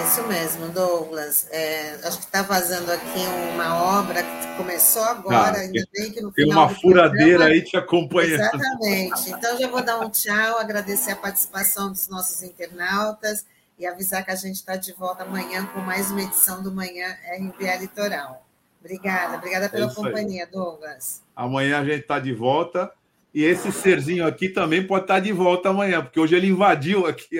Isso 0.05 0.27
mesmo, 0.27 0.67
Douglas. 0.69 1.47
É, 1.51 1.95
acho 2.03 2.19
que 2.19 2.25
está 2.25 2.41
vazando 2.41 2.91
aqui 2.91 3.19
uma 3.53 3.99
obra 3.99 4.21
que 4.21 4.57
começou 4.57 5.03
agora, 5.03 5.57
Ah, 5.57 5.61
ainda 5.61 5.83
bem 5.93 6.11
que 6.11 6.21
no 6.21 6.31
Tem 6.31 6.45
uma 6.51 6.69
furadeira 6.69 7.39
programa- 7.39 7.45
aí 7.45 7.61
te 7.63 7.77
acompanhando. 7.77 8.41
Exatamente. 8.41 9.29
Então, 9.31 9.57
já 9.57 9.67
vou 9.67 9.83
dar 9.83 9.99
um 9.99 10.09
tchau, 10.09 10.59
agradecer 10.59 11.11
a 11.11 11.15
participação 11.15 11.89
dos 11.91 12.07
nossos 12.09 12.43
internautas 12.43 13.45
e 13.79 13.85
avisar 13.87 14.23
que 14.23 14.31
a 14.31 14.35
gente 14.35 14.55
está 14.55 14.75
de 14.75 14.93
volta 14.93 15.23
amanhã 15.23 15.65
com 15.67 15.79
mais 15.79 16.11
uma 16.11 16.21
edição 16.21 16.61
do 16.61 16.71
Manhã 16.71 17.17
RBA 17.39 17.75
Litoral. 17.77 18.45
Obrigada, 18.79 19.37
obrigada 19.37 19.69
pela 19.69 19.85
É 19.85 19.87
isso 19.87 19.99
aí. 19.99 20.05
companhia, 20.11 20.45
Douglas. 20.45 21.21
Amanhã 21.35 21.79
a 21.79 21.85
gente 21.85 22.01
está 22.01 22.19
de 22.19 22.33
volta. 22.33 22.91
E 23.33 23.43
esse 23.43 23.71
serzinho 23.71 24.27
aqui 24.27 24.47
também 24.47 24.85
pode 24.85 25.05
estar 25.05 25.19
de 25.19 25.31
volta 25.31 25.69
amanhã, 25.69 26.03
porque 26.03 26.19
hoje 26.19 26.35
ele 26.35 26.45
invadiu 26.47 27.07
aqui. 27.07 27.39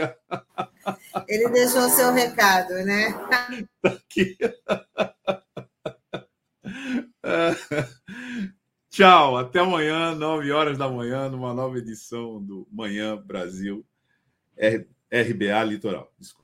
Ele 1.27 1.49
deixou 1.49 1.87
seu 1.89 2.11
recado, 2.11 2.73
né? 2.83 3.13
aqui. 3.83 4.35
Tchau, 8.89 9.37
até 9.37 9.59
amanhã, 9.59 10.15
9 10.15 10.51
horas 10.51 10.75
da 10.77 10.89
manhã, 10.89 11.29
numa 11.29 11.53
nova 11.53 11.77
edição 11.77 12.41
do 12.41 12.67
Manhã 12.71 13.17
Brasil 13.17 13.85
RBA 15.11 15.63
Litoral. 15.63 16.11
Desculpa. 16.17 16.43